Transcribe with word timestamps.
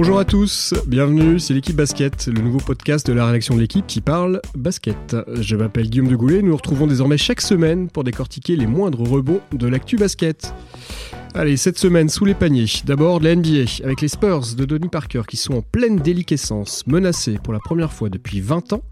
Bonjour 0.00 0.20
à 0.20 0.24
tous, 0.24 0.74
bienvenue, 0.86 1.40
c'est 1.40 1.54
l'équipe 1.54 1.74
basket, 1.74 2.28
le 2.28 2.40
nouveau 2.40 2.58
podcast 2.58 3.04
de 3.04 3.12
la 3.12 3.26
rédaction 3.26 3.56
de 3.56 3.60
l'équipe 3.60 3.84
qui 3.84 4.00
parle 4.00 4.40
basket. 4.56 5.16
Je 5.40 5.56
m'appelle 5.56 5.90
Guillaume 5.90 6.06
de 6.06 6.14
Goulet, 6.14 6.40
nous 6.40 6.50
nous 6.50 6.56
retrouvons 6.56 6.86
désormais 6.86 7.18
chaque 7.18 7.40
semaine 7.40 7.88
pour 7.88 8.04
décortiquer 8.04 8.54
les 8.54 8.68
moindres 8.68 9.00
rebonds 9.00 9.40
de 9.50 9.66
l'actu 9.66 9.96
basket. 9.96 10.54
Allez, 11.34 11.56
cette 11.56 11.80
semaine 11.80 12.08
sous 12.08 12.24
les 12.24 12.34
paniers, 12.34 12.66
d'abord 12.84 13.18
de 13.18 13.24
la 13.24 13.34
NBA 13.34 13.82
avec 13.82 14.00
les 14.00 14.06
Spurs 14.06 14.54
de 14.56 14.64
Donny 14.64 14.88
Parker 14.88 15.22
qui 15.26 15.36
sont 15.36 15.54
en 15.54 15.62
pleine 15.62 15.96
déliquescence, 15.96 16.86
menacés 16.86 17.40
pour 17.42 17.52
la 17.52 17.58
première 17.58 17.92
fois 17.92 18.08
depuis 18.08 18.40
20 18.40 18.74
ans 18.74 18.84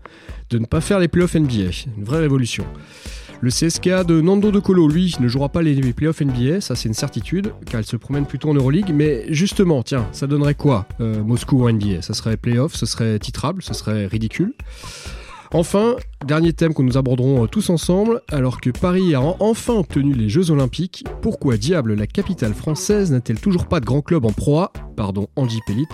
de 0.50 0.58
ne 0.58 0.66
pas 0.66 0.80
faire 0.80 0.98
les 0.98 1.06
playoffs 1.06 1.36
NBA, 1.36 1.70
une 1.98 2.04
vraie 2.04 2.18
révolution. 2.18 2.64
Le 3.40 3.50
CSKA 3.50 4.04
de 4.04 4.20
Nando 4.20 4.50
De 4.50 4.60
Colo, 4.60 4.88
lui, 4.88 5.14
ne 5.20 5.28
jouera 5.28 5.48
pas 5.48 5.62
les 5.62 5.92
playoffs 5.92 6.22
NBA, 6.22 6.60
ça 6.60 6.74
c'est 6.74 6.88
une 6.88 6.94
certitude, 6.94 7.52
car 7.66 7.80
il 7.80 7.84
se 7.84 7.96
promène 7.96 8.24
plutôt 8.24 8.48
en 8.50 8.54
Euroleague. 8.54 8.92
Mais 8.94 9.24
justement, 9.28 9.82
tiens, 9.82 10.06
ça 10.12 10.26
donnerait 10.26 10.54
quoi 10.54 10.86
euh, 11.00 11.22
Moscou 11.22 11.64
en 11.68 11.72
NBA 11.72 12.02
Ça 12.02 12.14
serait 12.14 12.36
playoff, 12.36 12.74
ce 12.74 12.86
serait 12.86 13.18
titrable, 13.18 13.62
ce 13.62 13.74
serait 13.74 14.06
ridicule? 14.06 14.54
Enfin, 15.52 15.96
dernier 16.24 16.52
thème 16.52 16.74
que 16.74 16.82
nous 16.82 16.96
aborderons 16.96 17.44
euh, 17.44 17.46
tous 17.46 17.70
ensemble, 17.70 18.20
alors 18.30 18.60
que 18.60 18.70
Paris 18.70 19.14
a 19.14 19.20
enfin 19.20 19.74
obtenu 19.74 20.12
les 20.12 20.28
Jeux 20.28 20.50
Olympiques, 20.50 21.04
pourquoi 21.22 21.56
diable 21.56 21.94
la 21.94 22.06
capitale 22.06 22.54
française 22.54 23.12
n'a-t-elle 23.12 23.40
toujours 23.40 23.66
pas 23.66 23.80
de 23.80 23.84
grand 23.84 24.02
club 24.02 24.24
en 24.24 24.32
proie 24.32 24.72
Pardon, 24.96 25.28
Angie 25.36 25.60
Pellit. 25.66 25.86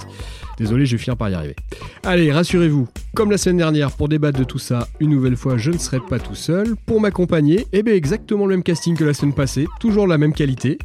Désolé, 0.58 0.86
je 0.86 0.96
vais 0.96 1.02
finir 1.02 1.16
par 1.16 1.28
y 1.28 1.34
arriver. 1.34 1.56
Allez, 2.04 2.32
rassurez-vous, 2.32 2.88
comme 3.14 3.30
la 3.30 3.38
semaine 3.38 3.58
dernière, 3.58 3.90
pour 3.92 4.08
débattre 4.08 4.38
de 4.38 4.44
tout 4.44 4.58
ça, 4.58 4.88
une 5.00 5.10
nouvelle 5.10 5.36
fois, 5.36 5.58
je 5.58 5.70
ne 5.70 5.78
serai 5.78 6.00
pas 6.00 6.18
tout 6.18 6.34
seul. 6.34 6.74
Pour 6.86 7.00
m'accompagner, 7.00 7.66
eh 7.72 7.82
bien 7.82 7.94
exactement 7.94 8.46
le 8.46 8.56
même 8.56 8.62
casting 8.62 8.96
que 8.96 9.04
la 9.04 9.14
semaine 9.14 9.34
passée, 9.34 9.66
toujours 9.80 10.06
la 10.06 10.18
même 10.18 10.32
qualité. 10.32 10.78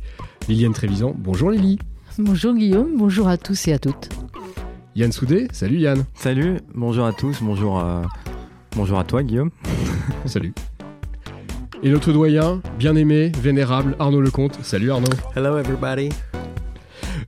Liliane 0.50 0.74
Trévisan, 0.74 1.14
bonjour 1.18 1.52
Lily. 1.52 1.80
Bonjour 2.18 2.54
Guillaume, 2.54 2.98
bonjour 2.98 3.28
à 3.28 3.38
tous 3.38 3.68
et 3.68 3.74
à 3.74 3.80
toutes. 3.80 4.10
Yann 4.96 5.12
Soudé, 5.12 5.48
salut 5.52 5.78
Yann. 5.78 6.04
Salut, 6.16 6.58
bonjour 6.74 7.06
à 7.06 7.14
tous, 7.14 7.38
bonjour 7.44 7.78
à, 7.78 8.02
bonjour 8.78 9.00
à 9.00 9.04
toi 9.04 9.24
Guillaume. 9.24 9.50
salut. 10.26 10.54
Et 11.84 11.90
notre 11.90 12.14
doyen, 12.14 12.62
bien 12.78 12.96
aimé, 12.96 13.32
vénérable, 13.42 13.96
Arnaud 14.00 14.22
Lecomte. 14.22 14.58
Salut 14.64 14.92
Arnaud. 14.92 15.12
Hello 15.36 15.58
everybody. 15.58 16.10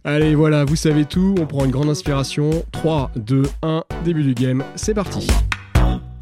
Allez, 0.04 0.36
voilà, 0.36 0.64
vous 0.64 0.76
savez 0.76 1.06
tout, 1.06 1.36
on 1.40 1.46
prend 1.46 1.66
une 1.66 1.72
grande 1.72 1.90
inspiration. 1.90 2.66
3, 2.72 3.12
2, 3.16 3.44
1, 3.64 3.84
début 4.06 4.24
du 4.24 4.34
game, 4.34 4.64
c'est 4.76 4.94
parti. 4.94 5.28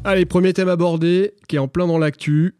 Allez, 0.02 0.24
premier 0.24 0.52
thème 0.52 0.68
abordé, 0.68 1.34
qui 1.46 1.56
est 1.56 1.58
en 1.60 1.68
plein 1.68 1.86
dans 1.86 1.98
l'actu. 1.98 2.56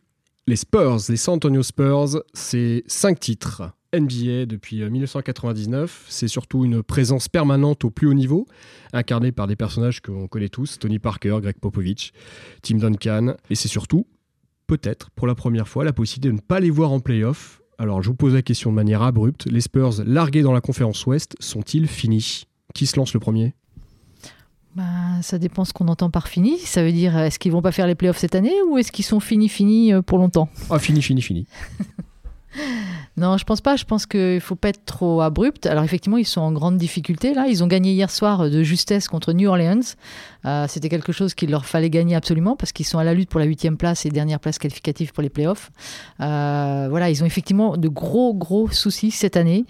Les 0.46 0.56
Spurs, 0.56 0.98
les 1.08 1.16
San 1.16 1.34
Antonio 1.34 1.62
Spurs, 1.62 2.22
c'est 2.34 2.84
5 2.86 3.18
titres. 3.18 3.62
NBA 3.94 4.46
depuis 4.46 4.82
1999. 4.82 5.90
Euh, 5.90 6.06
c'est 6.08 6.28
surtout 6.28 6.64
une 6.64 6.82
présence 6.82 7.28
permanente 7.28 7.84
au 7.84 7.90
plus 7.90 8.06
haut 8.06 8.14
niveau, 8.14 8.46
incarnée 8.92 9.32
par 9.32 9.46
des 9.46 9.56
personnages 9.56 10.00
que 10.00 10.10
l'on 10.10 10.28
connaît 10.28 10.48
tous, 10.48 10.78
Tony 10.78 10.98
Parker, 10.98 11.38
Greg 11.40 11.56
Popovich, 11.58 12.12
Tim 12.62 12.76
Duncan. 12.76 13.34
Et 13.50 13.54
c'est 13.54 13.68
surtout, 13.68 14.06
peut-être 14.66 15.10
pour 15.10 15.26
la 15.26 15.34
première 15.34 15.68
fois, 15.68 15.84
la 15.84 15.92
possibilité 15.92 16.28
de 16.28 16.34
ne 16.34 16.40
pas 16.40 16.60
les 16.60 16.70
voir 16.70 16.92
en 16.92 17.00
playoff 17.00 17.60
alors, 17.80 18.02
je 18.02 18.08
vous 18.08 18.16
pose 18.16 18.34
la 18.34 18.42
question 18.42 18.70
de 18.70 18.74
manière 18.74 19.02
abrupte. 19.02 19.46
Les 19.46 19.60
Spurs, 19.60 20.02
largués 20.04 20.42
dans 20.42 20.52
la 20.52 20.60
conférence 20.60 21.06
Ouest, 21.06 21.36
sont-ils 21.38 21.86
finis? 21.86 22.42
Qui 22.74 22.86
se 22.86 22.96
lance 22.96 23.14
le 23.14 23.20
premier? 23.20 23.54
Bah, 24.74 24.84
ça 25.22 25.38
dépend 25.38 25.64
ce 25.64 25.72
qu'on 25.72 25.86
entend 25.86 26.10
par 26.10 26.26
fini. 26.26 26.58
Ça 26.58 26.82
veut 26.82 26.90
dire, 26.90 27.16
est-ce 27.16 27.38
qu'ils 27.38 27.52
vont 27.52 27.62
pas 27.62 27.70
faire 27.70 27.86
les 27.86 27.94
playoffs 27.94 28.18
cette 28.18 28.34
année 28.34 28.52
ou 28.68 28.78
est-ce 28.78 28.90
qu'ils 28.90 29.04
sont 29.04 29.20
finis, 29.20 29.48
finis 29.48 29.92
euh, 29.92 30.02
pour 30.02 30.18
longtemps? 30.18 30.48
Ah, 30.70 30.80
fini, 30.80 31.00
fini, 31.02 31.22
fini. 31.22 31.46
Non, 33.16 33.36
je 33.36 33.44
pense 33.44 33.60
pas. 33.60 33.76
Je 33.76 33.84
pense 33.84 34.06
qu'il 34.06 34.40
faut 34.40 34.54
pas 34.54 34.68
être 34.68 34.84
trop 34.84 35.20
abrupt. 35.20 35.66
Alors 35.66 35.84
effectivement, 35.84 36.18
ils 36.18 36.26
sont 36.26 36.40
en 36.40 36.52
grande 36.52 36.78
difficulté 36.78 37.34
là. 37.34 37.46
Ils 37.48 37.64
ont 37.64 37.66
gagné 37.66 37.92
hier 37.92 38.10
soir 38.10 38.48
de 38.48 38.62
justesse 38.62 39.08
contre 39.08 39.32
New 39.32 39.48
Orleans. 39.48 39.80
Euh, 40.44 40.66
c'était 40.68 40.88
quelque 40.88 41.10
chose 41.10 41.34
qu'il 41.34 41.50
leur 41.50 41.66
fallait 41.66 41.90
gagner 41.90 42.14
absolument 42.14 42.54
parce 42.54 42.70
qu'ils 42.70 42.86
sont 42.86 42.98
à 42.98 43.04
la 43.04 43.12
lutte 43.12 43.28
pour 43.28 43.40
la 43.40 43.46
huitième 43.46 43.76
place 43.76 44.06
et 44.06 44.10
dernière 44.10 44.38
place 44.38 44.58
qualificative 44.58 45.12
pour 45.12 45.22
les 45.22 45.30
playoffs. 45.30 45.72
Euh, 46.20 46.86
voilà, 46.88 47.10
ils 47.10 47.22
ont 47.24 47.26
effectivement 47.26 47.76
de 47.76 47.88
gros 47.88 48.34
gros 48.34 48.68
soucis 48.70 49.10
cette 49.10 49.36
année 49.36 49.64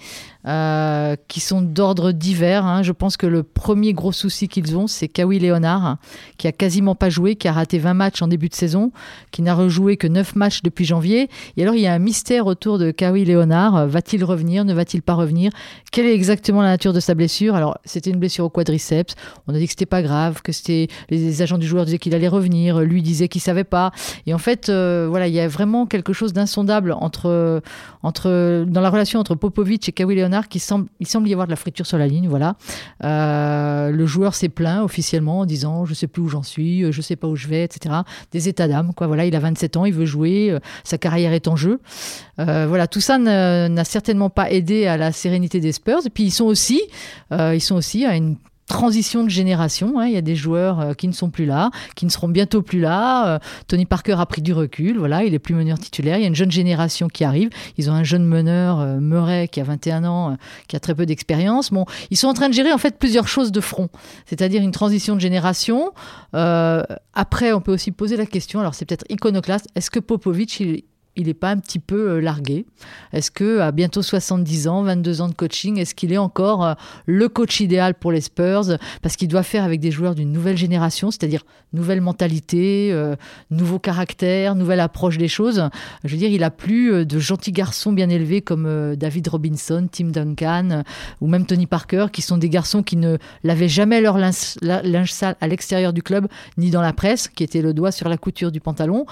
euh, 0.47 1.17
qui 1.27 1.41
sont 1.41 1.63
d'ordre 1.63 2.13
divers. 2.13 2.67
Hein. 2.67 2.83
Je 2.83 2.93
pense 2.93 3.17
que 3.17 3.27
le 3.27 3.43
premier 3.43 3.95
gros 3.95 4.13
souci 4.13 4.47
qu'ils 4.47 4.77
ont, 4.77 4.87
c'est 4.87 5.09
Kawhi 5.09 5.39
Leonard 5.39 5.97
qui 6.37 6.47
a 6.47 6.53
quasiment 6.53 6.95
pas 6.95 7.09
joué, 7.09 7.37
qui 7.37 7.49
a 7.49 7.53
raté 7.53 7.79
20 7.79 7.95
matchs 7.95 8.21
en 8.21 8.29
début 8.29 8.51
de 8.51 8.55
saison, 8.55 8.93
qui 9.31 9.41
n'a 9.41 9.55
rejoué 9.55 9.97
que 9.97 10.07
9 10.07 10.37
matchs 10.37 10.63
depuis 10.63 10.85
janvier. 10.85 11.31
Et 11.57 11.63
alors 11.63 11.75
il 11.75 11.81
y 11.81 11.87
a 11.87 11.95
un 11.95 11.99
mystère 11.99 12.47
autour 12.47 12.68
de 12.77 12.91
Kawhi 12.91 13.25
Leonard. 13.25 13.87
Va-t-il 13.87 14.23
revenir? 14.25 14.67
Ne 14.67 14.75
va-t-il 14.75 15.01
pas 15.01 15.15
revenir? 15.15 15.51
Quelle 15.93 16.07
est 16.07 16.15
exactement 16.15 16.61
la 16.61 16.69
nature 16.69 16.93
de 16.93 17.01
sa 17.01 17.15
blessure? 17.15 17.55
Alors 17.55 17.79
c'était 17.85 18.11
une 18.11 18.19
blessure 18.19 18.45
au 18.45 18.51
quadriceps. 18.51 19.15
On 19.47 19.55
a 19.55 19.59
dit 19.59 19.65
que 19.65 19.71
c'était 19.71 19.87
pas 19.87 20.03
grave, 20.03 20.43
que 20.43 20.53
c'était 20.53 20.89
les 21.09 21.41
agents 21.41 21.57
du 21.57 21.67
joueur 21.67 21.87
disaient 21.87 21.99
qu'il 21.99 22.15
allait 22.15 22.29
revenir, 22.29 22.81
lui 22.81 23.01
disait 23.03 23.29
qu'il 23.29 23.41
savait 23.41 23.65
pas. 23.65 23.93
Et 24.27 24.35
en 24.35 24.39
fait, 24.39 24.69
euh, 24.69 25.07
voilà, 25.09 25.29
il 25.29 25.35
y 25.35 25.41
a 25.41 25.49
vraiment 25.49 25.87
quelque 25.87 26.13
chose 26.13 26.33
d'insondable 26.33 26.93
entre, 26.93 27.63
entre 28.03 28.65
dans 28.67 28.81
la 28.81 28.91
relation 28.91 29.21
entre 29.21 29.35
Popovic 29.35 29.89
et 29.89 29.93
Kawhi 29.93 30.17
Leonard 30.17 30.49
qui 30.49 30.59
semble, 30.59 30.89
il 31.01 31.07
semble 31.07 31.29
y 31.29 31.33
avoir 31.33 31.47
de 31.47 31.53
la 31.53 31.57
friture 31.57 31.87
sur 31.87 31.99
la 31.99 32.07
ligne. 32.07 32.29
Voilà, 32.29 32.57
euh, 33.05 33.91
le 33.91 34.07
joueur 34.07 34.35
s'est 34.35 34.49
plaint 34.49 34.83
officiellement 34.83 35.41
en 35.41 35.47
disant 35.47 35.85
je 35.85 35.95
sais 35.95 36.09
plus 36.09 36.23
où 36.23 36.29
j'en 36.29 36.43
suis, 36.43 36.91
je 36.93 37.01
sais 37.01 37.17
pas 37.17 37.29
où 37.29 37.37
je 37.37 37.49
vais, 37.49 37.65
etc. 37.65 37.95
Des 38.33 38.49
états 38.49 38.69
d'âme, 38.69 38.93
quoi. 38.95 39.07
Voilà, 39.07 39.25
il 39.25 39.35
a 39.37 39.41
27 39.41 39.77
ans, 39.77 39.85
il 39.85 39.95
veut 39.95 40.07
jouer, 40.07 40.51
euh, 40.51 40.59
sa 40.85 40.99
carrière 40.99 41.33
est 41.33 41.49
en 41.49 41.57
jeu. 41.57 41.81
Voilà, 42.67 42.87
tout 42.87 43.01
ça 43.01 43.19
n'a 43.19 43.85
certainement 43.85 44.31
pas 44.31 44.51
aidé 44.51 44.87
à 44.87 44.97
la 44.97 45.13
sérénité 45.13 45.61
des 45.61 45.73
Spurs. 45.73 46.01
Et 46.07 46.11
puis 46.11 46.25
ils 46.25 46.31
sont 46.31 46.47
aussi, 46.47 46.81
ils 47.31 47.61
sont 47.61 47.77
aussi 47.77 48.05
à 48.05 48.17
une 48.17 48.37
transition 48.69 49.25
de 49.25 49.31
génération. 49.31 49.99
Hein. 49.99 50.07
Il 50.07 50.13
y 50.13 50.17
a 50.17 50.23
des 50.23 50.37
joueurs 50.37 50.81
euh, 50.81 50.93
qui 50.93 51.09
ne 51.09 51.13
sont 51.13 51.31
plus 51.31 51.47
là, 51.47 51.71
qui 51.97 52.05
ne 52.05 52.11
seront 52.11 52.29
bientôt 52.29 52.63
plus 52.63 52.79
là. 52.79 53.27
Euh, 53.27 53.39
Tony 53.67 53.87
Parker 53.87 54.17
a 54.19 54.27
pris 54.27 54.43
du 54.43 54.53
recul, 54.53 54.99
voilà, 54.99 55.25
il 55.25 55.35
est 55.35 55.39
plus 55.41 55.55
meneur 55.55 55.79
titulaire. 55.79 56.19
Il 56.19 56.21
y 56.21 56.25
a 56.25 56.29
une 56.29 56.37
jeune 56.37 56.53
génération 56.53 57.09
qui 57.09 57.25
arrive. 57.25 57.49
Ils 57.79 57.91
ont 57.91 57.95
un 57.95 58.05
jeune 58.05 58.25
meneur, 58.25 58.79
euh, 58.79 59.01
Murray, 59.01 59.49
qui 59.49 59.61
a 59.61 59.65
21 59.65 60.05
ans, 60.05 60.37
qui 60.69 60.77
a 60.77 60.81
très 60.81 60.95
peu 60.95 61.07
d'expérience. 61.07 61.71
Bon, 61.71 61.87
ils 62.11 62.17
sont 62.17 62.29
en 62.29 62.35
train 62.35 62.49
de 62.49 62.55
gérer 62.55 62.73
en 62.73 62.79
fait 62.79 62.99
plusieurs 62.99 63.27
choses 63.27 63.51
de 63.51 63.61
front, 63.61 63.89
c'est-à-dire 64.27 64.63
une 64.63 64.71
transition 64.71 65.17
de 65.17 65.21
génération. 65.21 65.93
après, 66.33 67.53
on 67.53 67.61
peut 67.61 67.73
aussi 67.73 67.91
poser 67.91 68.17
la 68.17 68.27
question, 68.27 68.61
alors 68.61 68.75
c'est 68.75 68.85
peut-être 68.85 69.07
iconoclaste, 69.09 69.67
est-ce 69.75 69.91
que 69.91 69.99
Popovic, 69.99 70.61
il, 70.61 70.85
il 71.19 71.27
n'est 71.27 71.35
pas 71.35 71.51
un 71.51 71.59
petit 71.59 71.81
peu 71.81 72.13
euh, 72.13 72.21
largué. 72.21 72.65
Est-ce 73.13 73.31
que 73.31 73.59
à 73.59 73.73
bientôt 73.73 74.03
70 74.03 74.69
ans, 74.69 74.83
22 74.85 75.21
ans 75.21 75.29
de 75.29 75.35
coaching, 75.35 75.79
est-ce 75.79 75.95
qu'il 75.95 76.13
est 76.13 76.19
encore 76.19 76.65
euh, 76.65 76.75
le 77.07 77.29
coach 77.29 77.61
idéal 77.61 77.95
pour 77.95 78.13
les 78.13 78.21
Spurs? 78.21 78.79
Parce 79.03 79.17
qu'il 79.17 79.29
doit 79.29 79.43
faire 79.43 79.65
avec 79.65 79.81
des 79.81 79.91
joueurs 79.91 80.15
d'une 80.15 80.33
nouvelle 80.33 80.57
génération, 80.57 81.11
c'est-à-dire 81.11 81.45
nouvelle 81.73 82.01
mentalité, 82.01 82.91
euh, 82.93 83.17
nouveau 83.51 83.79
caractère, 83.79 84.55
nouvelle 84.55 84.81
approche 84.81 85.19
des 85.19 85.29
choses. 85.29 85.69
Je 86.05 86.13
veux 86.13 86.19
dire, 86.19 86.31
il 86.31 86.45
a 86.45 86.51
plus 86.51 87.05
de 87.05 87.19
gentils 87.19 87.53
garçons 87.53 87.93
bien 87.93 88.09
élevés 88.09 88.41
comme 88.41 88.95
David 88.97 89.29
Robinson, 89.29 89.89
Tim 89.91 90.07
Duncan 90.07 90.85
ou 91.21 91.27
même 91.27 91.47
Tony 91.47 91.67
Parker, 91.67 92.07
qui 92.13 92.23
sont 92.23 92.39
des 92.39 92.49
garçons 92.49 92.83
qui 92.83 92.97
ne 92.97 93.19
lavaient 93.43 93.69
jamais 93.69 94.01
leur 94.01 94.19
linge, 94.19 94.57
linge 94.63 95.13
sale 95.13 95.37
à 95.41 95.49
l'extérieur 95.49 95.93
du 95.93 96.03
club 96.03 96.29
ni 96.57 96.71
dans 96.71 96.83
la 96.83 96.93
presse, 96.93 97.29
qui 97.29 97.43
était 97.43 97.63
le 97.63 97.75
doigt 97.75 97.91
sur 97.91 98.09
la 98.09 98.17
couture 98.17 98.53
du 98.53 98.61
pantalon 98.61 99.05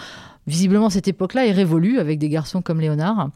visiblement 0.46 0.90
cette 0.90 1.08
époque-là 1.08 1.46
est 1.46 1.52
révolue 1.52 1.98
avec 1.98 2.18
des 2.18 2.28
garçons 2.28 2.62
comme 2.62 2.80
Léonard. 2.80 3.30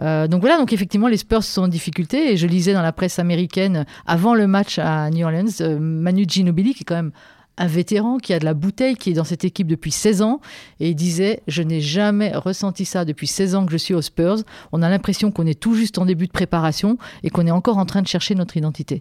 Euh, 0.00 0.26
donc 0.28 0.40
voilà, 0.40 0.58
donc 0.58 0.72
effectivement 0.72 1.08
les 1.08 1.16
Spurs 1.16 1.44
sont 1.44 1.62
en 1.62 1.68
difficulté 1.68 2.32
et 2.32 2.36
je 2.36 2.46
lisais 2.46 2.72
dans 2.72 2.82
la 2.82 2.92
presse 2.92 3.18
américaine 3.18 3.86
avant 4.06 4.34
le 4.34 4.46
match 4.46 4.78
à 4.78 5.10
New 5.10 5.24
Orleans, 5.24 5.46
euh, 5.60 5.78
Manu 5.78 6.24
Ginobili 6.28 6.74
qui 6.74 6.82
est 6.82 6.86
quand 6.86 6.96
même 6.96 7.12
un 7.58 7.66
vétéran 7.66 8.18
qui 8.18 8.32
a 8.32 8.38
de 8.38 8.44
la 8.44 8.54
bouteille, 8.54 8.94
qui 8.94 9.10
est 9.10 9.14
dans 9.14 9.24
cette 9.24 9.44
équipe 9.44 9.66
depuis 9.66 9.90
16 9.90 10.22
ans, 10.22 10.40
et 10.80 10.90
il 10.90 10.94
disait 10.94 11.42
Je 11.48 11.62
n'ai 11.62 11.80
jamais 11.80 12.34
ressenti 12.34 12.84
ça 12.84 13.04
depuis 13.04 13.26
16 13.26 13.54
ans 13.56 13.66
que 13.66 13.72
je 13.72 13.76
suis 13.76 13.94
aux 13.94 14.02
Spurs. 14.02 14.38
On 14.72 14.82
a 14.82 14.88
l'impression 14.88 15.30
qu'on 15.30 15.46
est 15.46 15.58
tout 15.58 15.74
juste 15.74 15.98
en 15.98 16.06
début 16.06 16.26
de 16.26 16.32
préparation 16.32 16.98
et 17.22 17.30
qu'on 17.30 17.46
est 17.46 17.52
encore 17.52 17.78
en 17.78 17.86
train 17.86 18.02
de 18.02 18.06
chercher 18.06 18.34
notre 18.34 18.56
identité. 18.56 19.00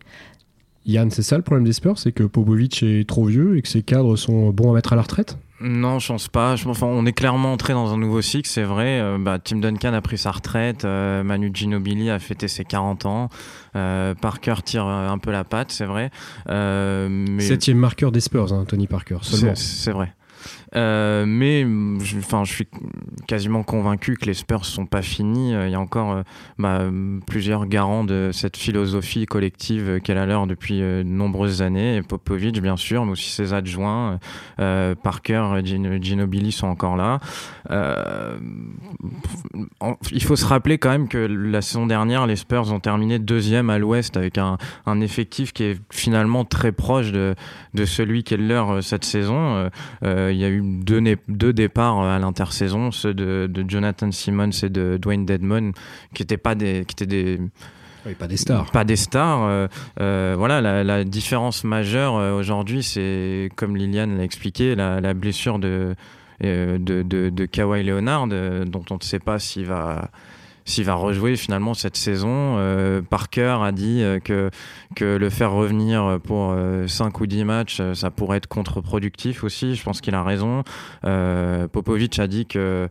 Yann, 0.85 1.11
c'est 1.11 1.21
ça 1.21 1.35
le 1.37 1.43
problème 1.43 1.65
des 1.65 1.73
Spurs 1.73 1.99
C'est 1.99 2.13
que 2.13 2.23
Popovic 2.23 2.81
est 2.81 3.07
trop 3.07 3.25
vieux 3.25 3.57
et 3.57 3.61
que 3.61 3.67
ses 3.67 3.83
cadres 3.83 4.15
sont 4.15 4.49
bons 4.49 4.71
à 4.71 4.75
mettre 4.75 4.93
à 4.93 4.95
la 4.95 5.01
retraite? 5.01 5.37
Non, 5.59 5.97
je 5.97 6.07
pense 6.07 6.27
pas. 6.27 6.55
Je, 6.55 6.67
enfin, 6.67 6.85
on 6.87 7.05
est 7.05 7.13
clairement 7.13 7.53
entré 7.53 7.73
dans 7.73 7.91
un 7.91 7.97
nouveau 7.97 8.21
cycle, 8.21 8.47
c'est 8.47 8.63
vrai. 8.63 8.99
Euh, 8.99 9.17
bah, 9.19 9.39
Tim 9.39 9.57
Duncan 9.57 9.93
a 9.93 10.01
pris 10.01 10.17
sa 10.17 10.31
retraite, 10.31 10.85
euh, 10.85 11.23
Manu 11.23 11.49
Ginobili 11.53 12.09
a 12.09 12.19
fêté 12.19 12.47
ses 12.47 12.63
40 12.63 13.05
ans, 13.05 13.29
euh, 13.75 14.13
Parker 14.13 14.55
tire 14.63 14.85
un 14.85 15.17
peu 15.17 15.31
la 15.31 15.43
patte, 15.43 15.71
c'est 15.71 15.85
vrai. 15.85 16.11
Mais... 16.47 17.41
Septième 17.41 17.77
marqueur 17.77 18.11
des 18.11 18.19
Spurs, 18.19 18.53
hein, 18.53 18.65
Tony 18.67 18.87
Parker, 18.87 19.17
seulement. 19.21 19.55
C'est 19.55 19.91
vrai. 19.91 20.13
Euh, 20.75 21.25
mais 21.25 21.65
enfin, 22.17 22.43
je 22.43 22.53
suis 22.53 22.67
quasiment 23.27 23.63
convaincu 23.63 24.15
que 24.15 24.25
les 24.25 24.33
Spurs 24.33 24.65
sont 24.65 24.85
pas 24.85 25.01
finis. 25.01 25.51
Il 25.51 25.69
y 25.69 25.75
a 25.75 25.79
encore 25.79 26.23
bah, 26.57 26.81
plusieurs 27.25 27.65
garants 27.65 28.03
de 28.03 28.31
cette 28.33 28.57
philosophie 28.57 29.25
collective 29.25 29.99
qu'elle 30.01 30.17
a 30.17 30.25
l'heure 30.25 30.47
depuis 30.47 30.79
de 30.79 31.03
nombreuses 31.03 31.61
années. 31.61 32.01
Popovic, 32.01 32.61
bien 32.61 32.77
sûr, 32.77 33.05
mais 33.05 33.11
aussi 33.11 33.29
ses 33.29 33.53
adjoints, 33.53 34.19
Parker, 34.57 35.61
Ginobili 35.63 36.51
sont 36.51 36.67
encore 36.67 36.95
là. 36.95 37.19
il 40.11 40.23
faut 40.23 40.35
se 40.35 40.45
rappeler 40.45 40.77
quand 40.77 40.89
même 40.89 41.07
que 41.07 41.17
la 41.17 41.61
saison 41.61 41.87
dernière, 41.87 42.27
les 42.27 42.35
Spurs 42.35 42.71
ont 42.71 42.79
terminé 42.79 43.19
deuxième 43.19 43.69
à 43.69 43.77
l'Ouest 43.77 44.17
avec 44.17 44.37
un, 44.37 44.57
effectif 45.01 45.53
qui 45.53 45.63
est 45.63 45.79
finalement 45.91 46.43
très 46.43 46.71
proche 46.71 47.11
de, 47.11 47.35
de 47.73 47.85
celui 47.85 48.23
qui 48.23 48.33
est 48.33 48.37
leur 48.37 48.71
euh, 48.71 48.81
cette 48.81 49.05
saison. 49.05 49.55
Euh, 49.55 49.69
euh, 50.03 50.31
il 50.31 50.37
y 50.37 50.45
a 50.45 50.49
eu 50.49 50.56
deux, 50.61 51.01
deux 51.27 51.53
départs 51.53 52.01
à 52.01 52.19
l'intersaison, 52.19 52.91
ceux 52.91 53.13
de, 53.13 53.47
de, 53.49 53.65
Jonathan 53.67 54.11
Simmons 54.11 54.63
et 54.63 54.69
de 54.69 54.97
Dwayne 55.01 55.25
Dedmon, 55.25 55.71
qui 56.13 56.23
n'étaient 56.23 56.37
pas 56.37 56.55
des, 56.55 56.85
qui 56.85 56.93
étaient 56.93 57.05
des 57.05 57.39
pas 58.19 58.27
des 58.27 58.37
stars. 58.37 58.71
Pas 58.71 58.85
des 58.85 58.95
stars. 58.95 59.67
voilà, 59.97 60.83
la, 60.83 61.03
différence 61.03 61.65
majeure 61.65 62.13
aujourd'hui, 62.37 62.81
c'est, 62.81 63.49
comme 63.57 63.75
Liliane 63.75 64.17
l'a 64.17 64.23
expliqué, 64.23 64.75
la, 64.75 65.01
la 65.01 65.13
blessure 65.13 65.59
de, 65.59 65.93
de, 66.41 66.77
de, 66.77 67.03
de, 67.29 67.45
Kawhi 67.45 67.83
Leonard, 67.83 68.27
dont 68.27 68.85
on 68.89 68.95
ne 68.95 69.03
sait 69.03 69.19
pas 69.19 69.39
s'il 69.39 69.65
va 69.65 70.09
s'il 70.67 70.83
va 70.83 70.95
rejouer 70.95 71.37
finalement 71.37 71.73
cette 71.73 71.95
saison. 71.95 72.57
Euh, 72.57 73.01
Parker 73.01 73.57
a 73.61 73.71
dit 73.71 74.01
euh, 74.03 74.19
que, 74.19 74.51
le 74.99 75.29
faire 75.29 75.53
revenir 75.53 76.19
pour 76.23 76.53
5 76.87 77.15
euh, 77.15 77.19
ou 77.21 77.25
10 77.25 77.45
matchs, 77.45 77.81
ça 77.93 78.11
pourrait 78.11 78.37
être 78.37 78.47
contre-productif 78.47 79.43
aussi. 79.43 79.75
Je 79.75 79.83
pense 79.83 80.01
qu'il 80.01 80.13
a 80.13 80.23
raison. 80.23 80.63
Popovic 81.71 82.19
a 82.19 82.27
dit 82.27 82.45
que 82.45 82.87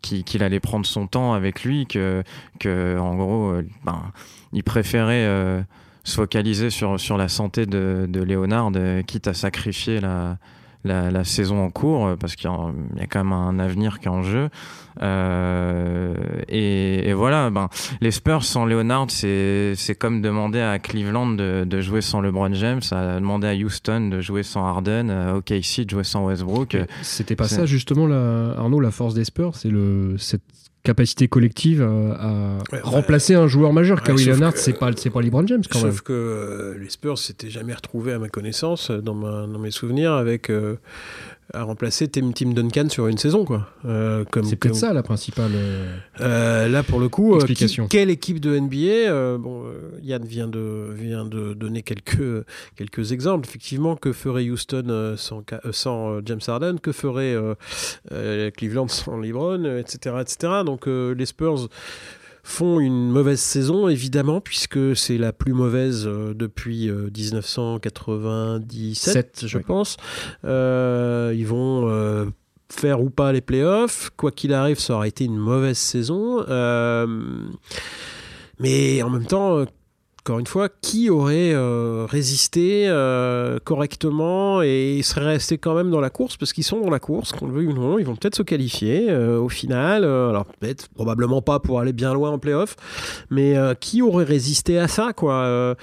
qu'il 0.00 0.42
allait 0.42 0.60
prendre 0.60 0.86
son 0.86 1.06
temps 1.06 1.34
avec 1.34 1.62
lui, 1.62 1.86
que, 1.86 2.22
que 2.58 2.98
en 2.98 3.16
gros, 3.16 3.52
ben, 3.84 4.00
il 4.54 4.64
préférait 4.64 5.64
se 6.04 6.14
focaliser 6.16 6.70
sur, 6.70 7.16
la 7.18 7.28
santé 7.28 7.66
de, 7.66 8.06
de 8.08 8.22
Léonard, 8.22 8.70
quitte 9.06 9.28
à 9.28 9.34
sacrifier 9.34 10.00
la, 10.00 10.38
la, 10.84 11.24
saison 11.24 11.62
en 11.62 11.70
cours, 11.70 12.16
parce 12.18 12.34
qu'il 12.34 12.50
y, 12.50 13.02
a 13.02 13.06
quand 13.06 13.24
même 13.24 13.32
un 13.32 13.58
avenir 13.58 14.00
qui 14.00 14.06
est 14.06 14.10
en 14.10 14.22
jeu. 14.22 14.48
Euh, 15.00 16.14
et, 16.48 17.12
voilà, 17.12 17.50
ben, 17.50 17.68
les 18.00 18.10
Spurs 18.10 18.44
sans 18.44 18.66
Leonard, 18.66 19.06
c'est 19.10 19.96
comme 19.98 20.20
demander 20.20 20.60
à 20.60 20.78
Cleveland 20.78 21.30
de, 21.30 21.64
de, 21.64 21.80
jouer 21.80 22.00
sans 22.00 22.20
LeBron 22.20 22.52
James, 22.54 22.80
à 22.90 23.20
demander 23.20 23.48
à 23.48 23.54
Houston 23.54 24.08
de 24.08 24.20
jouer 24.20 24.42
sans 24.42 24.64
Harden, 24.64 25.10
à 25.10 25.34
OKC 25.36 25.84
de 25.84 25.90
jouer 25.90 26.04
sans 26.04 26.26
Westbrook. 26.26 26.76
C'était 27.02 27.36
pas 27.36 27.48
ça 27.48 27.66
justement, 27.66 28.06
la, 28.06 28.54
Arnaud, 28.56 28.80
la 28.80 28.90
force 28.90 29.14
des 29.14 29.24
Spurs, 29.24 29.56
c'est 29.56 29.70
cette 30.18 30.42
capacité 30.82 31.28
collective 31.28 31.82
à, 31.82 32.58
remplacer 32.82 33.34
un 33.34 33.46
joueur 33.46 33.72
majeur. 33.72 34.02
Kawhi 34.02 34.24
Leonard, 34.24 34.56
c'est 34.56 34.72
pas, 34.72 34.90
pas 34.90 35.22
LeBron 35.22 35.46
James 35.46 35.62
quand 35.70 35.78
sauf 35.78 35.84
même. 35.84 35.92
Sauf 35.92 36.00
que 36.02 36.12
euh, 36.12 36.78
les 36.78 36.90
Spurs 36.90 37.18
s'étaient 37.18 37.50
jamais 37.50 37.74
retrouvés 37.74 38.12
à 38.12 38.18
ma 38.18 38.28
connaissance, 38.28 38.90
dans, 38.90 39.14
dans 39.14 39.58
mes 39.58 39.70
souvenirs, 39.70 40.12
avec 40.12 40.50
euh, 40.50 40.76
à 41.52 41.62
remplacer 41.64 42.08
Tim, 42.08 42.32
Duncan 42.32 42.88
sur 42.88 43.08
une 43.08 43.18
saison. 43.18 43.44
quoi. 43.44 43.68
Euh, 43.84 44.24
c'est 44.44 44.56
peut-être 44.56 44.74
ça 44.74 44.92
la 44.92 45.02
principale 45.02 45.52
euh, 45.54 45.96
euh, 46.20 46.68
là, 46.68 46.82
pour 46.82 47.00
le 47.00 47.08
coup, 47.08 47.34
explication. 47.36 47.86
quelle 47.88 48.10
équipe 48.10 48.40
de 48.40 48.58
NBA 48.58 49.38
bon, 49.38 49.64
Yann 50.02 50.24
vient 50.24 50.48
de, 50.48 50.88
vient 50.94 51.24
de 51.24 51.52
donner 51.54 51.82
quelques, 51.82 52.44
quelques 52.76 53.12
exemples. 53.12 53.46
Effectivement, 53.46 53.96
que 53.96 54.12
ferait 54.12 54.48
Houston 54.48 55.14
sans, 55.16 55.42
sans 55.70 56.24
James 56.24 56.40
Harden? 56.46 56.78
Que 56.80 56.92
ferait 56.92 57.36
Cleveland 58.56 58.88
sans 58.88 59.18
LeBron 59.18 59.64
Etc. 59.78 60.16
etc. 60.20 60.52
Donc 60.64 60.86
les 60.86 61.26
Spurs 61.26 61.68
font 62.42 62.80
une 62.80 63.08
mauvaise 63.08 63.40
saison, 63.40 63.88
évidemment, 63.88 64.40
puisque 64.40 64.96
c'est 64.96 65.18
la 65.18 65.32
plus 65.32 65.52
mauvaise 65.52 66.06
euh, 66.06 66.34
depuis 66.34 66.90
1997, 66.90 69.42
euh, 69.44 69.46
je 69.46 69.58
pense. 69.58 69.96
Euh, 70.44 71.32
ils 71.36 71.46
vont 71.46 72.32
faire 72.68 73.00
ou 73.02 73.10
pas 73.10 73.32
les 73.32 73.40
playoffs. 73.40 74.10
Quoi 74.16 74.32
qu'il 74.32 74.52
arrive, 74.54 74.80
ça 74.80 74.94
aurait 74.94 75.08
été 75.08 75.24
une 75.24 75.36
mauvaise 75.36 75.78
saison. 75.78 76.44
mais 78.58 79.02
en 79.02 79.10
même 79.10 79.26
temps, 79.26 79.64
encore 80.24 80.38
une 80.38 80.46
fois, 80.46 80.68
qui 80.68 81.10
aurait 81.10 81.52
euh, 81.52 82.06
résisté 82.08 82.84
euh, 82.86 83.58
correctement 83.64 84.62
et 84.62 85.00
serait 85.02 85.24
resté 85.24 85.58
quand 85.58 85.74
même 85.74 85.90
dans 85.90 86.00
la 86.00 86.10
course 86.10 86.36
parce 86.36 86.52
qu'ils 86.52 86.62
sont 86.62 86.80
dans 86.80 86.90
la 86.90 87.00
course, 87.00 87.32
qu'on 87.32 87.48
le 87.48 87.52
veuille 87.52 87.66
ou 87.66 87.72
non, 87.72 87.98
ils 87.98 88.06
vont 88.06 88.14
peut-être 88.14 88.36
se 88.36 88.44
qualifier 88.44 89.10
euh, 89.10 89.40
au 89.40 89.48
final. 89.48 90.04
alors 90.04 90.44
peut-être 90.44 90.88
probablement 90.90 91.42
pas 91.42 91.58
pour 91.58 91.80
aller 91.80 91.92
bien 91.92 92.14
loin 92.14 92.30
en 92.30 92.38
playoff, 92.38 92.76
mais 93.30 93.56
qui 93.80 94.00
aurait 94.00 94.24
résisté 94.24 94.78
à 94.78 94.86
ça 94.86 95.12
quoi 95.12 95.76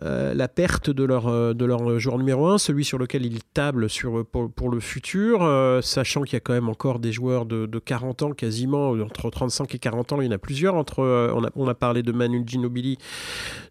La 0.00 0.48
perte 0.48 0.90
de 0.90 1.04
leur 1.04 1.54
de 1.54 1.64
leur 1.64 1.98
joueur 2.00 2.18
numéro 2.18 2.48
un, 2.48 2.58
celui 2.58 2.84
sur 2.84 2.98
lequel 2.98 3.24
ils 3.24 3.44
tablent 3.44 3.88
sur 3.88 4.26
pour, 4.26 4.70
le 4.70 4.80
futur, 4.80 5.48
sachant 5.82 6.22
qu'il 6.22 6.32
y 6.32 6.36
a 6.36 6.40
quand 6.40 6.52
même 6.52 6.68
encore 6.68 6.98
des 6.98 7.12
joueurs 7.12 7.46
de, 7.46 7.78
40 7.78 8.22
ans 8.22 8.32
quasiment 8.32 8.90
entre 8.90 9.30
35 9.30 9.72
et 9.74 9.78
40 9.78 10.12
ans, 10.14 10.20
il 10.20 10.26
y 10.26 10.28
en 10.28 10.32
a 10.32 10.38
plusieurs 10.38 10.74
entre 10.74 11.00
on 11.34 11.44
a, 11.44 11.50
on 11.54 11.68
a 11.68 11.74
parlé 11.74 12.02
de 12.02 12.10
Manu 12.10 12.42
Ginobili 12.44 12.98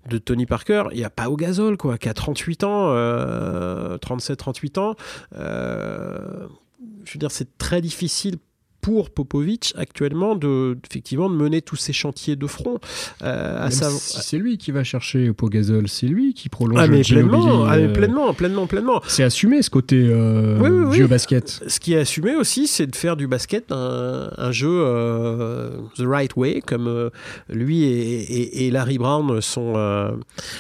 de 0.10 0.12
Tony 0.18 0.45
Parker, 0.45 0.86
il 0.92 0.98
n'y 0.98 1.04
a 1.04 1.10
pas 1.10 1.30
au 1.30 1.36
gazole, 1.36 1.77
quoi, 1.77 1.98
qui 1.98 2.10
a 2.10 2.13
38 2.13 2.63
ans, 2.63 2.94
37-38 2.94 4.77
euh, 4.77 4.81
ans. 4.81 4.95
Euh, 5.36 6.48
je 7.04 7.13
veux 7.13 7.19
dire, 7.19 7.31
c'est 7.31 7.57
très 7.57 7.81
difficile 7.81 8.38
pour 8.84 9.10
Popovic 9.10 9.74
actuellement 9.78 10.36
de 10.36 10.78
effectivement 10.86 11.30
de 11.30 11.36
mener 11.36 11.62
tous 11.62 11.78
ces 11.78 11.94
chantiers 11.94 12.36
de 12.36 12.46
front. 12.48 12.80
Euh, 13.24 13.70
c'est 13.70 14.38
lui 14.38 14.58
qui 14.58 14.72
va 14.72 14.84
chercher 14.84 15.32
Pogazol, 15.32 15.88
c'est 15.88 16.08
lui 16.08 16.34
qui 16.34 16.50
prolonge 16.50 16.80
ah, 16.82 16.88
mais 16.88 17.02
pleinement, 17.02 17.64
ah, 17.64 17.78
euh, 17.78 17.94
pleinement, 17.94 18.34
pleinement, 18.34 18.68
pleinement. 18.68 19.02
C'est 19.08 19.24
assumé 19.24 19.62
ce 19.62 19.70
côté 19.70 19.96
euh, 20.10 20.90
vieux 20.90 21.08
basket. 21.08 21.64
Ce 21.66 21.80
qui 21.80 21.94
est 21.94 22.00
assumé 22.00 22.36
aussi, 22.36 22.68
c'est 22.68 22.86
de 22.86 22.96
faire 22.96 23.16
du 23.16 23.26
basket 23.26 23.72
un, 23.72 24.52
jeu 24.52 24.84
the 25.98 26.04
right 26.06 26.36
way, 26.36 26.62
comme 26.62 27.10
lui 27.50 27.84
et, 27.86 28.70
Larry 28.70 28.98
Brown, 28.98 29.40
son 29.40 29.74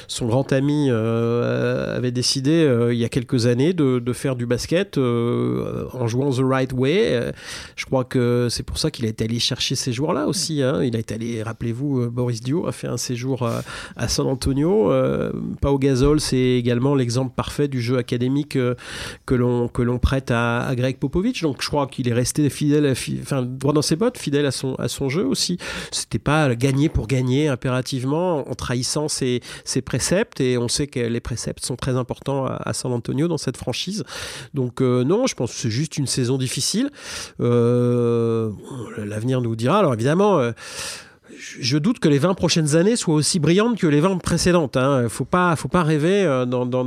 son 0.07 0.27
grand 0.27 0.53
ami, 0.53 0.89
avait 0.89 2.11
décidé 2.11 2.87
il 2.91 2.97
y 2.97 3.03
a 3.03 3.09
quelques 3.09 3.47
années 3.47 3.73
de, 3.73 3.99
de 3.99 4.13
faire 4.13 4.37
du 4.37 4.45
basket 4.45 4.97
en 4.97 6.07
jouant 6.07 6.31
the 6.31 6.41
right 6.41 6.71
way. 6.71 7.33
je 7.75 7.85
crois 7.85 8.05
que 8.05 8.12
c'est 8.49 8.63
pour 8.63 8.77
ça 8.77 8.91
qu'il 8.91 9.05
est 9.05 9.21
allé 9.21 9.39
chercher 9.39 9.75
ces 9.75 9.93
joueurs-là 9.93 10.27
aussi. 10.27 10.61
Hein. 10.61 10.83
Il 10.83 10.95
a 10.95 10.99
été 10.99 11.15
allé, 11.15 11.43
rappelez-vous, 11.43 12.01
euh, 12.01 12.09
Boris 12.09 12.41
Dio 12.41 12.67
a 12.67 12.71
fait 12.71 12.87
un 12.87 12.97
séjour 12.97 13.47
à, 13.47 14.07
San 14.07 14.27
Antonio. 14.27 14.91
Euh, 14.91 15.31
Pau 15.61 15.77
Gasol, 15.77 16.19
c'est 16.19 16.37
également 16.37 16.95
l'exemple 16.95 17.33
parfait 17.35 17.67
du 17.67 17.81
jeu 17.81 17.97
académique 17.97 18.55
euh, 18.55 18.75
que 19.25 19.35
l'on 19.35 19.67
que 19.67 19.81
l'on 19.81 19.99
prête 19.99 20.31
à, 20.31 20.71
Greg 20.75 20.97
Popovich. 20.97 21.41
Donc 21.41 21.61
je 21.61 21.67
crois 21.67 21.87
qu'il 21.87 22.07
est 22.07 22.13
resté 22.13 22.49
fidèle, 22.49 22.93
enfin 23.21 23.41
droit 23.41 23.73
dans 23.73 23.81
ses 23.81 23.95
bottes, 23.95 24.17
fidèle 24.17 24.45
à 24.45 24.51
son 24.51 24.75
à 24.75 24.87
son 24.87 25.09
jeu 25.09 25.25
aussi. 25.25 25.57
C'était 25.91 26.19
pas 26.19 26.55
gagner 26.55 26.89
pour 26.89 27.07
gagner 27.07 27.47
impérativement 27.47 28.49
en 28.49 28.55
trahissant 28.55 29.07
ses, 29.07 29.41
ses 29.65 29.81
préceptes 29.81 30.41
et 30.41 30.57
on 30.57 30.67
sait 30.67 30.87
que 30.87 30.99
les 30.99 31.19
préceptes 31.19 31.65
sont 31.65 31.75
très 31.75 31.95
importants 31.95 32.45
à, 32.45 32.73
San 32.73 32.91
Antonio 32.91 33.27
dans 33.27 33.37
cette 33.37 33.57
franchise. 33.57 34.03
Donc 34.53 34.81
non, 34.81 35.27
je 35.27 35.35
pense 35.35 35.51
que 35.51 35.57
c'est 35.57 35.69
juste 35.69 35.97
une 35.97 36.07
saison 36.07 36.37
difficile. 36.37 36.89
Euh, 37.39 37.93
euh, 37.93 38.02
l'avenir 38.97 39.41
nous 39.41 39.55
dira. 39.55 39.79
Alors 39.79 39.93
évidemment, 39.93 40.39
euh, 40.39 40.51
je 41.37 41.77
doute 41.77 41.99
que 41.99 42.07
les 42.07 42.19
20 42.19 42.33
prochaines 42.33 42.75
années 42.75 42.95
soient 42.95 43.15
aussi 43.15 43.39
brillantes 43.39 43.77
que 43.77 43.87
les 43.87 43.99
20 43.99 44.17
précédentes. 44.17 44.75
Il 44.75 44.79
hein. 44.79 45.03
ne 45.03 45.07
faut 45.07 45.25
pas, 45.25 45.55
faut 45.55 45.67
pas 45.67 45.83
rêver 45.83 46.23
euh, 46.23 46.45
dans, 46.45 46.65
dans, 46.65 46.85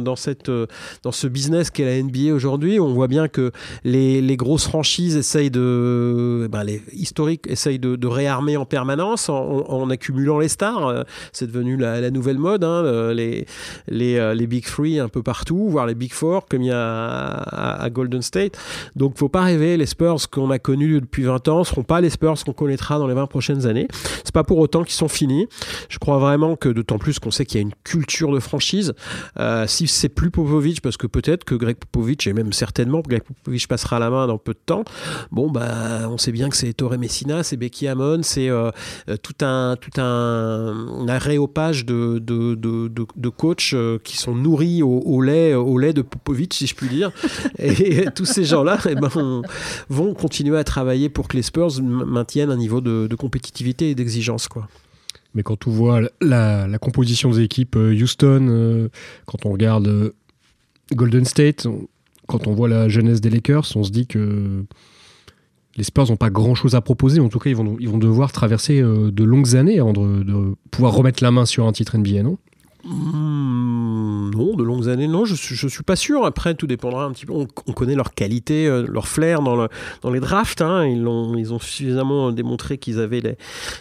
euh, 0.49 0.67
dans 1.03 1.13
ce 1.13 1.27
business 1.27 1.71
qu'est 1.71 1.85
la 1.85 2.03
NBA 2.03 2.35
aujourd'hui. 2.35 2.81
On 2.81 2.93
voit 2.93 3.09
bien 3.09 3.29
que 3.29 3.53
les, 3.85 4.21
les 4.21 4.37
grosses 4.37 4.67
franchises 4.67 5.17
essayent 5.17 5.51
de. 5.51 6.43
Eh 6.45 6.49
ben 6.49 6.65
historiques 6.93 7.47
essayent 7.49 7.79
de, 7.79 8.07
réarmer 8.07 8.57
en 8.57 8.65
permanence 8.65 9.29
en, 9.29 9.91
accumulant 9.91 10.39
les 10.39 10.49
stars. 10.49 10.87
Euh, 10.87 11.03
c'est 11.33 11.47
devenu 11.47 11.77
la, 11.77 12.11
nouvelle 12.11 12.39
mode. 12.39 12.65
Hein. 12.65 13.13
Les, 13.13 13.47
les, 13.89 14.35
les, 14.35 14.47
Big 14.47 14.65
Three 14.65 14.99
un 15.01 15.09
peu 15.09 15.23
partout, 15.23 15.69
voire 15.69 15.87
les 15.87 15.95
Big 15.95 16.13
Four 16.13 16.47
comme 16.47 16.63
il 16.63 16.69
y 16.69 16.73
a 16.73 17.31
à, 17.31 17.91
Golden 17.91 18.23
State. 18.23 18.57
Donc 18.95 19.19
faut 19.19 19.29
pas 19.29 19.43
rêver. 19.43 19.77
Les 19.77 19.87
Spurs 19.87 20.31
qu'on 20.31 20.51
a 20.51 20.59
connus 20.59 21.01
depuis 21.01 21.25
20 21.25 21.49
ans 21.49 21.59
ne 21.61 21.65
seront 21.65 21.83
pas 21.83 22.01
les 22.01 22.11
Spurs 22.11 22.45
qu'on 22.45 22.53
connaîtra 22.53 22.99
dans 22.99 23.07
les 23.07 23.15
20 23.15 23.27
prochaines 23.27 23.67
années. 23.67 23.89
Pas 24.37 24.45
pour 24.45 24.59
autant 24.59 24.85
qu'ils 24.85 24.93
sont 24.93 25.09
finis. 25.09 25.49
Je 25.89 25.99
crois 25.99 26.19
vraiment 26.19 26.57
que 26.57 26.69
d'autant 26.69 26.99
plus 26.99 27.19
qu'on 27.19 27.31
sait 27.31 27.47
qu'il 27.47 27.57
y 27.57 27.61
a 27.61 27.63
une 27.63 27.73
culture 27.85 28.31
de 28.33 28.39
franchise. 28.39 28.93
Euh, 29.39 29.67
si 29.67 29.89
c'est 29.89 30.11
plus 30.11 30.31
Popovic, 30.31 30.83
parce 30.83 30.99
que 30.99 31.07
peut-être 31.07 31.45
que 31.45 31.55
Greg 31.55 31.79
Popovic, 31.79 32.27
et 32.27 32.35
même 32.35 32.53
certainement 32.53 33.01
Greg 33.01 33.23
Popovic 33.23 33.67
passera 33.67 33.99
la 33.99 34.11
main 34.11 34.27
dans 34.27 34.37
peu 34.37 34.53
de 34.53 34.59
temps, 34.59 34.85
bon, 35.31 35.51
bah, 35.51 36.07
on 36.11 36.19
sait 36.19 36.33
bien 36.33 36.51
que 36.51 36.57
c'est 36.59 36.75
Torre 36.75 36.99
Messina, 36.99 37.45
c'est 37.45 37.57
Becky 37.57 37.89
Hammond, 37.89 38.21
c'est 38.25 38.51
euh, 38.51 38.71
euh, 39.09 39.17
tout 39.17 39.43
un, 39.43 39.77
tout 39.81 39.99
un, 39.99 41.07
aréopage 41.09 41.87
de, 41.87 42.19
de, 42.19 42.55
de, 42.57 42.91
de, 42.91 43.29
coachs 43.31 43.75
qui 44.05 44.19
sont 44.19 44.35
nourris 44.35 44.83
au, 44.83 45.23
lait, 45.23 45.55
au 45.55 45.79
lait 45.79 45.95
de 45.95 46.03
Popovic, 46.03 46.53
si 46.53 46.67
je 46.67 46.75
puis 46.75 46.89
dire. 46.89 47.11
et, 47.59 48.05
tous 48.15 48.27
ces 48.27 48.45
gens-là 48.45 48.79
eh 48.87 48.97
ben, 48.97 49.43
vont 49.89 50.13
continuer 50.13 50.59
à 50.59 50.65
travailler 50.65 51.09
pour 51.09 51.27
que 51.27 51.39
les 51.39 51.43
Spurs 51.43 51.81
maintiennent 51.81 52.51
un 52.51 52.57
niveau 52.59 52.83
de, 52.83 53.15
compétitivité 53.17 53.89
et 53.89 53.95
d'exigence. 53.95 54.26
Mais 55.37 55.43
quand 55.43 55.67
on 55.67 55.71
voit 55.71 56.01
la, 56.23 56.79
composition 56.81 57.31
des 57.31 57.43
équipes 57.43 57.77
euh, 57.77 57.93
Houston, 57.95 58.47
euh, 58.49 58.89
quand 59.27 59.45
on 59.45 59.53
regarde 59.53 59.87
euh, 59.87 60.15
Golden 60.95 61.27
State, 61.27 61.67
quand 62.27 62.47
on 62.47 62.55
voit 62.55 62.69
la 62.69 62.89
jeunesse 62.89 63.21
des 63.21 63.29
Lakers, 63.29 63.67
on 63.77 63.85
se 63.85 63.91
dit 63.91 64.07
que 64.07 64.65
les 65.77 65.85
Spurs 65.85 66.09
n'ont 66.09 66.17
pas 66.17 66.31
grand-chose 66.31 66.75
à 66.75 66.81
proposer. 66.81 67.21
En 67.21 67.29
tout 67.29 67.39
cas, 67.39 67.51
ils 67.51 67.57
vont, 67.57 67.99
devoir 67.99 68.33
traverser 68.33 68.81
de 68.81 69.25
longues 69.25 69.57
années 69.57 69.79
avant 69.79 69.93
de, 69.93 70.55
pouvoir 70.71 70.95
remettre 70.95 71.23
la 71.23 71.31
main 71.31 71.45
sur 71.45 71.67
un 71.67 71.73
titre 71.73 71.99
NBA, 71.99 72.23
non? 72.23 72.39
Hmm, 72.89 74.31
non, 74.31 74.55
de 74.55 74.63
longues 74.63 74.89
années, 74.89 75.09
non, 75.09 75.25
je 75.25 75.35
suis, 75.35 75.57
suis 75.57 75.83
pas 75.83 75.97
sûr. 75.97 76.25
Après, 76.25 76.55
tout 76.55 76.69
dépendra 76.69 77.05
un 77.05 77.11
petit 77.11 77.27
peu. 77.27 77.33
On, 77.33 77.47
connaît 77.73 77.97
leur 77.97 78.15
qualité, 78.15 78.69
euh, 78.69 78.87
leur 78.89 79.09
flair 79.09 79.43
dans, 79.43 79.57
le, 79.57 79.69
dans 80.03 80.11
les 80.11 80.21
drafts. 80.21 80.63
Hein. 80.63 80.87
Ils, 80.87 81.07
ont, 81.07 81.37
ils 81.37 81.53
ont 81.53 81.59
suffisamment 81.59 82.31
démontré 82.31 82.79
qu'ils 82.79 83.01
avaient 83.01 83.37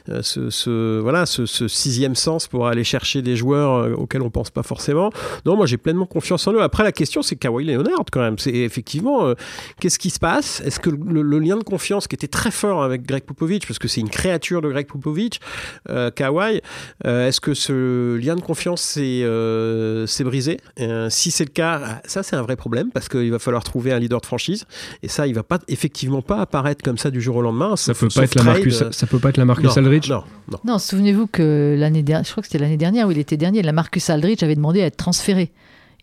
euh, 0.10 0.22
ce, 0.24 1.00
voilà, 1.00 1.26
ce, 1.26 1.46
sixième 1.46 2.16
sens 2.16 2.48
pour 2.48 2.68
aller 2.68 2.84
chercher 2.84 3.22
des 3.22 3.36
joueurs 3.36 3.74
euh, 3.76 3.94
auxquels 3.94 4.24
on 4.24 4.32
pense 4.32 4.50
pas 4.50 4.64
forcément. 4.64 5.12
Non, 5.46 5.56
moi 5.56 5.66
j'ai 5.66 5.78
pleinement 5.78 6.06
confiance 6.06 6.48
en 6.48 6.54
eux. 6.54 6.62
Après, 6.62 6.84
la 6.84 6.92
question 6.92 7.22
c'est 7.22 7.36
Kawhi 7.36 7.66
Leonard 7.66 8.06
quand 8.12 8.22
même. 8.22 8.40
C'est 8.40 8.54
effectivement, 8.54 9.34
qu'est-ce 9.80 10.00
qui 10.00 10.10
se 10.10 10.20
passe? 10.20 10.62
Est-ce 10.62 10.80
que 10.80 10.90
le, 10.90 11.40
lien 11.40 11.58
de 11.58 11.64
confiance 11.64 12.08
qui 12.08 12.16
était 12.16 12.28
très 12.28 12.52
fort 12.52 12.84
avec 12.84 13.04
Greg 13.04 13.24
Popovich, 13.24 13.68
parce 13.68 13.78
que 13.78 13.88
c'est 13.88 14.02
une 14.02 14.10
créature 14.10 14.62
de 14.62 14.70
Greg 14.70 14.88
Popovich, 14.88 15.40
Kawhi, 15.88 16.62
est-ce 17.04 17.42
que 17.42 17.54
ce 17.54 18.16
lien 18.16 18.36
de 18.36 18.42
confiance 18.42 18.95
euh, 19.02 20.06
c'est 20.08 20.24
brisé. 20.24 20.60
Euh, 20.80 21.10
si 21.10 21.32
c'est 21.32 21.46
le 21.46 21.52
cas, 21.52 22.02
ça 22.06 22.24
c'est 22.24 22.36
un 22.36 22.42
vrai 22.42 22.56
problème 22.56 22.90
parce 22.92 23.10
qu'il 23.10 23.32
va 23.32 23.40
falloir 23.40 23.64
trouver 23.64 23.92
un 23.92 24.00
leader 24.00 24.22
de 24.22 24.26
franchise 24.26 24.66
et 25.04 25.08
ça 25.08 25.28
il 25.28 25.34
va 25.34 25.44
pas 25.44 25.60
effectivement 25.68 26.22
pas 26.22 26.40
apparaître 26.40 26.84
comme 26.84 26.98
ça 26.98 27.12
du 27.12 27.22
jour 27.22 27.38
au 27.38 27.42
lendemain. 27.42 27.76
Ça 27.76 27.94
peut 27.94 28.08
pas 28.08 28.24
être 28.24 28.36
la 28.36 28.44
Marcus, 28.44 28.84
ça 28.92 29.08
peut 29.08 29.20
pas 29.20 29.30
être 29.30 29.38
la 29.38 29.46
Marcus 29.46 29.78
Aldridge. 29.78 30.10
Non, 30.10 30.24
non. 30.64 30.80
souvenez-vous 30.80 31.28
que 31.28 31.76
l'année 31.78 32.04
dernière, 32.04 32.26
je 32.26 32.32
crois 32.32 32.42
que 32.42 32.48
c'était 32.48 32.64
l'année 32.64 32.78
dernière 32.78 33.08
où 33.08 33.12
il 33.12 33.18
était 33.20 33.38
dernier, 33.38 33.62
la 33.62 33.72
Marcus 33.72 34.10
Aldridge 34.10 34.44
avait 34.44 34.56
demandé 34.56 34.82
à 34.82 34.86
être 34.86 34.98
transféré 34.98 35.52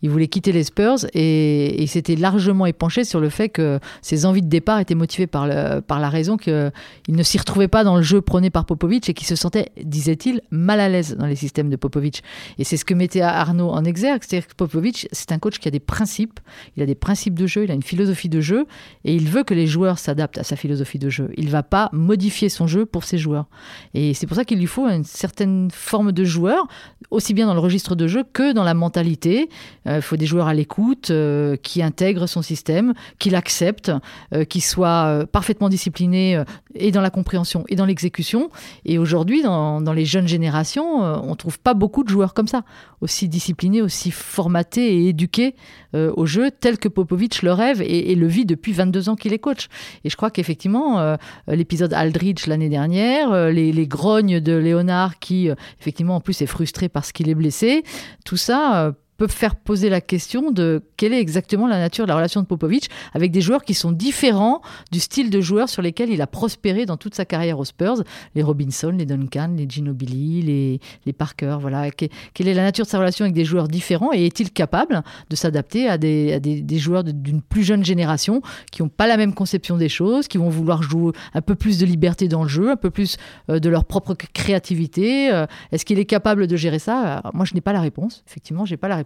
il 0.03 0.09
voulait 0.09 0.27
quitter 0.27 0.51
les 0.51 0.65
Spurs 0.65 0.97
et, 1.13 1.81
il 1.81 1.87
s'était 1.87 2.15
largement 2.15 2.65
épanché 2.65 3.05
sur 3.05 3.19
le 3.19 3.29
fait 3.29 3.49
que 3.49 3.79
ses 4.01 4.25
envies 4.25 4.41
de 4.41 4.47
départ 4.47 4.79
étaient 4.79 4.95
motivées 4.95 5.27
par, 5.27 5.47
la 5.47 6.09
raison 6.09 6.37
qu'il 6.37 6.71
ne 7.07 7.23
s'y 7.23 7.37
retrouvait 7.37 7.69
pas 7.69 7.83
dans 7.83 7.95
le 7.95 8.01
jeu 8.01 8.21
prôné 8.21 8.49
par 8.49 8.65
Popovic 8.65 9.09
et 9.09 9.13
qu'il 9.13 9.25
se 9.25 9.35
sentait, 9.35 9.69
disait-il, 9.81 10.41
mal 10.51 10.81
à 10.81 10.89
l'aise 10.89 11.15
dans 11.17 11.25
les 11.25 11.37
systèmes 11.37 11.69
de 11.69 11.77
Popovic. 11.77 12.21
Et 12.59 12.65
c'est 12.65 12.75
ce 12.75 12.83
que 12.83 12.93
mettait 12.93 13.21
Arnaud 13.21 13.69
en 13.69 13.85
exergue, 13.85 14.21
c'est-à-dire 14.27 14.47
que 14.47 14.55
Popovic, 14.55 15.07
c'est 15.13 15.31
un 15.31 15.39
coach 15.39 15.57
qui 15.57 15.69
a 15.69 15.71
des 15.71 15.79
principes, 15.79 16.39
il 16.75 16.83
a 16.83 16.85
des 16.85 16.95
principes 16.95 17.39
de 17.39 17.47
jeu, 17.47 17.63
il 17.63 17.71
a 17.71 17.73
une 17.73 17.83
philosophie 17.83 18.29
de 18.29 18.41
jeu 18.41 18.65
et 19.05 19.15
il 19.15 19.29
veut 19.29 19.43
que 19.43 19.53
les 19.53 19.67
joueurs 19.67 19.99
s'adaptent 19.99 20.37
à 20.37 20.43
sa 20.43 20.57
philosophie 20.57 20.99
de 20.99 21.09
jeu. 21.09 21.31
Il 21.37 21.45
ne 21.45 21.51
va 21.51 21.63
pas 21.63 21.89
modifier 21.93 22.49
son 22.49 22.67
jeu 22.67 22.85
pour 22.85 23.05
ses 23.05 23.17
joueurs. 23.17 23.45
Et 23.93 24.13
c'est 24.13 24.27
pour 24.27 24.35
ça 24.35 24.43
qu'il 24.43 24.59
lui 24.59 24.67
faut 24.67 24.87
une 24.89 25.05
certaine 25.05 25.69
forme 25.71 26.11
de 26.11 26.25
joueur, 26.25 26.67
aussi 27.09 27.33
bien 27.33 27.47
dans 27.47 27.53
le 27.53 27.61
registre 27.61 27.95
de 27.95 28.07
jeu 28.07 28.23
que 28.33 28.51
dans 28.51 28.65
la 28.65 28.73
mentalité. 28.73 29.49
Il 29.93 29.97
euh, 29.97 30.01
faut 30.01 30.17
des 30.17 30.25
joueurs 30.25 30.47
à 30.47 30.53
l'écoute, 30.53 31.11
euh, 31.11 31.55
qui 31.55 31.83
intègrent 31.83 32.27
son 32.27 32.41
système, 32.41 32.93
qui 33.19 33.29
l'acceptent, 33.29 33.91
euh, 34.33 34.43
qui 34.43 34.61
soient 34.61 35.25
parfaitement 35.31 35.69
disciplinés 35.69 36.41
et 36.75 36.91
dans 36.91 37.01
la 37.01 37.09
compréhension 37.09 37.63
et 37.69 37.75
dans 37.75 37.85
l'exécution. 37.85 38.49
Et 38.85 38.97
aujourd'hui, 38.97 39.43
dans, 39.43 39.79
les 39.93 40.05
jeunes 40.05 40.27
générations, 40.27 41.01
on 41.01 41.29
ne 41.29 41.35
trouve 41.35 41.59
pas 41.59 41.73
beaucoup 41.73 42.03
de 42.03 42.09
joueurs 42.09 42.33
comme 42.33 42.47
ça, 42.47 42.63
aussi 43.01 43.27
disciplinés, 43.27 43.81
aussi 43.81 44.11
formatés 44.11 44.95
et 44.95 45.09
éduqués 45.09 45.55
au 45.93 46.25
jeu, 46.25 46.49
tel 46.51 46.77
que 46.77 46.87
Popovic 46.87 47.43
le 47.43 47.51
rêve 47.51 47.81
et, 47.81 48.15
le 48.15 48.27
vit 48.27 48.45
depuis 48.45 48.73
22 48.73 49.09
ans 49.09 49.15
qu'il 49.15 49.33
est 49.33 49.39
coach. 49.39 49.67
Et 50.03 50.09
je 50.09 50.15
crois 50.15 50.31
qu'effectivement, 50.31 51.17
l'épisode 51.47 51.93
Aldridge 51.93 52.47
l'année 52.47 52.69
dernière, 52.69 53.49
les, 53.49 53.87
grognes 53.87 54.39
de 54.39 54.53
Léonard 54.53 55.19
qui, 55.19 55.49
effectivement, 55.79 56.15
en 56.15 56.21
plus 56.21 56.41
est 56.41 56.47
frustré 56.47 56.89
parce 56.89 57.11
qu'il 57.11 57.29
est 57.29 57.35
blessé, 57.35 57.83
tout 58.25 58.37
ça 58.37 58.93
peuvent 59.17 59.31
faire 59.31 59.55
poser 59.55 59.89
la 59.89 60.01
question 60.01 60.51
de 60.51 60.81
quelle 60.97 61.13
est 61.13 61.19
exactement 61.19 61.67
la 61.67 61.77
nature 61.77 62.05
de 62.05 62.09
la 62.09 62.15
relation 62.15 62.41
de 62.41 62.45
Popovic 62.45 62.89
avec 63.13 63.31
des 63.31 63.41
joueurs 63.41 63.63
qui 63.63 63.73
sont 63.73 63.91
différents 63.91 64.61
du 64.91 64.99
style 64.99 65.29
de 65.29 65.41
joueurs 65.41 65.69
sur 65.69 65.81
lesquels 65.81 66.09
il 66.09 66.21
a 66.21 66.27
prospéré 66.27 66.85
dans 66.85 66.97
toute 66.97 67.15
sa 67.15 67.25
carrière 67.25 67.59
aux 67.59 67.65
Spurs, 67.65 68.03
les 68.35 68.43
Robinson, 68.43 68.89
les 68.89 69.05
Duncan, 69.05 69.51
les 69.55 69.69
Ginobili, 69.69 70.41
les, 70.41 70.79
les 71.05 71.13
Parker. 71.13 71.57
Voilà. 71.59 71.91
quelle 71.91 72.47
est 72.47 72.53
la 72.53 72.63
nature 72.63 72.85
de 72.85 72.89
sa 72.89 72.99
relation 72.99 73.25
avec 73.25 73.35
des 73.35 73.45
joueurs 73.45 73.67
différents 73.67 74.11
et 74.13 74.25
est-il 74.25 74.51
capable 74.51 75.03
de 75.29 75.35
s'adapter 75.35 75.87
à 75.87 75.97
des, 75.97 76.33
à 76.33 76.39
des, 76.39 76.61
des 76.61 76.77
joueurs 76.77 77.03
d'une 77.03 77.41
plus 77.41 77.63
jeune 77.63 77.83
génération 77.83 78.41
qui 78.71 78.81
n'ont 78.81 78.89
pas 78.89 79.07
la 79.07 79.17
même 79.17 79.33
conception 79.33 79.77
des 79.77 79.89
choses, 79.89 80.27
qui 80.27 80.37
vont 80.37 80.49
vouloir 80.49 80.81
jouer 80.81 81.13
un 81.33 81.41
peu 81.41 81.55
plus 81.55 81.77
de 81.77 81.85
liberté 81.85 82.27
dans 82.27 82.43
le 82.43 82.49
jeu, 82.49 82.71
un 82.71 82.75
peu 82.75 82.89
plus 82.89 83.17
euh, 83.49 83.59
de 83.59 83.69
leur 83.69 83.85
propre 83.85 84.13
créativité 84.13 85.31
euh, 85.31 85.45
Est-ce 85.71 85.85
qu'il 85.85 85.99
est 85.99 86.05
capable 86.05 86.47
de 86.47 86.55
gérer 86.55 86.79
ça? 86.79 87.21
Moi, 87.33 87.45
je 87.45 87.53
n'ai 87.53 87.61
pas 87.61 87.73
la 87.73 87.81
réponse. 87.81 88.23
Effectivement, 88.27 88.65
j'ai 88.65 88.77
pas 88.77 88.87
la 88.87 88.95
réponse 88.95 89.02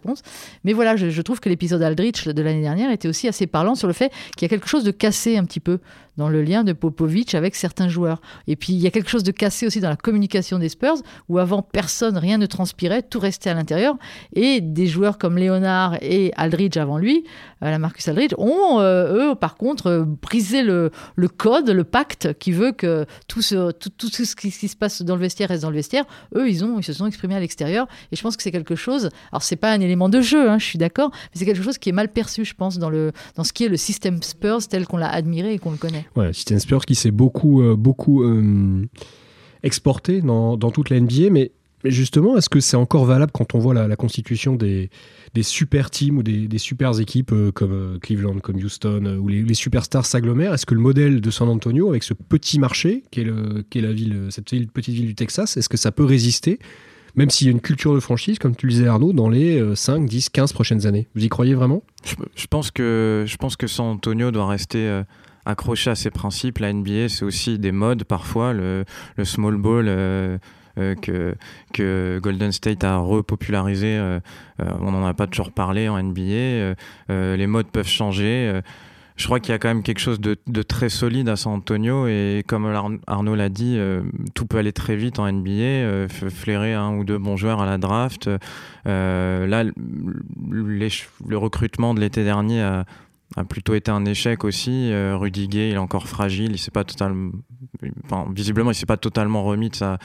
mais 0.64 0.74
voilà, 0.74 0.96
je, 0.96 1.22
trouve 1.22 1.40
que 1.40 1.50
l'épisode 1.50 1.82
Aldrich 1.82 2.28
de 2.28 2.42
l'année 2.42 2.62
dernière 2.62 2.92
était 2.92 3.08
aussi 3.08 3.28
assez 3.28 3.48
parlant 3.48 3.76
sur 3.76 3.88
le 3.88 3.94
fait 3.94 4.12
qu'il 4.36 4.44
y 4.44 4.46
a 4.46 4.50
quelque 4.50 4.68
chose 4.68 4.84
de 4.84 4.92
cassé 4.92 5.38
un 5.38 5.46
petit 5.46 5.60
peu 5.60 5.80
dans 6.18 6.30
le 6.30 6.42
lien 6.42 6.64
de 6.64 6.74
Popovic 6.74 7.36
avec 7.36 7.56
certains 7.56 7.88
joueurs. 7.88 8.22
Et 8.48 8.56
puis 8.56 8.74
il 8.74 8.80
y 8.80 8.88
a 8.88 8.92
quelque 8.92 9.10
chose 9.10 9.24
de 9.24 9.32
cassé 9.32 9.68
aussi 9.68 9.80
dans 9.80 9.90
la 9.90 9.96
communication 9.96 10.60
des 10.60 10.70
Spurs, 10.70 10.98
où 11.30 11.40
avant 11.40 11.62
personne, 11.62 12.18
rien 12.18 12.38
ne 12.38 12.46
transpirait, 12.46 13.04
tout 13.04 13.20
restait 13.20 13.50
à 13.50 13.54
l'intérieur. 13.54 13.96
Et 14.34 14.62
des 14.62 14.88
joueurs 14.88 15.18
comme 15.18 15.38
Leonard 15.38 15.98
et 16.02 16.32
Aldridge 16.36 16.78
avant 16.78 16.98
lui, 16.98 17.24
euh, 17.64 17.70
la 17.70 17.80
Marcus 17.80 18.08
Aldridge, 18.08 18.34
ont 18.38 18.80
euh, 18.80 19.32
eux 19.32 19.36
par 19.36 19.56
contre 19.56 19.88
euh, 19.88 20.06
brisé 20.06 20.64
le, 20.64 20.92
code, 21.38 21.70
le 21.70 21.84
pacte 21.84 22.34
qui 22.40 22.52
veut 22.52 22.72
que 22.72 23.06
tout 23.28 23.42
ce, 23.42 23.72
tout, 23.72 23.90
tout 23.90 24.10
ce 24.10 24.36
qui, 24.36 24.52
se 24.52 24.76
passe 24.76 25.02
dans 25.02 25.16
le 25.16 25.22
vestiaire 25.22 25.50
reste 25.50 25.62
dans 25.62 25.70
le 25.70 25.76
vestiaire. 25.76 26.06
Eux, 26.36 26.50
ils, 26.50 26.64
ont, 26.64 26.80
ils 26.80 26.84
se 26.84 26.94
sont 26.94 27.06
exprimés 27.06 27.36
à 27.36 27.40
l'extérieur. 27.40 27.88
Et 28.12 28.16
je 28.16 28.22
pense 28.22 28.36
que 28.36 28.44
c'est 28.44 28.52
quelque 28.52 28.76
chose. 28.76 29.10
Alors 29.32 29.44
c'est 29.44 29.56
pas 29.56 29.72
un 29.72 29.80
élément 29.80 30.10
de 30.10 30.22
jeu, 30.22 30.50
hein, 30.50 30.58
je 30.60 30.66
suis 30.66 30.80
d'accord, 30.80 31.12
mais 31.14 31.40
c'est 31.40 31.46
quelque 31.46 31.64
chose 31.64 31.78
qui 31.78 31.90
est 31.90 31.94
mal 31.94 32.10
perçu, 32.10 32.46
je 32.46 32.54
pense, 32.54 32.78
dans, 32.78 32.90
le, 32.90 33.12
dans 33.36 33.44
ce 33.44 33.54
qui 33.54 33.66
est 33.66 33.70
le 33.70 33.78
système 33.78 34.22
Spurs 34.24 34.68
tel 34.68 34.88
qu'on 34.88 34.98
l'a 34.98 35.10
admiré 35.10 35.54
et 35.54 35.60
qu'on 35.60 35.72
le 35.72 35.78
connaît. 35.78 36.07
Ouais, 36.16 36.34
System 36.34 36.60
Spurs 36.60 36.86
qui 36.86 36.96
s'est 36.96 37.12
beaucoup, 37.12 37.62
euh, 37.62 37.76
beaucoup 37.76 38.24
euh, 38.24 38.86
exporté 39.64 40.22
dans, 40.22 40.58
dans, 40.58 40.72
toute 40.72 40.90
la 40.90 41.00
NBA, 41.00 41.30
mais, 41.32 41.52
justement, 41.84 42.38
est-ce 42.38 42.50
que 42.50 42.60
c'est 42.60 42.78
encore 42.78 43.06
valable 43.06 43.32
quand 43.32 43.56
on 43.56 43.60
voit 43.60 43.74
la, 43.74 43.96
constitution 43.96 44.56
des, 44.56 44.90
des, 45.34 45.44
super 45.44 45.90
teams 45.90 46.18
ou 46.18 46.24
des, 46.24 46.48
des 46.48 46.58
super 46.58 47.00
équipes 47.00 47.32
euh, 47.34 47.52
comme 47.52 48.00
Cleveland, 48.02 48.40
comme 48.40 48.58
Houston, 48.58 49.20
où 49.22 49.28
les, 49.28 49.54
superstars 49.54 50.06
s'agglomèrent? 50.06 50.54
Est-ce 50.54 50.66
que 50.66 50.76
le 50.76 50.82
modèle 50.82 51.22
de 51.22 51.32
San 51.32 51.50
Antonio, 51.50 51.90
avec 51.90 52.04
ce 52.04 52.14
petit 52.14 52.60
marché, 52.60 53.04
qui 53.12 53.22
est, 53.22 53.26
le, 53.26 53.64
qui 53.70 53.80
est 53.80 53.84
la 53.84 53.94
ville, 53.94 54.28
cette 54.30 54.46
petite 54.46 54.94
ville 54.94 55.08
du 55.08 55.16
Texas, 55.16 55.58
est-ce 55.58 55.70
que 55.70 55.78
ça 55.78 55.92
peut 55.92 56.06
résister 56.06 56.60
même 57.16 57.32
s'il 57.32 57.48
y 57.48 57.50
a 57.50 57.52
une 57.52 57.62
culture 57.62 57.96
de 57.96 58.00
franchise, 58.00 58.38
comme 58.38 58.56
tu 58.56 58.68
le 58.68 58.74
disais 58.74 58.86
Arnaud, 58.86 59.12
dans 59.12 59.28
les 59.28 59.76
5, 59.76 60.06
10, 60.06 60.30
15 60.30 60.54
prochaines 60.54 60.86
années? 60.86 61.08
Vous 61.16 61.26
y 61.26 61.30
croyez 61.30 61.56
vraiment? 61.56 61.82
Je, 62.36 62.46
pense 62.46 62.70
que, 62.70 63.24
je 63.26 63.38
pense 63.38 63.56
que 63.56 63.66
San 63.66 63.88
Antonio 63.88 64.30
doit 64.30 64.48
rester 64.48 65.02
accroché 65.48 65.90
à 65.90 65.96
ses 65.96 66.12
principes. 66.12 66.60
La 66.60 66.72
NBA, 66.72 67.10
c'est 67.10 67.26
aussi 67.26 67.58
des 67.58 67.72
modes 67.72 68.04
parfois, 68.04 68.54
le, 68.54 68.86
small 69.24 69.58
ball. 69.58 69.86
Euh, 69.88 70.38
euh, 70.78 70.94
que, 71.74 72.20
Golden 72.20 72.52
State 72.52 72.84
a 72.84 72.98
repopularisé. 72.98 73.98
Euh, 73.98 74.20
on 74.60 74.92
n'en 74.92 75.06
a 75.08 75.14
pas 75.16 75.26
toujours 75.26 75.52
parlé 75.52 75.90
en 75.90 76.02
NBA. 76.02 76.76
les 77.10 77.48
modes 77.48 77.68
peuvent 77.68 77.88
changer. 77.88 78.62
je 79.16 79.26
crois 79.26 79.40
qu'il 79.40 79.54
y 79.54 79.56
a 79.56 79.58
quand 79.58 79.70
même 79.70 79.82
quelque 79.82 80.00
chose 80.00 80.20
de, 80.20 80.38
de, 80.46 80.62
très 80.62 80.90
solide 80.90 81.30
à 81.30 81.36
San 81.36 81.54
Antonio 81.54 82.06
et 82.06 82.44
comme 82.46 82.68
Arnaud 83.08 83.34
l'a 83.34 83.50
dit, 83.50 83.80
tout 84.36 84.46
peut 84.46 84.60
aller 84.60 84.74
très 84.74 84.96
vite 84.96 85.18
en 85.18 85.32
NBA. 85.32 86.10
flairer 86.10 86.76
un 86.76 86.96
ou 86.96 87.04
deux 87.04 87.18
bons 87.18 87.38
joueurs 87.38 87.60
à 87.60 87.66
la 87.66 87.80
draft. 87.80 88.30
là, 88.86 89.64
le 89.66 91.38
recrutement 91.38 91.96
de 91.96 92.02
l'été 92.02 92.24
dernier 92.24 92.62
a 92.62 92.86
a 93.36 93.44
plutôt 93.44 93.76
été 93.76 93.92
un 93.92 94.06
échec 94.06 94.44
aussi. 94.44 94.92
Rudiger, 94.94 95.70
il 95.70 95.76
est 95.76 95.78
encore 95.78 96.08
fragile, 96.08 96.56
il 96.56 96.72
pas 96.72 96.84
totalement, 96.84 97.32
visiblement, 98.32 98.72
il 98.72 98.76
s'est 98.76 98.86
pas 98.86 98.98
totalement 98.98 99.44
remis 99.44 99.70
de 99.70 99.76
sa, 99.76 99.98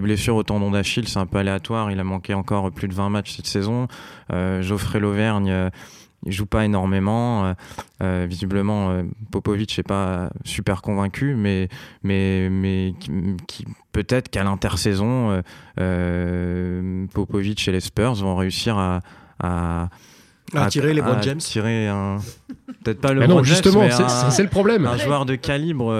blessure 0.00 0.36
au 0.36 0.42
tendon 0.42 0.70
d'Achille. 0.72 1.06
C'est 1.08 1.20
un 1.20 1.26
peu 1.26 1.38
aléatoire. 1.38 1.90
Il 1.90 2.00
a 2.00 2.04
manqué 2.04 2.34
encore 2.34 2.70
plus 2.72 2.88
de 2.88 2.94
20 2.94 3.10
matchs 3.10 3.36
cette 3.36 3.46
saison. 3.46 3.86
Geoffrey 4.30 4.98
Lauvergne 4.98 5.70
il 6.26 6.32
joue 6.32 6.46
pas 6.46 6.64
énormément. 6.64 7.44
Euh, 7.44 7.54
euh, 8.02 8.26
visiblement, 8.28 8.90
euh, 8.90 9.02
Popovic 9.30 9.76
n'est 9.76 9.84
pas 9.84 10.30
super 10.44 10.82
convaincu, 10.82 11.34
mais, 11.34 11.68
mais, 12.02 12.48
mais 12.50 12.94
qui, 13.46 13.66
peut-être 13.92 14.28
qu'à 14.28 14.44
l'intersaison, 14.44 15.42
Popovic 17.12 17.68
et 17.68 17.72
les 17.72 17.80
Spurs 17.80 18.14
vont 18.14 18.36
réussir 18.36 18.78
à 18.78 19.88
tirer 20.68 20.94
les 20.94 21.02
bons 21.02 21.20
James 21.22 21.38
tirer 21.38 21.88
un 21.88 22.18
peut-être 22.82 23.00
pas 23.00 23.12
le 23.12 23.26
non 23.26 23.42
justement 23.42 23.88
c'est 24.30 24.42
le 24.42 24.48
problème 24.48 24.86
un 24.86 24.96
joueur 24.96 25.26
de 25.26 25.34
calibre 25.34 25.92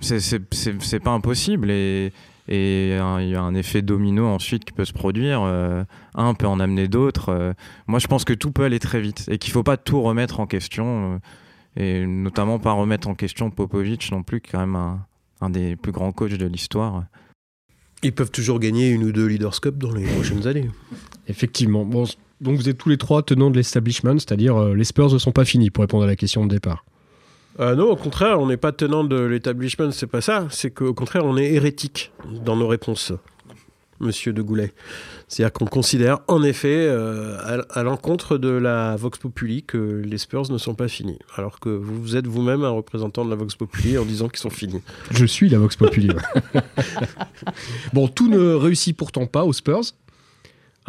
c'est 0.00 1.00
pas 1.02 1.10
impossible 1.10 1.70
et 1.70 2.12
et 2.48 2.96
il 2.96 3.28
y 3.28 3.34
a 3.34 3.42
un 3.42 3.54
effet 3.54 3.82
domino 3.82 4.26
ensuite 4.26 4.64
qui 4.64 4.72
peut 4.72 4.86
se 4.86 4.94
produire. 4.94 5.42
Euh, 5.42 5.84
un 6.14 6.32
peut 6.32 6.46
en 6.46 6.60
amener 6.60 6.88
d'autres. 6.88 7.28
Euh. 7.28 7.52
moi, 7.86 7.98
je 7.98 8.06
pense 8.06 8.24
que 8.24 8.32
tout 8.32 8.52
peut 8.52 8.64
aller 8.64 8.78
très 8.78 9.02
vite 9.02 9.26
et 9.28 9.36
qu'il 9.36 9.50
ne 9.50 9.54
faut 9.54 9.62
pas 9.62 9.76
tout 9.76 10.00
remettre 10.00 10.40
en 10.40 10.46
question. 10.46 11.14
Euh, 11.14 11.18
et 11.76 12.06
notamment 12.06 12.58
pas 12.58 12.72
remettre 12.72 13.06
en 13.06 13.14
question 13.14 13.50
Popovic 13.50 14.10
non 14.10 14.22
plus, 14.22 14.40
qui 14.40 14.48
est 14.48 14.52
quand 14.52 14.66
même 14.66 14.98
un, 15.40 15.50
des 15.50 15.76
plus 15.76 15.92
grands 15.92 16.10
coachs 16.10 16.32
de 16.32 16.46
l'histoire. 16.46 17.04
Ils 18.02 18.14
peuvent 18.14 18.30
toujours 18.30 18.58
gagner 18.58 18.88
une 18.88 19.04
ou 19.04 19.12
deux 19.12 19.26
Leaders 19.26 19.60
Cup 19.60 19.76
dans 19.76 19.92
les 19.92 20.04
prochaines 20.06 20.46
années. 20.46 20.70
Effectivement. 21.28 21.84
Bon, 21.84 22.04
donc 22.40 22.56
vous 22.56 22.68
êtes 22.68 22.78
tous 22.78 22.88
les 22.88 22.98
trois 22.98 23.22
tenants 23.22 23.50
de 23.50 23.56
l'establishment, 23.56 24.14
c'est-à-dire 24.14 24.74
les 24.74 24.84
Spurs 24.84 25.12
ne 25.12 25.18
sont 25.18 25.32
pas 25.32 25.44
finis 25.44 25.70
pour 25.70 25.82
répondre 25.82 26.04
à 26.04 26.06
la 26.06 26.16
question 26.16 26.44
de 26.44 26.50
départ. 26.50 26.84
Euh, 27.60 27.74
non, 27.74 27.90
au 27.90 27.96
contraire, 27.96 28.40
on 28.40 28.46
n'est 28.46 28.56
pas 28.56 28.72
tenant 28.72 29.02
de 29.02 29.18
l'établissement, 29.20 29.90
c'est 29.90 30.06
pas 30.06 30.20
ça. 30.20 30.46
C'est 30.50 30.70
qu'au 30.70 30.94
contraire, 30.94 31.24
on 31.24 31.36
est 31.36 31.52
hérétique 31.52 32.12
dans 32.44 32.54
nos 32.54 32.68
réponses, 32.68 33.12
monsieur 33.98 34.32
de 34.32 34.42
Goulet. 34.42 34.72
C'est-à-dire 35.26 35.52
qu'on 35.52 35.66
considère, 35.66 36.20
en 36.28 36.44
effet, 36.44 36.86
euh, 36.88 37.36
à, 37.70 37.82
l'encontre 37.82 38.38
de 38.38 38.48
la 38.48 38.94
Vox 38.94 39.18
Populi, 39.18 39.64
que 39.64 40.02
les 40.04 40.18
Spurs 40.18 40.52
ne 40.52 40.58
sont 40.58 40.76
pas 40.76 40.86
finis. 40.86 41.18
Alors 41.36 41.58
que 41.58 41.68
vous, 41.68 42.14
êtes 42.14 42.28
vous-même 42.28 42.62
un 42.62 42.70
représentant 42.70 43.24
de 43.24 43.30
la 43.30 43.36
Vox 43.36 43.56
Populi 43.56 43.98
en 43.98 44.04
disant 44.04 44.28
qu'ils 44.28 44.38
sont 44.38 44.50
finis. 44.50 44.82
Je 45.10 45.26
suis 45.26 45.48
la 45.48 45.58
Vox 45.58 45.74
Populi. 45.74 46.10
bon, 47.92 48.06
tout 48.06 48.28
ne 48.28 48.54
réussit 48.54 48.96
pourtant 48.96 49.26
pas 49.26 49.44
aux 49.44 49.52
Spurs. 49.52 49.82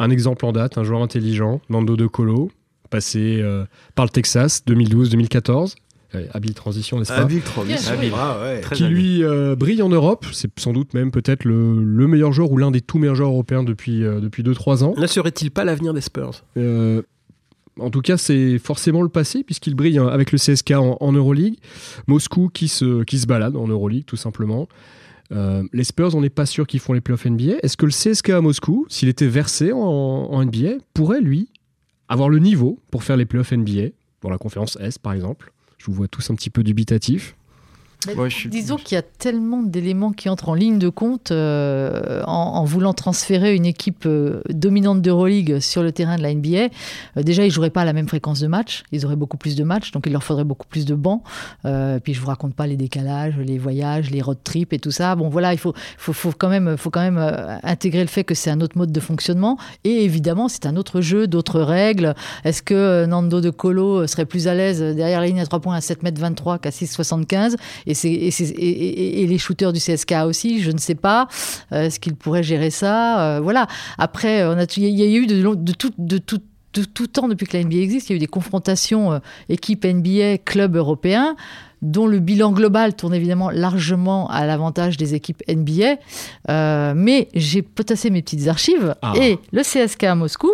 Un 0.00 0.10
exemple 0.10 0.44
en 0.44 0.52
date, 0.52 0.78
un 0.78 0.82
joueur 0.82 1.02
intelligent, 1.02 1.60
Nando 1.68 1.96
De 1.96 2.08
Colo, 2.08 2.50
passé 2.90 3.38
euh, 3.40 3.64
par 3.94 4.04
le 4.04 4.10
Texas 4.10 4.62
2012-2014 4.66 5.76
habile 6.32 6.54
transition, 6.54 6.98
n'est-ce 6.98 7.12
pas? 7.12 7.20
Habile 7.20 7.42
transition, 7.42 7.94
ah, 8.14 8.38
ouais. 8.42 8.60
qui 8.72 8.84
lui 8.84 9.22
euh, 9.22 9.54
brille 9.56 9.82
en 9.82 9.88
Europe. 9.88 10.26
C'est 10.32 10.50
sans 10.58 10.72
doute 10.72 10.94
même 10.94 11.10
peut-être 11.10 11.44
le, 11.44 11.82
le, 11.82 12.06
meilleur 12.06 12.32
joueur 12.32 12.50
ou 12.50 12.56
l'un 12.56 12.70
des 12.70 12.80
tout 12.80 12.98
meilleurs 12.98 13.14
joueurs 13.14 13.30
européens 13.30 13.62
depuis, 13.62 14.04
euh, 14.04 14.20
depuis 14.20 14.42
2-3 14.42 14.84
ans. 14.84 14.94
Ne 14.96 15.06
serait-il 15.06 15.50
pas 15.50 15.64
l'avenir 15.64 15.94
des 15.94 16.00
Spurs? 16.00 16.42
Euh, 16.56 17.02
en 17.78 17.90
tout 17.90 18.00
cas, 18.00 18.16
c'est 18.16 18.58
forcément 18.58 19.02
le 19.02 19.08
passé, 19.08 19.44
puisqu'il 19.44 19.74
brille 19.74 19.98
avec 19.98 20.32
le 20.32 20.38
CSK 20.38 20.72
en, 20.72 21.12
Euroleague. 21.12 21.56
Moscou 22.08 22.50
qui 22.52 22.68
se, 22.68 23.04
qui 23.04 23.18
se 23.18 23.26
balade 23.26 23.56
en 23.56 23.68
Euroleague, 23.68 24.04
tout 24.04 24.16
simplement. 24.16 24.68
Les 25.30 25.84
Spurs, 25.84 26.14
on 26.14 26.20
n'est 26.20 26.30
pas 26.30 26.46
sûr 26.46 26.66
qu'ils 26.66 26.80
font 26.80 26.92
les 26.92 27.00
playoffs 27.00 27.24
NBA. 27.24 27.58
Est-ce 27.62 27.76
que 27.76 27.86
le 27.86 27.92
CSK 27.92 28.30
à 28.30 28.40
Moscou, 28.40 28.86
s'il 28.88 29.08
était 29.08 29.26
versé 29.26 29.72
en, 29.72 29.78
en, 29.78 30.44
NBA, 30.44 30.78
pourrait, 30.94 31.20
lui, 31.20 31.48
avoir 32.08 32.28
le 32.28 32.38
niveau 32.38 32.78
pour 32.90 33.04
faire 33.04 33.16
les 33.16 33.26
playoffs 33.26 33.52
NBA, 33.52 33.90
pour 34.20 34.30
la 34.30 34.38
conférence 34.38 34.76
S, 34.80 34.98
par 34.98 35.12
exemple? 35.12 35.52
Je 35.78 35.86
vous 35.86 35.92
vois 35.92 36.08
tous 36.08 36.30
un 36.30 36.34
petit 36.34 36.50
peu 36.50 36.62
Disons 38.46 38.76
qu'il 38.76 38.94
y 38.94 38.98
a 38.98 39.02
tellement 39.02 39.62
d'éléments 39.62 40.12
qui 40.12 40.30
entrent 40.30 40.48
en 40.48 40.54
ligne 40.54 40.78
de 40.78 40.88
compte 40.88 41.32
euh, 41.32 42.22
en, 42.26 42.64
voulant 42.64 42.94
transférer 42.94 43.54
une 43.54 43.66
équipe 43.66 44.04
euh, 44.06 44.40
dominante 44.48 45.02
d'Euroleague 45.02 45.60
sur 45.60 45.82
le 45.82 45.92
terrain 45.92 46.16
de 46.16 46.22
la 46.22 46.34
NBA. 46.34 46.68
Euh, 47.18 47.22
déjà, 47.22 47.44
ils 47.44 47.50
joueraient 47.50 47.70
pas 47.70 47.82
à 47.82 47.84
la 47.84 47.92
même 47.92 48.08
fréquence 48.08 48.40
de 48.40 48.46
match. 48.46 48.84
Ils 48.90 49.04
auraient 49.04 49.16
beaucoup 49.16 49.36
plus 49.36 49.54
de 49.54 49.64
matchs, 49.64 49.90
donc 49.92 50.04
il 50.06 50.12
leur 50.12 50.24
faudrait 50.24 50.44
beaucoup 50.44 50.66
plus 50.66 50.86
de 50.86 50.94
bancs. 50.94 51.22
puis 52.02 52.14
je 52.14 52.20
vous 52.20 52.26
raconte 52.26 52.54
pas 52.54 52.66
les 52.66 52.76
décalages, 52.76 53.34
les 53.36 53.58
voyages, 53.58 54.10
les 54.10 54.22
road 54.22 54.38
trips 54.42 54.72
et 54.72 54.78
tout 54.78 54.90
ça. 54.90 55.14
Bon, 55.14 55.28
voilà, 55.28 55.52
il 55.52 55.58
faut, 55.58 55.74
faut, 55.98 56.14
faut 56.14 56.32
quand 56.36 56.48
même, 56.48 56.78
faut 56.78 56.90
quand 56.90 57.02
même 57.02 57.18
intégrer 57.62 58.00
le 58.00 58.08
fait 58.08 58.24
que 58.24 58.34
c'est 58.34 58.50
un 58.50 58.60
autre 58.62 58.78
mode 58.78 58.92
de 58.92 59.00
fonctionnement. 59.00 59.58
Et 59.84 60.04
évidemment, 60.04 60.48
c'est 60.48 60.64
un 60.64 60.76
autre 60.76 61.02
jeu, 61.02 61.26
d'autres 61.26 61.60
règles. 61.60 62.14
Est-ce 62.44 62.62
que 62.62 63.04
Nando 63.04 63.40
de 63.40 63.50
Colo 63.50 64.06
serait 64.06 64.26
plus 64.26 64.48
à 64.48 64.54
l'aise 64.54 64.80
derrière 64.80 65.20
la 65.20 65.26
ligne 65.26 65.40
à 65.40 65.46
3 65.46 65.60
points 65.60 65.76
à 65.76 65.80
7 65.80 66.00
m 66.02 66.14
23 66.14 66.58
qu'à 66.58 66.70
6,75 66.70 67.56
et, 67.92 69.26
les 69.26 69.38
shooters 69.38 69.72
du 69.72 69.80
CSK 69.80 70.14
aussi, 70.26 70.60
je 70.60 70.70
ne 70.70 70.78
sais 70.78 70.94
pas. 70.94 71.28
Euh, 71.72 71.84
est-ce 71.84 72.00
qu'ils 72.00 72.16
pourraient 72.16 72.42
gérer 72.42 72.70
ça 72.70 73.36
euh, 73.36 73.40
Voilà. 73.40 73.66
Après, 73.98 74.44
il 74.76 74.82
y, 74.82 75.02
a 75.02 75.06
eu 75.06 75.26
de, 75.26 75.72
tout, 75.72 75.92
de 75.98 76.18
tout 76.18 77.06
temps 77.06 77.28
depuis 77.28 77.46
que 77.46 77.56
la 77.56 77.64
NBA 77.64 77.76
existe, 77.76 78.10
il 78.10 78.12
y 78.12 78.14
a 78.14 78.16
eu 78.16 78.20
des 78.20 78.26
confrontations 78.26 79.12
euh, 79.12 79.18
équipe 79.48 79.84
NBA, 79.84 80.38
club 80.38 80.76
européen, 80.76 81.36
dont 81.82 82.06
le 82.06 82.18
bilan 82.18 82.52
global 82.52 82.94
tourne 82.94 83.14
évidemment 83.14 83.50
largement 83.50 84.28
à 84.28 84.44
l'avantage 84.44 84.96
des 84.96 85.14
équipes 85.14 85.42
NBA. 85.48 85.96
mais 86.94 87.28
j'ai 87.34 87.62
potassé 87.62 88.10
mes 88.10 88.20
petites 88.20 88.48
archives 88.48 88.94
ah. 89.00 89.14
et 89.16 89.38
le 89.52 89.62
CSK 89.62 90.04
à 90.04 90.14
Moscou, 90.14 90.50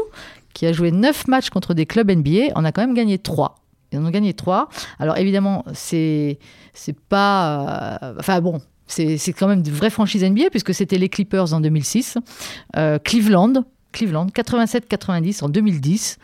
qui 0.55 0.67
a 0.67 0.73
joué 0.73 0.93
9 0.93 1.27
matchs 1.29 1.51
contre 1.51 1.75
des 1.75 1.85
clubs 1.85 2.11
NBA, 2.11 2.53
en 2.55 2.65
a 2.65 2.73
quand 2.73 2.81
même 2.81 2.95
gagné 2.95 3.19
3. 3.19 3.66
Ils 3.93 3.99
en 3.99 4.05
ont 4.05 4.11
gagné 4.11 4.35
3. 4.35 4.69
Alors 4.99 5.17
évidemment, 5.19 5.65
c'est 5.75 6.39
c'est 6.73 6.99
pas. 6.99 8.01
Euh, 8.03 8.15
enfin 8.19 8.41
bon, 8.41 8.61
c'est 8.87 9.19
quand 9.33 9.49
même 9.49 9.63
de 9.63 9.71
vraies 9.71 9.91
franchises 9.91 10.25
NBA 10.25 10.51
puisque 10.51 10.75
c'était 10.75 10.99
les 10.99 11.09
Clippers 11.09 11.53
en 11.53 11.61
2006, 11.61 12.19
euh, 12.77 12.99
Cleveland, 12.99 13.65
Cleveland 13.93 14.27
87-90 14.27 15.45
en 15.45 15.49
2010 15.49 16.19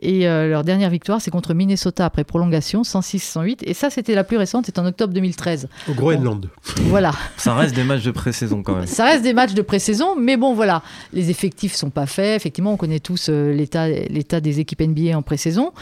et 0.00 0.28
euh, 0.28 0.48
leur 0.48 0.62
dernière 0.62 0.90
victoire, 0.90 1.20
c'est 1.20 1.30
contre 1.30 1.54
Minnesota 1.54 2.04
après 2.04 2.24
prolongation, 2.24 2.82
106-108. 2.82 3.60
Et 3.64 3.72
ça, 3.74 3.88
c'était 3.88 4.14
la 4.14 4.24
plus 4.24 4.36
récente, 4.36 4.66
c'est 4.66 4.78
en 4.78 4.84
octobre 4.86 5.14
2013. 5.14 5.68
Au 5.88 5.94
Groenland. 5.94 6.48
voilà. 6.84 7.12
Ça 7.36 7.54
reste 7.54 7.74
des 7.74 7.84
matchs 7.84 8.04
de 8.04 8.10
pré-saison 8.10 8.62
quand 8.62 8.74
même. 8.74 8.86
Ça 8.86 9.04
reste 9.04 9.22
des 9.22 9.32
matchs 9.32 9.54
de 9.54 9.62
pré-saison, 9.62 10.14
mais 10.18 10.36
bon, 10.36 10.54
voilà. 10.54 10.82
Les 11.12 11.30
effectifs 11.30 11.74
sont 11.74 11.90
pas 11.90 12.06
faits. 12.06 12.36
Effectivement, 12.36 12.72
on 12.72 12.76
connaît 12.76 13.00
tous 13.00 13.28
euh, 13.28 13.52
l'état, 13.52 13.88
l'état 13.88 14.40
des 14.40 14.60
équipes 14.60 14.82
NBA 14.82 15.16
en 15.16 15.22
pré-saison. 15.22 15.72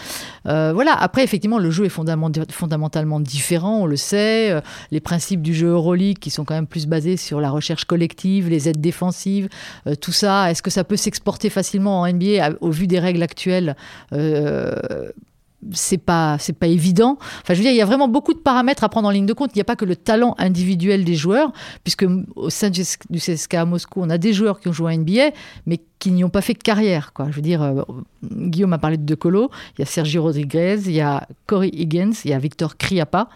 Euh, 0.47 0.73
voilà. 0.73 0.93
Après, 0.93 1.25
effectivement, 1.25 1.59
le 1.59 1.71
jeu 1.71 1.87
est 1.87 1.89
fondamentalement 1.89 3.21
différent, 3.21 3.81
on 3.81 3.87
le 3.87 3.97
sait. 3.97 4.61
les 4.91 5.01
principes 5.01 5.43
du 5.43 5.55
jeu 5.55 5.69
Euroleague 5.69 6.19
qui 6.19 6.31
sont 6.31 6.45
quand 6.45 6.55
même 6.55 6.67
plus 6.67 6.87
basés 6.87 7.17
sur 7.17 7.41
la 7.41 7.51
recherche 7.51 7.85
collective, 7.85 8.49
les 8.49 8.69
aides 8.69 8.81
défensives, 8.81 9.49
tout 10.01 10.13
ça. 10.13 10.51
Est-ce 10.51 10.63
que 10.63 10.71
ça 10.71 10.85
peut 10.85 10.97
s'exporter 10.97 11.51
facilement 11.51 12.01
en 12.01 12.13
NBA 12.13 12.51
au 12.61 12.71
vu 12.71 12.87
des 12.87 12.99
règles 12.99 13.23
actuelles 13.23 13.77
euh, 14.13 14.14
c'est 15.73 15.99
pas 15.99 16.37
c'est 16.39 16.53
pas 16.53 16.67
évident. 16.67 17.19
Enfin, 17.43 17.55
je 17.55 17.55
veux 17.55 17.63
dire, 17.63 17.73
il 17.73 17.77
y 17.77 17.83
a 17.83 17.87
vraiment 17.87 18.09
beaucoup 18.09 18.35
de 18.35 18.39
paramètres 18.39 18.85
à 18.85 18.89
prendre 18.89 19.09
en 19.09 19.11
ligne 19.11 19.27
de 19.27 19.33
compte. 19.33 19.51
Il 19.55 19.59
n'y 19.59 19.63
a 19.63 19.65
pas 19.65 19.77
que 19.77 19.85
le 19.85 19.97
talent 19.97 20.35
individuel 20.39 21.05
des 21.05 21.15
joueurs, 21.15 21.53
puisque 21.83 22.07
au 22.37 22.51
sein 22.51 22.71
du 22.71 22.83
CSKA 23.19 23.63
à 23.63 23.65
Moscou, 23.65 24.01
on 24.03 24.11
a 24.11 24.19
des 24.19 24.33
joueurs 24.33 24.61
qui 24.61 24.69
ont 24.69 24.73
joué 24.73 24.93
à 24.93 24.97
NBA, 24.97 25.31
mais 25.67 25.81
qui 25.99 26.11
n'y 26.11 26.25
ont 26.25 26.31
pas 26.31 26.43
fait 26.43 26.55
de 26.55 26.59
carrière. 26.59 27.13
Quoi. 27.13 27.27
Je 27.31 27.37
veux 27.37 27.43
dire, 27.43 27.63
euh, 27.63 27.83
Guillaume 28.23 28.73
a 28.73 28.79
parlé 28.79 28.97
de 28.97 29.05
De 29.05 29.15
Colo, 29.15 29.51
il 29.77 29.81
y 29.81 29.83
a 29.83 29.87
Sergio 29.87 30.23
Rodriguez, 30.23 30.81
il 30.87 30.93
y 30.93 31.01
a 31.01 31.27
Corey 31.47 31.71
Higgins, 31.73 32.13
il 32.25 32.31
y 32.31 32.35
a 32.35 32.39
Victor 32.39 32.77
Kriapa, 32.77 33.29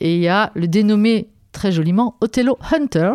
et 0.00 0.16
il 0.16 0.20
y 0.20 0.28
a 0.28 0.50
le 0.54 0.68
dénommé 0.68 1.28
très 1.52 1.72
joliment 1.72 2.16
Othello 2.20 2.58
Hunter, 2.70 3.14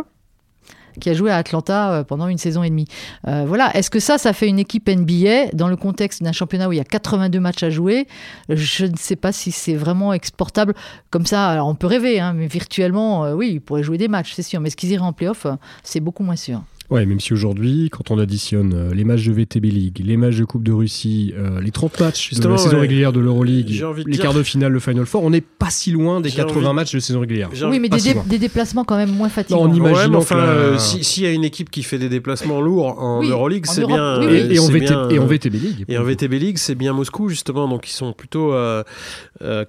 qui 1.00 1.10
a 1.10 1.14
joué 1.14 1.32
à 1.32 1.38
Atlanta 1.38 1.92
euh, 1.92 2.04
pendant 2.04 2.28
une 2.28 2.38
saison 2.38 2.64
et 2.64 2.70
demie. 2.70 2.88
Euh, 3.28 3.46
voilà, 3.48 3.76
est-ce 3.76 3.90
que 3.90 4.00
ça, 4.00 4.18
ça 4.18 4.34
fait 4.34 4.48
une 4.48 4.60
équipe 4.60 4.90
NBA 4.90 5.52
dans 5.54 5.68
le 5.68 5.76
contexte 5.76 6.24
d'un 6.24 6.32
championnat 6.32 6.68
où 6.68 6.74
il 6.74 6.78
y 6.78 6.82
a 6.82 6.86
82 6.86 7.40
matchs 7.40 7.64
à 7.64 7.70
jouer? 7.70 8.08
Je 8.50 8.86
ne 8.86 8.96
sais 8.96 9.16
pas 9.16 9.32
si 9.32 9.52
c'est 9.52 9.76
vraiment 9.76 10.14
exportable 10.14 10.74
comme 11.10 11.26
ça. 11.26 11.48
Alors 11.50 11.68
on 11.68 11.76
peut 11.76 11.88
rêver, 11.88 12.20
hein, 12.20 12.34
mais 12.34 12.48
virtuellement, 12.48 13.26
euh, 13.26 13.34
oui, 13.34 13.52
ils 13.54 13.62
pourraient 13.62 13.84
jouer 13.84 13.98
des 13.98 14.08
matchs, 14.08 14.34
c'est 14.34 14.44
sûr. 14.44 14.60
Mais 14.60 14.68
est-ce 14.68 14.78
qu'ils 14.78 14.92
iraient 14.92 15.06
en 15.06 15.14
playoff 15.14 15.48
C'est 15.84 16.00
beaucoup 16.00 16.24
moins 16.24 16.36
sûr. 16.36 16.62
Ouais, 16.90 17.06
même 17.06 17.20
si 17.20 17.34
aujourd'hui, 17.34 17.90
quand 17.90 18.12
on 18.12 18.18
additionne 18.18 18.74
euh, 18.74 18.94
les 18.94 19.04
matchs 19.04 19.26
de 19.26 19.34
VTB 19.34 19.66
League, 19.66 20.02
les 20.06 20.16
matchs 20.16 20.38
de 20.38 20.46
Coupe 20.46 20.64
de 20.64 20.72
Russie, 20.72 21.34
euh, 21.36 21.60
les 21.60 21.72
30 21.72 22.00
matchs 22.00 22.34
de 22.34 22.48
la 22.48 22.58
saison 22.58 22.80
régulière 22.80 23.12
de 23.12 23.20
l'Euroleague, 23.20 23.84
les 24.06 24.18
quarts 24.18 24.34
de 24.34 24.42
finale, 24.42 24.72
le 24.72 24.80
Final 24.80 25.06
Four, 25.06 25.24
on 25.24 25.30
n'est 25.30 25.42
pas 25.42 25.70
si 25.70 25.92
loin 25.92 26.22
des 26.22 26.32
80 26.32 26.72
matchs 26.72 26.94
de 26.94 27.00
saison 27.00 27.20
régulière. 27.20 27.50
Oui, 27.70 27.82
mais 27.82 27.90
des, 27.90 28.38
déplacements 28.40 28.86
quand 28.86 28.96
même 28.96 29.12
moins 29.12 29.28
fatigants. 29.28 29.66
Non, 29.66 29.72
en 29.72 29.74
imaginant 29.74 30.20
enfin, 30.20 30.38
euh, 30.38 30.78
s'il 30.78 31.24
y 31.24 31.26
a 31.26 31.32
une 31.32 31.44
équipe 31.44 31.70
qui 31.70 31.84
fait 31.84 31.98
des 31.98 32.08
déplacements 32.08 32.62
lourds 32.62 32.98
en 33.00 33.22
Euroleague, 33.22 33.66
c'est 33.66 33.86
bien, 33.86 34.22
et, 34.22 34.58
en 34.58 34.68
VTB 34.68 35.54
League. 35.56 35.86
Et 35.90 35.98
en 35.98 36.04
VTB 36.04 36.34
League, 36.34 36.58
c'est 36.58 36.76
bien 36.76 36.94
Moscou 36.94 37.28
justement, 37.28 37.68
donc 37.68 37.90
ils 37.90 37.94
sont 37.94 38.14
plutôt, 38.14 38.54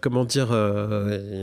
comment 0.00 0.24
dire, 0.24 0.56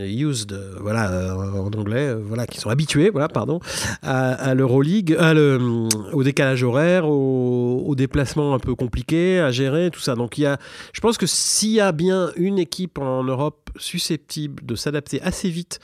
used, 0.08 0.58
voilà, 0.80 1.36
en 1.36 1.78
anglais, 1.78 2.16
voilà, 2.16 2.48
qui 2.48 2.62
sont 2.62 2.70
habitués, 2.70 3.10
voilà, 3.10 3.28
pardon, 3.28 3.60
à, 4.04 4.32
à 4.32 4.54
l'Euroleague, 4.54 5.18
à 5.20 5.34
le 5.34 5.65
au 6.14 6.24
décalage 6.24 6.64
horaire, 6.64 7.08
au, 7.08 7.94
déplacement 7.96 8.54
un 8.54 8.60
peu 8.60 8.76
compliqué 8.76 9.40
à 9.40 9.52
gérer, 9.52 9.90
tout 9.90 10.00
ça. 10.00 10.16
Donc 10.16 10.38
il 10.38 10.42
y 10.42 10.46
a, 10.46 10.58
je 10.94 11.00
pense 11.00 11.18
que 11.18 11.26
s'il 11.26 11.72
y 11.72 11.80
a 11.80 11.92
bien 11.92 12.32
une 12.36 12.60
équipe 12.60 12.98
en 12.98 13.24
Europe 13.24 13.70
susceptible 13.78 14.66
de 14.66 14.76
s'adapter 14.76 15.22
assez 15.22 15.50
vite 15.50 15.80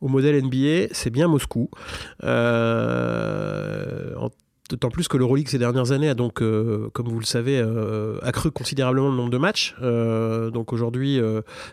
au 0.00 0.08
modèle 0.08 0.42
NBA, 0.44 0.88
c'est 0.92 1.10
bien 1.10 1.28
Moscou. 1.28 1.70
Euh, 2.22 4.14
D'autant 4.70 4.88
plus 4.88 5.08
que 5.08 5.18
l'Euroleague 5.18 5.48
ces 5.48 5.58
dernières 5.58 5.92
années 5.92 6.08
a 6.08 6.14
donc, 6.14 6.40
euh, 6.40 6.88
comme 6.94 7.06
vous 7.06 7.18
le 7.18 7.26
savez, 7.26 7.58
euh, 7.58 8.16
accru 8.22 8.50
considérablement 8.50 9.10
le 9.10 9.16
nombre 9.16 9.28
de 9.28 9.36
matchs. 9.36 9.74
Euh, 9.82 10.48
donc 10.48 10.72
aujourd'hui, 10.72 11.20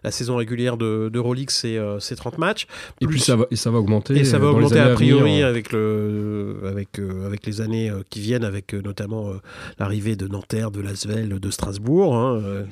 la 0.04 0.12
saison 0.12 0.36
régulière 0.36 0.76
d'Euroleague, 0.76 1.52
c'est 1.52 1.80
30 2.18 2.38
matchs. 2.38 2.68
Et 3.00 3.08
puis 3.08 3.22
ça 3.22 3.38
va, 3.38 3.46
et 3.50 3.56
ça 3.56 3.72
va 3.72 3.80
augmenter. 3.80 4.18
Et 4.18 4.26
ça 4.26 4.40
va 4.40 4.48
augmenter 4.48 4.80
a 4.80 4.90
priori 4.90 5.42
avec, 5.42 5.72
le, 5.72 6.58
avec, 6.68 7.00
avec 7.26 7.46
les 7.46 7.62
années 7.62 7.90
qui 8.10 8.20
viennent, 8.20 8.44
avec 8.44 8.74
notamment 8.74 9.32
l'arrivée 9.80 10.18
de 10.18 10.28
Nanterre, 10.28 10.70
de 10.72 10.82
Lasvel, 10.82 11.40
de 11.40 11.50
Strasbourg. 11.50 12.14
Hein, 12.16 12.66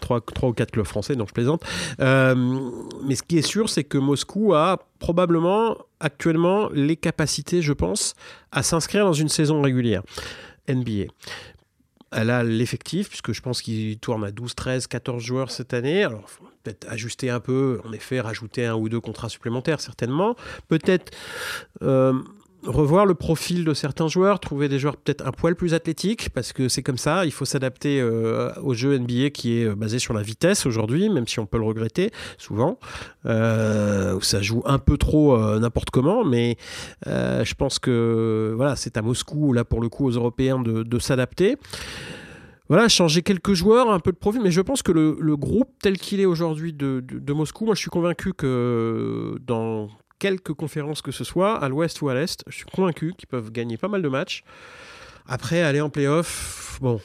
3, 0.00 0.20
ou 0.42 0.52
4 0.52 0.70
clubs 0.70 0.86
français, 0.86 1.16
donc 1.16 1.28
je 1.28 1.34
plaisante. 1.34 1.64
mais 1.98 3.16
ce 3.16 3.22
qui 3.24 3.38
est 3.38 3.42
sûr, 3.42 3.68
c'est 3.68 3.84
que 3.84 3.98
Moscou 3.98 4.54
a 4.54 4.78
probablement 5.00 5.76
actuellement 6.00 6.68
les 6.70 6.96
capacités, 6.96 7.62
je 7.62 7.72
pense, 7.72 8.14
à 8.52 8.62
s'inscrire 8.62 9.04
dans 9.04 9.12
une 9.12 9.28
saison 9.28 9.62
régulière 9.62 10.02
NBA. 10.68 11.12
Elle 12.12 12.30
a 12.30 12.44
l'effectif, 12.44 13.08
puisque 13.08 13.32
je 13.32 13.42
pense 13.42 13.62
qu'il 13.62 13.98
tourne 13.98 14.24
à 14.24 14.30
12, 14.30 14.54
13, 14.54 14.86
14 14.86 15.22
joueurs 15.22 15.50
cette 15.50 15.74
année. 15.74 16.04
Alors, 16.04 16.28
peut-être 16.62 16.86
ajuster 16.88 17.30
un 17.30 17.40
peu, 17.40 17.80
en 17.84 17.92
effet, 17.92 18.20
rajouter 18.20 18.64
un 18.66 18.74
ou 18.74 18.88
deux 18.88 19.00
contrats 19.00 19.28
supplémentaires, 19.28 19.80
certainement. 19.80 20.36
Peut-être 20.68 21.12
euh, 21.82 22.14
revoir 22.66 23.06
le 23.06 23.14
profil 23.14 23.64
de 23.64 23.74
certains 23.74 24.08
joueurs, 24.08 24.40
trouver 24.40 24.68
des 24.68 24.78
joueurs 24.78 24.96
peut-être 24.96 25.26
un 25.26 25.32
poil 25.32 25.54
plus 25.54 25.74
athlétiques, 25.74 26.30
parce 26.30 26.52
que 26.52 26.68
c'est 26.68 26.82
comme 26.82 26.98
ça, 26.98 27.24
il 27.24 27.32
faut 27.32 27.44
s'adapter 27.44 28.00
euh, 28.00 28.52
au 28.62 28.74
jeu 28.74 28.98
NBA 28.98 29.30
qui 29.30 29.60
est 29.60 29.64
euh, 29.64 29.74
basé 29.74 29.98
sur 29.98 30.14
la 30.14 30.22
vitesse 30.22 30.66
aujourd'hui, 30.66 31.08
même 31.08 31.26
si 31.26 31.38
on 31.38 31.46
peut 31.46 31.58
le 31.58 31.64
regretter 31.64 32.10
souvent. 32.38 32.78
Euh, 33.24 34.18
ça 34.20 34.42
joue 34.42 34.62
un 34.64 34.78
peu 34.78 34.96
trop 34.96 35.36
n'importe 35.58 35.90
comment, 35.90 36.24
mais 36.24 36.56
je 37.06 37.54
pense 37.54 37.78
que 37.78 38.52
voilà, 38.56 38.76
c'est 38.76 38.96
à 38.96 39.02
Moscou, 39.02 39.52
là 39.52 39.64
pour 39.64 39.80
le 39.80 39.88
coup 39.88 40.06
aux 40.06 40.10
Européens, 40.10 40.58
de, 40.60 40.98
s'adapter. 40.98 41.56
Voilà, 42.68 42.88
changer 42.88 43.22
quelques 43.22 43.52
joueurs, 43.52 43.90
un 43.90 44.00
peu 44.00 44.10
de 44.10 44.16
profil, 44.16 44.40
mais 44.42 44.50
je 44.50 44.60
pense 44.60 44.82
que 44.82 44.90
le, 44.90 45.36
groupe 45.36 45.70
tel 45.80 45.98
qu'il 45.98 46.20
est 46.20 46.24
aujourd'hui 46.24 46.72
de, 46.72 47.04
de, 47.06 47.32
Moscou, 47.32 47.64
moi 47.64 47.74
je 47.74 47.80
suis 47.80 47.90
convaincu 47.90 48.32
que 48.32 49.36
dans 49.46 49.88
quelques 50.18 50.52
conférences 50.52 51.02
que 51.02 51.12
ce 51.12 51.24
soit, 51.24 51.56
à 51.56 51.68
l'ouest 51.68 52.00
ou 52.02 52.08
à 52.08 52.14
l'est. 52.14 52.42
Je 52.46 52.56
suis 52.56 52.64
convaincu 52.64 53.14
qu'ils 53.16 53.28
peuvent 53.28 53.50
gagner 53.50 53.76
pas 53.76 53.88
mal 53.88 54.02
de 54.02 54.08
matchs. 54.08 54.42
Après, 55.28 55.62
aller 55.62 55.80
en 55.80 55.90
playoff, 55.90 56.78
bon, 56.80 57.00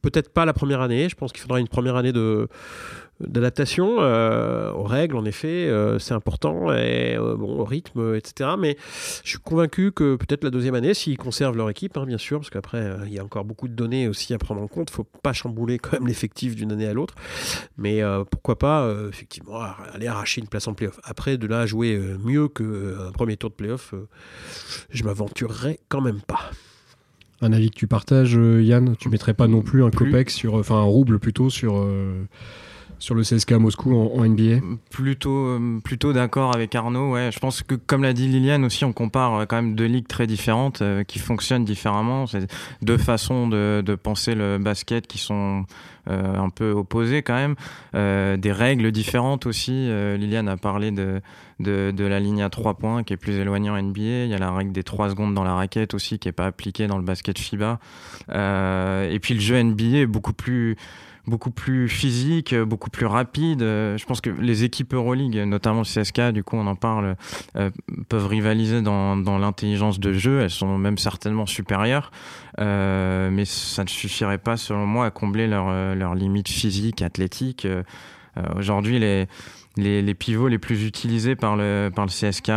peut-être 0.00 0.32
pas 0.32 0.44
la 0.44 0.52
première 0.52 0.80
année. 0.80 1.08
Je 1.08 1.16
pense 1.16 1.32
qu'il 1.32 1.40
faudra 1.40 1.58
une 1.58 1.68
première 1.68 1.96
année 1.96 2.12
de, 2.12 2.48
d'adaptation 3.20 3.96
euh, 4.00 4.72
aux 4.72 4.84
règles, 4.84 5.16
en 5.16 5.24
effet, 5.24 5.68
euh, 5.68 5.98
c'est 5.98 6.14
important, 6.14 6.72
et 6.72 7.16
euh, 7.16 7.36
bon, 7.36 7.60
au 7.60 7.64
rythme, 7.64 8.14
etc. 8.16 8.50
Mais 8.58 8.76
je 9.22 9.30
suis 9.30 9.38
convaincu 9.38 9.92
que 9.92 10.16
peut-être 10.16 10.44
la 10.44 10.50
deuxième 10.50 10.74
année, 10.74 10.94
s'ils 10.94 11.16
conservent 11.16 11.56
leur 11.56 11.70
équipe, 11.70 11.96
hein, 11.96 12.06
bien 12.06 12.18
sûr, 12.18 12.40
parce 12.40 12.50
qu'après, 12.50 12.96
il 13.06 13.12
y 13.12 13.18
a 13.18 13.24
encore 13.24 13.44
beaucoup 13.44 13.68
de 13.68 13.74
données 13.74 14.08
aussi 14.08 14.34
à 14.34 14.38
prendre 14.38 14.60
en 14.60 14.66
compte, 14.66 14.90
il 14.90 14.94
faut 14.94 15.06
pas 15.22 15.32
chambouler 15.32 15.78
quand 15.78 15.92
même 15.92 16.06
l'effectif 16.06 16.56
d'une 16.56 16.72
année 16.72 16.86
à 16.86 16.94
l'autre. 16.94 17.14
Mais 17.76 18.02
pourquoi 18.30 18.58
pas, 18.58 18.92
effectivement, 19.08 19.60
aller 19.92 20.06
arracher 20.06 20.40
une 20.40 20.48
place 20.48 20.66
en 20.68 20.74
playoff. 20.74 20.98
Après, 21.04 21.38
de 21.38 21.46
là 21.46 21.60
à 21.60 21.66
jouer 21.66 22.00
mieux 22.22 22.48
qu'un 22.48 23.12
premier 23.12 23.36
tour 23.36 23.50
de 23.50 23.54
playoff, 23.54 23.94
je 24.90 25.04
m'aventurerai 25.04 25.80
quand 25.88 26.00
même 26.00 26.20
pas. 26.20 26.50
Un 27.40 27.52
avis 27.52 27.70
que 27.70 27.76
tu 27.76 27.86
partages, 27.86 28.34
Yann? 28.34 28.96
Tu 28.96 29.08
mettrais 29.08 29.34
pas 29.34 29.48
non 29.48 29.62
plus 29.62 29.84
un 29.84 29.90
copex 29.90 30.34
sur, 30.34 30.54
enfin 30.54 30.76
un 30.76 30.82
rouble 30.82 31.18
plutôt 31.18 31.50
sur 31.50 31.86
sur 33.04 33.14
le 33.14 33.22
CSK 33.22 33.52
Moscou 33.52 33.94
en, 33.94 34.24
NBA 34.24 34.64
Plutôt, 34.90 35.46
euh, 35.46 35.78
plutôt 35.84 36.14
d'accord 36.14 36.54
avec 36.54 36.74
Arnaud. 36.74 37.12
Ouais. 37.12 37.30
Je 37.30 37.38
pense 37.38 37.62
que, 37.62 37.74
comme 37.74 38.02
l'a 38.02 38.14
dit 38.14 38.28
Liliane 38.28 38.64
aussi, 38.64 38.86
on 38.86 38.94
compare 38.94 39.34
euh, 39.34 39.44
quand 39.44 39.56
même 39.56 39.74
deux 39.74 39.84
ligues 39.84 40.08
très 40.08 40.26
différentes 40.26 40.80
euh, 40.80 41.04
qui 41.04 41.18
fonctionnent 41.18 41.66
différemment. 41.66 42.26
C'est 42.26 42.50
deux 42.80 42.96
façons 42.96 43.46
de, 43.46 43.82
penser 44.02 44.34
le 44.34 44.56
basket 44.56 45.06
qui 45.06 45.18
sont 45.18 45.64
un 46.06 46.50
peu 46.50 46.70
opposées 46.72 47.22
quand 47.22 47.34
même. 47.34 47.54
des 48.38 48.52
règles 48.52 48.90
différentes 48.92 49.46
aussi. 49.46 49.88
Liliane 50.18 50.48
a 50.48 50.56
parlé 50.56 50.90
de, 50.90 51.22
de, 51.60 52.04
la 52.04 52.20
ligne 52.20 52.42
à 52.42 52.50
trois 52.50 52.74
points 52.74 53.04
qui 53.04 53.12
est 53.12 53.16
plus 53.16 53.38
éloignée 53.38 53.70
en 53.70 53.80
NBA. 53.80 54.24
Il 54.24 54.28
y 54.28 54.34
a 54.34 54.38
la 54.38 54.50
règle 54.50 54.72
des 54.72 54.82
trois 54.82 55.10
secondes 55.10 55.34
dans 55.34 55.44
la 55.44 55.54
raquette 55.54 55.94
aussi 55.94 56.18
qui 56.18 56.28
n'est 56.28 56.32
pas 56.32 56.46
appliquée 56.46 56.86
dans 56.86 56.98
le 56.98 57.04
basket 57.04 57.38
FIBA. 57.38 57.78
et 58.30 59.18
puis 59.20 59.34
le 59.34 59.40
jeu 59.40 59.62
NBA 59.62 59.98
est 59.98 60.06
beaucoup 60.06 60.34
plus 60.34 60.76
beaucoup 61.26 61.50
plus 61.50 61.88
physique, 61.88 62.54
beaucoup 62.54 62.90
plus 62.90 63.06
rapide. 63.06 63.62
Euh, 63.62 63.96
je 63.96 64.04
pense 64.04 64.20
que 64.20 64.30
les 64.30 64.64
équipes 64.64 64.94
Euroleague, 64.94 65.36
notamment 65.46 65.80
le 65.80 65.84
CSK, 65.84 66.32
du 66.32 66.44
coup 66.44 66.56
on 66.56 66.66
en 66.66 66.76
parle, 66.76 67.16
euh, 67.56 67.70
peuvent 68.08 68.26
rivaliser 68.26 68.82
dans, 68.82 69.16
dans 69.16 69.38
l'intelligence 69.38 69.98
de 70.00 70.12
jeu. 70.12 70.40
Elles 70.40 70.50
sont 70.50 70.78
même 70.78 70.98
certainement 70.98 71.46
supérieures, 71.46 72.10
euh, 72.60 73.30
mais 73.30 73.44
ça 73.44 73.84
ne 73.84 73.88
suffirait 73.88 74.38
pas 74.38 74.56
selon 74.56 74.86
moi 74.86 75.06
à 75.06 75.10
combler 75.10 75.46
leurs 75.46 75.94
leur 75.94 76.14
limites 76.14 76.48
physiques, 76.48 77.02
athlétiques. 77.02 77.66
Aujourd'hui, 78.56 78.98
les, 78.98 79.28
les, 79.76 80.14
pivots 80.14 80.48
les 80.48 80.58
plus 80.58 80.84
utilisés 80.84 81.36
par 81.36 81.56
le, 81.56 81.90
par 81.94 82.04
le 82.04 82.10
CSK, 82.10 82.50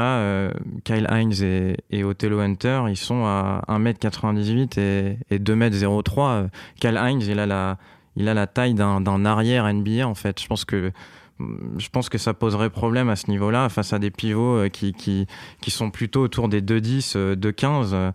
Kyle 0.84 1.08
Hines 1.12 1.43
et, 1.43 1.77
et, 1.91 2.03
Hunter, 2.03 2.82
ils 2.89 2.97
sont 2.97 3.25
à 3.25 3.62
1m98 3.67 4.80
et, 4.80 5.17
et 5.30 5.38
2m03. 5.38 6.47
Kyle 6.80 6.99
Hines, 6.99 7.21
il 7.21 7.39
a 7.39 7.45
la, 7.45 7.77
il 8.17 8.27
a 8.27 8.34
la 8.34 8.47
taille 8.47 8.73
d'un 8.73 9.25
arrière 9.25 9.71
NBA 9.71 10.06
en 10.06 10.15
fait. 10.15 10.41
Je 10.41 10.47
pense 10.47 12.10
que 12.10 12.17
ça 12.17 12.34
poserait 12.34 12.71
problème 12.71 13.10
à 13.10 13.15
ce 13.15 13.30
niveau-là 13.30 13.69
face 13.69 13.93
à 13.93 13.99
des 13.99 14.10
pivots 14.10 14.58
euh, 14.58 14.69
qui, 14.69 15.27
sont 15.67 15.91
plutôt 15.91 16.21
autour 16.21 16.49
des 16.49 16.62
2-10, 16.62 17.36
2-15. 17.36 17.91
Euh, 17.93 18.12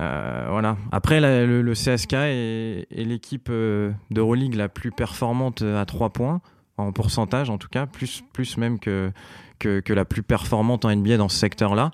euh, 0.00 0.46
voilà. 0.50 0.78
Après, 0.92 1.20
le, 1.20 1.72
CSK 1.74 2.14
est, 2.14 2.86
l'équipe 2.90 3.50
de 3.50 4.56
la 4.56 4.68
plus 4.68 4.92
performante 4.92 5.62
à 5.62 5.84
3 5.84 6.10
points, 6.10 6.40
en 6.78 6.92
pourcentage 6.92 7.50
en 7.50 7.58
tout 7.58 7.68
cas, 7.68 7.86
plus 7.86 8.56
même 8.56 8.78
que, 8.78 9.12
que, 9.58 9.92
la 9.92 10.04
plus 10.04 10.22
performante 10.22 10.84
en 10.84 10.94
NBA 10.94 11.16
dans 11.16 11.28
ce 11.28 11.38
secteur-là. 11.38 11.90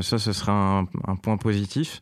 ça, 0.00 0.18
ce 0.18 0.32
serait 0.32 0.52
un, 0.52 0.86
point 1.22 1.36
positif 1.36 2.00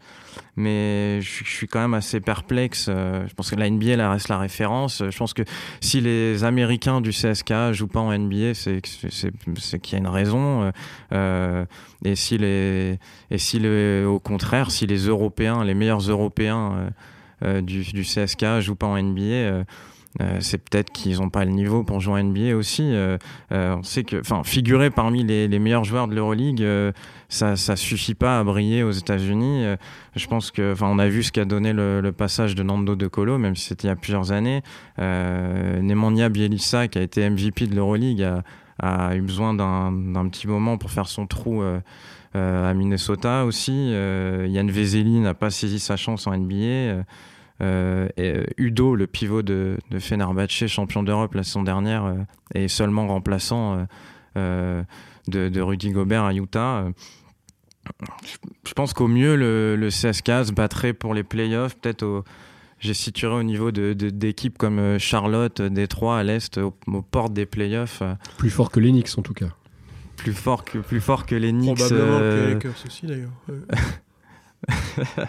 mais 0.56 1.20
je, 1.20 1.44
suis 1.44 1.66
quand 1.66 1.80
même 1.80 1.94
assez 1.94 2.20
perplexe. 2.20 2.86
Euh, 2.88 3.26
je 3.28 3.34
pense 3.34 3.50
que 3.50 3.56
la 3.56 3.68
NBA 3.68 3.96
là, 3.96 4.10
reste 4.10 4.28
la 4.28 4.38
référence. 4.38 5.02
Je 5.08 5.16
pense 5.16 5.34
que 5.34 5.42
si 5.80 6.00
les 6.00 6.44
Américains 6.44 7.00
du 7.00 7.10
CSK 7.10 7.72
jouent 7.72 7.88
pas 7.88 8.00
en 8.00 8.16
NBA, 8.16 8.54
c'est 8.54 8.80
qu'il 8.82 9.92
y 9.92 9.94
a 9.94 9.98
une 9.98 10.08
raison. 10.08 10.62
Euh, 10.62 10.70
euh, 11.12 11.64
et 12.04 12.16
si 12.16 12.38
les 12.38 12.98
et 13.30 13.38
si 13.38 13.58
le, 13.58 14.06
au 14.06 14.18
contraire, 14.18 14.70
si 14.70 14.86
les 14.86 15.06
Européens, 15.06 15.64
les 15.64 15.74
meilleurs 15.74 16.00
Européens 16.00 16.90
du, 17.42 17.82
du 17.82 18.02
CSK 18.02 18.60
jouent 18.60 18.76
pas 18.76 18.86
en 18.86 19.02
NBA 19.02 19.64
euh, 20.20 20.38
c'est 20.40 20.58
peut-être 20.58 20.90
qu'ils 20.90 21.18
n'ont 21.18 21.30
pas 21.30 21.44
le 21.44 21.52
niveau 21.52 21.84
pour 21.84 22.00
jouer 22.00 22.20
en 22.20 22.24
NBA 22.24 22.54
aussi. 22.54 22.82
Euh, 22.82 23.16
euh, 23.50 23.76
on 23.76 23.82
sait 23.82 24.04
que, 24.04 24.20
enfin, 24.20 24.42
figurer 24.44 24.90
parmi 24.90 25.24
les, 25.24 25.58
meilleurs 25.58 25.84
joueurs 25.84 26.08
de 26.08 26.14
l'Euroleague, 26.14 26.64
ça, 27.28 27.56
ça 27.56 27.76
suffit 27.76 28.14
pas 28.14 28.38
à 28.38 28.44
briller 28.44 28.82
aux 28.82 28.90
États-Unis. 28.90 29.64
je 30.16 30.26
pense 30.26 30.50
que, 30.50 30.72
enfin, 30.72 30.88
on 30.90 30.98
a 30.98 31.08
vu 31.08 31.22
ce 31.22 31.32
qu'a 31.32 31.44
donné 31.44 31.72
le, 31.72 32.00
le, 32.00 32.12
passage 32.12 32.54
de 32.54 32.62
Nando 32.62 32.94
De 32.94 33.06
Colo, 33.06 33.38
même 33.38 33.56
si 33.56 33.66
c'était 33.66 33.86
il 33.86 33.90
y 33.90 33.92
a 33.92 33.96
plusieurs 33.96 34.32
années. 34.32 34.62
Nemanja 34.98 36.28
Bielissa, 36.28 36.88
qui 36.88 36.98
a 36.98 37.02
été 37.02 37.28
MVP 37.28 37.66
de 37.66 37.74
l'Euroleague, 37.74 38.22
a, 38.22 38.42
a, 38.80 39.14
eu 39.16 39.22
besoin 39.22 39.54
d'un 39.54 40.28
petit 40.28 40.46
moment 40.46 40.78
pour 40.78 40.90
faire 40.90 41.06
son 41.08 41.26
trou. 41.26 41.62
à 42.34 42.74
Minnesota 42.74 43.44
aussi. 43.44 43.90
Yann 43.92 44.70
Vezeli 44.70 45.20
n'a 45.20 45.34
pas 45.34 45.50
saisi 45.50 45.78
sa 45.78 45.96
chance 45.96 46.26
en 46.26 46.36
NBA. 46.36 47.04
Euh, 47.62 48.08
et 48.16 48.36
euh, 48.36 48.44
Udo, 48.56 48.96
le 48.96 49.06
pivot 49.06 49.42
de, 49.42 49.78
de 49.90 49.98
Fenerbahce, 49.98 50.66
champion 50.66 51.02
d'Europe 51.02 51.34
la 51.34 51.44
saison 51.44 51.62
dernière, 51.62 52.04
euh, 52.04 52.14
est 52.54 52.68
seulement 52.68 53.06
remplaçant 53.06 53.86
de, 54.36 54.84
de, 55.28 55.60
Rudy 55.60 55.90
Gobert 55.90 56.24
à 56.24 56.34
Utah. 56.34 56.86
Je 58.66 58.72
pense 58.74 58.92
qu'au 58.94 59.08
mieux, 59.08 59.36
le, 59.36 59.76
le, 59.76 59.88
CSK 59.88 60.46
se 60.46 60.52
battrait 60.52 60.92
pour 60.92 61.14
les 61.14 61.22
playoffs, 61.24 61.76
peut-être 61.76 62.24
j'ai 62.78 62.94
situé 62.94 63.28
au 63.28 63.42
niveau 63.42 63.70
d'équipes 63.70 64.54
de, 64.54 64.58
comme 64.58 64.98
Charlotte, 64.98 65.62
Détroit 65.62 66.18
à 66.18 66.22
l'Est, 66.24 66.58
aux, 66.58 66.72
portes 67.02 67.32
des 67.32 67.46
playoffs. 67.46 68.02
Plus 68.38 68.50
fort 68.50 68.70
que 68.70 68.80
les 68.80 68.90
Knicks 68.90 69.16
en 69.18 69.22
tout 69.22 69.34
cas. 69.34 69.50
Plus 70.16 70.32
fort 70.32 70.64
que, 70.64 70.78
plus 70.78 71.00
fort 71.00 71.26
que 71.26 71.34
les 71.34 71.52
Knicks. 71.52 71.76
Probablement 71.76 72.18
que 72.18 72.46
les 72.46 72.54
Lakers 72.54 72.84
aussi 72.86 73.06
d'ailleurs. 73.06 73.30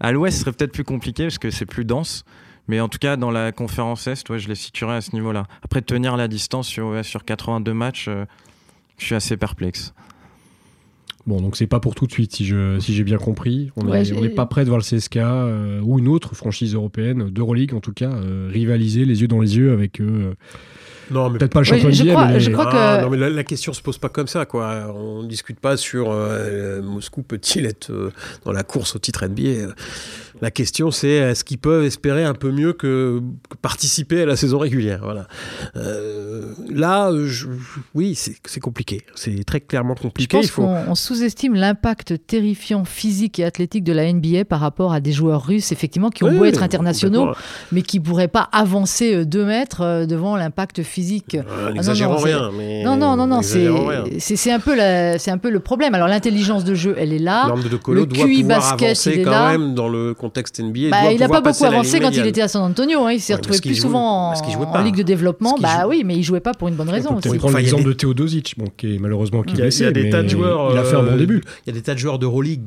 À 0.00 0.12
l'ouest, 0.12 0.36
ce 0.38 0.42
serait 0.44 0.52
peut-être 0.52 0.72
plus 0.72 0.84
compliqué 0.84 1.24
parce 1.24 1.38
que 1.38 1.50
c'est 1.50 1.66
plus 1.66 1.84
dense. 1.84 2.24
Mais 2.68 2.80
en 2.80 2.88
tout 2.88 2.98
cas, 2.98 3.16
dans 3.16 3.30
la 3.30 3.52
conférence 3.52 4.06
Est, 4.06 4.28
ouais, 4.30 4.38
je 4.38 4.48
les 4.48 4.54
situerais 4.54 4.96
à 4.96 5.00
ce 5.00 5.12
niveau-là. 5.14 5.46
Après, 5.62 5.82
tenir 5.82 6.16
la 6.16 6.28
distance 6.28 6.68
sur, 6.68 7.04
sur 7.04 7.24
82 7.24 7.74
matchs, 7.74 8.06
euh, 8.08 8.24
je 8.98 9.06
suis 9.06 9.14
assez 9.14 9.36
perplexe. 9.36 9.92
Bon, 11.26 11.40
donc 11.40 11.56
c'est 11.56 11.66
pas 11.66 11.80
pour 11.80 11.94
tout 11.94 12.06
de 12.06 12.12
suite, 12.12 12.34
si 12.34 12.46
je 12.46 12.78
si 12.78 12.94
j'ai 12.94 13.04
bien 13.04 13.18
compris. 13.18 13.70
On 13.76 13.86
Ouais, 13.86 14.04
j'ai- 14.04 14.18
n'est 14.18 14.30
pas 14.30 14.46
prêt 14.46 14.64
de 14.64 14.68
voir 14.70 14.78
le 14.78 14.84
CSK 14.84 15.16
euh, 15.18 15.80
ou 15.82 15.98
une 15.98 16.08
autre 16.08 16.34
franchise 16.34 16.74
européenne 16.74 17.28
d'Euroleague 17.28 17.74
en 17.74 17.80
tout 17.80 17.92
cas 17.92 18.10
euh, 18.10 18.48
rivaliser 18.50 19.04
les 19.04 19.20
yeux 19.20 19.28
dans 19.28 19.40
les 19.40 19.56
yeux 19.56 19.72
avec 19.72 20.00
eux. 20.00 20.34
Non, 21.10 21.28
mais 21.30 21.38
Peut-être 21.38 21.52
pas 21.52 21.60
le 21.60 21.64
champion 21.64 21.90
je 21.90 22.04
crois- 22.04 22.26
mais 22.28 22.40
je 22.40 22.50
crois 22.50 22.68
Ah, 22.72 22.98
que- 22.98 23.04
non, 23.04 23.10
mais 23.10 23.16
la, 23.16 23.30
la 23.30 23.44
question 23.44 23.72
se 23.72 23.82
pose 23.82 23.98
pas 23.98 24.08
comme 24.08 24.26
ça, 24.28 24.46
quoi. 24.46 24.94
On 24.94 25.22
discute 25.24 25.58
pas 25.60 25.76
sur 25.76 26.10
euh, 26.10 26.80
Moscou 26.82 27.22
peut-il 27.22 27.66
être 27.66 27.90
euh, 27.90 28.12
dans 28.44 28.52
la 28.52 28.62
course 28.62 28.94
au 28.96 28.98
titre 28.98 29.24
NBA. 29.26 29.72
La 30.40 30.50
question, 30.50 30.90
c'est 30.90 31.08
est-ce 31.08 31.44
qu'ils 31.44 31.58
peuvent 31.58 31.84
espérer 31.84 32.24
un 32.24 32.32
peu 32.34 32.50
mieux 32.50 32.72
que, 32.72 33.20
que 33.50 33.56
participer 33.60 34.22
à 34.22 34.26
la 34.26 34.36
saison 34.36 34.58
régulière. 34.58 35.00
Voilà. 35.02 35.26
Euh, 35.76 36.52
là, 36.70 37.10
je- 37.26 37.46
oui, 37.94 38.14
c'est 38.14 38.60
compliqué. 38.60 39.02
C'est 39.14 39.44
très 39.44 39.60
clairement 39.60 39.94
Je 39.96 40.02
compliqué. 40.02 40.36
pense 40.36 40.46
Il 40.46 40.50
faut. 40.50 40.62
qu'on 40.62 40.84
on 40.88 40.94
sous-estime 40.94 41.54
l'impact 41.54 42.14
terrifiant 42.26 42.84
physique 42.84 43.38
et 43.38 43.44
athlétique 43.44 43.84
de 43.84 43.92
la 43.92 44.10
NBA 44.12 44.44
par 44.44 44.60
rapport 44.60 44.92
à 44.92 45.00
des 45.00 45.12
joueurs 45.12 45.44
russes, 45.46 45.72
effectivement, 45.72 46.10
qui 46.10 46.24
ont 46.24 46.28
Oui, 46.28 46.38
beau 46.38 46.44
être 46.44 46.62
internationaux, 46.62 47.32
mais 47.72 47.82
qui 47.82 47.98
ne 48.00 48.04
pourraient 48.04 48.28
pas 48.28 48.48
avancer 48.52 49.14
euh, 49.14 49.24
deux 49.24 49.44
mètres 49.44 49.82
euh, 49.82 50.06
devant 50.06 50.36
l'impact 50.36 50.82
physique. 50.82 50.99
Euh, 51.34 51.68
non, 51.68 51.74
N'exagérons 51.74 52.18
c'est- 52.18 52.24
rien. 52.34 52.50
Mais 52.56 52.82
Non, 52.84 52.96
non, 52.96 53.16
non, 53.16 53.26
non, 53.26 53.42
c'est 53.42 54.52
un, 54.52 54.60
peu 54.60 54.74
la- 54.76 55.18
c'est 55.18 55.30
un 55.30 55.38
peu 55.38 55.50
le 55.50 55.60
problème. 55.60 55.94
Alors 55.94 56.08
l'intelligence 56.08 56.64
de 56.64 56.74
jeu, 56.74 56.94
elle 56.98 57.12
est 57.12 57.18
là. 57.18 57.46
L'homme 57.48 57.62
de 57.62 57.76
Colo 57.76 58.00
le 58.00 58.06
doit 58.06 58.24
QI 58.26 58.42
pouvoir 58.42 58.58
basket, 58.60 58.82
avancer 58.88 59.12
il 59.14 59.20
est 59.20 59.22
quand 59.22 59.30
là. 59.30 59.50
même 59.52 59.74
dans 59.74 59.88
le 59.88 60.14
contexte 60.14 60.60
NBA. 60.60 60.90
Bah, 60.90 61.02
doit 61.02 61.12
il 61.12 61.18
n'a 61.20 61.26
pouvoir 61.26 61.42
pas 61.42 61.52
beaucoup 61.52 61.64
avancé 61.64 62.00
quand 62.00 62.10
il 62.10 62.26
était 62.26 62.42
à 62.42 62.48
San 62.48 62.62
Antonio. 62.62 63.04
hein. 63.06 63.12
Il 63.12 63.20
s'est 63.20 63.32
Ouais, 63.32 63.36
retrouvé 63.38 63.58
plus 63.60 63.74
jouait- 63.74 63.80
souvent 63.80 64.30
en, 64.30 64.82
ligue 64.82 64.96
de 64.96 65.02
développement. 65.02 65.56
Bah 65.60 65.82
joue- 65.82 65.88
oui, 65.90 66.02
mais 66.04 66.14
il 66.16 66.22
jouait 66.22 66.40
pas 66.40 66.54
pour 66.54 66.68
une 66.68 66.74
bonne 66.74 66.88
raison. 66.90 67.10
on 67.42 67.50
l'exemple 67.50 67.84
de 67.84 67.92
Teodosic, 67.92 68.54
bon, 68.58 68.66
qui 68.76 68.96
est 68.96 68.98
malheureusement 68.98 69.42
qui 69.42 69.54
est 69.54 69.60
blessé, 69.60 69.80
il 69.82 69.86
y 69.86 69.88
a 69.88 69.92
des 69.92 70.04
mais 70.04 70.10
tas 70.10 70.22
de 70.22 70.28
joueurs. 70.28 70.70
Il 70.72 70.78
a 70.78 70.84
fait 70.84 70.96
un 70.96 71.02
bon 71.02 71.12
euh, 71.12 71.16
début. 71.16 71.42
Il 71.66 71.70
y 71.74 71.76
a 71.76 71.78
des 71.78 71.82
tas 71.82 71.94
de 71.94 71.98
joueurs 71.98 72.18
d'Euroleague 72.18 72.62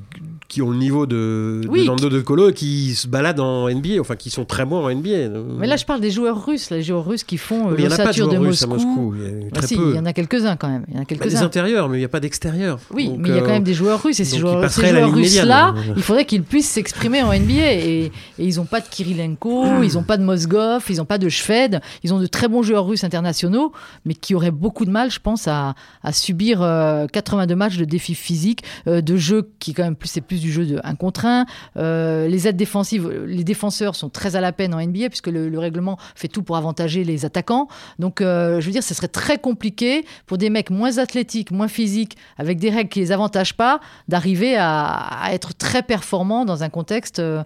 qui 0.54 0.62
ont 0.62 0.70
le 0.70 0.78
niveau 0.78 1.08
de, 1.08 1.62
de 1.64 1.68
Oui. 1.68 1.90
De 1.90 2.22
Colo 2.22 2.50
et 2.50 2.54
qui 2.54 2.94
se 2.94 3.08
baladent 3.08 3.40
en 3.40 3.68
NBA, 3.70 4.00
enfin 4.00 4.16
qui 4.16 4.30
sont 4.30 4.46
très 4.46 4.66
bons 4.66 4.86
en 4.86 4.94
NBA. 4.94 5.30
Mais 5.58 5.66
là, 5.66 5.78
je 5.78 5.86
parle 5.86 6.00
des 6.00 6.12
joueurs 6.12 6.46
russes, 6.46 6.70
les 6.70 6.84
joueurs 6.84 7.06
russes 7.06 7.24
qui 7.24 7.38
font 7.38 7.72
euh, 7.72 7.76
de 7.76 7.82
l'ossature 7.84 8.28
de 8.28 8.36
à 8.36 8.40
Moscou. 8.40 8.68
Moscou. 8.70 9.16
Il 9.18 9.24
y 9.24 9.26
a 9.26 9.30
Bah 9.50 9.50
très 9.54 9.68
si, 9.68 9.76
peu. 9.76 9.90
il 9.90 9.96
y 9.96 10.00
en 10.00 10.06
a 10.06 10.14
quelques-uns 10.14 10.56
quand 10.56 10.70
même. 10.70 10.86
Il 10.90 10.94
y 10.94 10.98
en 11.00 11.02
a 11.02 11.06
Bah, 11.10 11.26
des 11.26 11.38
intérieurs, 11.38 11.90
mais 11.90 11.98
il 11.98 12.02
n'y 12.02 12.06
a 12.06 12.10
pas 12.10 12.20
d'extérieur. 12.20 12.78
Oui, 12.94 13.08
Donc, 13.08 13.18
mais 13.20 13.30
il 13.30 13.36
y 13.36 13.38
a 13.40 13.42
quand 13.42 13.48
euh, 13.50 13.54
même 13.54 13.64
des 13.64 13.74
joueurs 13.74 14.04
russes 14.04 14.20
et 14.20 14.26
ces 14.26 14.38
joueurs, 14.38 14.70
ces 14.70 14.92
russes-là, 14.92 15.72
médiane. 15.72 15.94
il 15.98 16.04
faudrait 16.04 16.26
qu'ils 16.26 16.44
puissent 16.44 16.70
s'exprimer 16.70 17.24
en 17.24 17.34
NBA 17.34 17.74
et, 17.74 18.06
et 18.06 18.12
ils 18.38 18.58
n'ont 18.58 18.66
pas 18.66 18.80
de 18.80 18.88
Kirilenko, 18.88 19.66
ils 19.84 19.94
n'ont 19.96 20.04
pas 20.04 20.18
de 20.18 20.24
Mozgov, 20.24 20.84
ils 20.90 20.98
n'ont 20.98 21.06
pas 21.06 21.18
de 21.18 21.30
Shved, 21.30 21.82
ils 22.04 22.14
ont 22.14 22.20
de 22.20 22.28
très 22.28 22.48
bons 22.48 22.62
joueurs 22.62 22.86
russes 22.86 23.04
internationaux, 23.04 23.72
mais 24.06 24.14
qui 24.14 24.36
auraient 24.36 24.52
beaucoup 24.52 24.86
de 24.86 24.92
mal, 24.92 25.10
je 25.10 25.20
pense, 25.20 25.48
à, 25.48 25.74
à 26.04 26.12
subir 26.14 26.62
euh, 26.62 27.08
82 27.12 27.56
matchs 27.56 27.78
de 27.78 27.86
défis 27.86 28.14
physiques, 28.14 28.64
euh, 28.88 29.02
de 29.02 29.18
jeu 29.18 29.50
qui 29.58 29.74
quand 29.74 29.84
même 29.84 29.96
plus 29.96 30.10
c'est 30.10 30.22
plus 30.22 30.43
du 30.44 30.52
jeu 30.52 30.66
de 30.66 30.80
1 30.84 30.96
contre 30.96 31.26
1. 31.26 31.46
Euh, 31.78 32.28
les 32.28 32.48
aides 32.48 32.58
défensives, 32.58 33.10
les 33.26 33.44
défenseurs 33.44 33.96
sont 33.96 34.10
très 34.10 34.36
à 34.36 34.42
la 34.42 34.52
peine 34.52 34.74
en 34.74 34.86
NBA 34.86 35.10
puisque 35.10 35.28
le, 35.28 35.50
le 35.50 35.60
règlement 35.60 35.98
fait 36.16 36.28
tout 36.28 36.44
pour 36.44 36.58
avantager 36.58 37.04
les 37.04 37.26
attaquants. 37.26 37.68
Donc, 38.00 38.22
euh, 38.22 38.60
je 38.60 38.66
veux 38.66 38.72
dire, 38.72 38.84
ce 38.84 38.94
serait 38.94 39.08
très 39.08 39.38
compliqué 39.38 40.06
pour 40.26 40.38
des 40.38 40.50
mecs 40.50 40.70
moins 40.70 40.98
athlétiques, 40.98 41.52
moins 41.52 41.68
physiques, 41.68 42.18
avec 42.38 42.60
des 42.60 42.70
règles 42.70 42.90
qui 42.90 43.00
les 43.00 43.12
avantagent 43.12 43.56
pas, 43.56 43.80
d'arriver 44.08 44.56
à, 44.58 44.94
à 44.94 45.34
être 45.34 45.54
très 45.56 45.82
performants 45.82 46.46
dans 46.46 46.64
un 46.64 46.70
contexte 46.70 47.20
euh, 47.20 47.44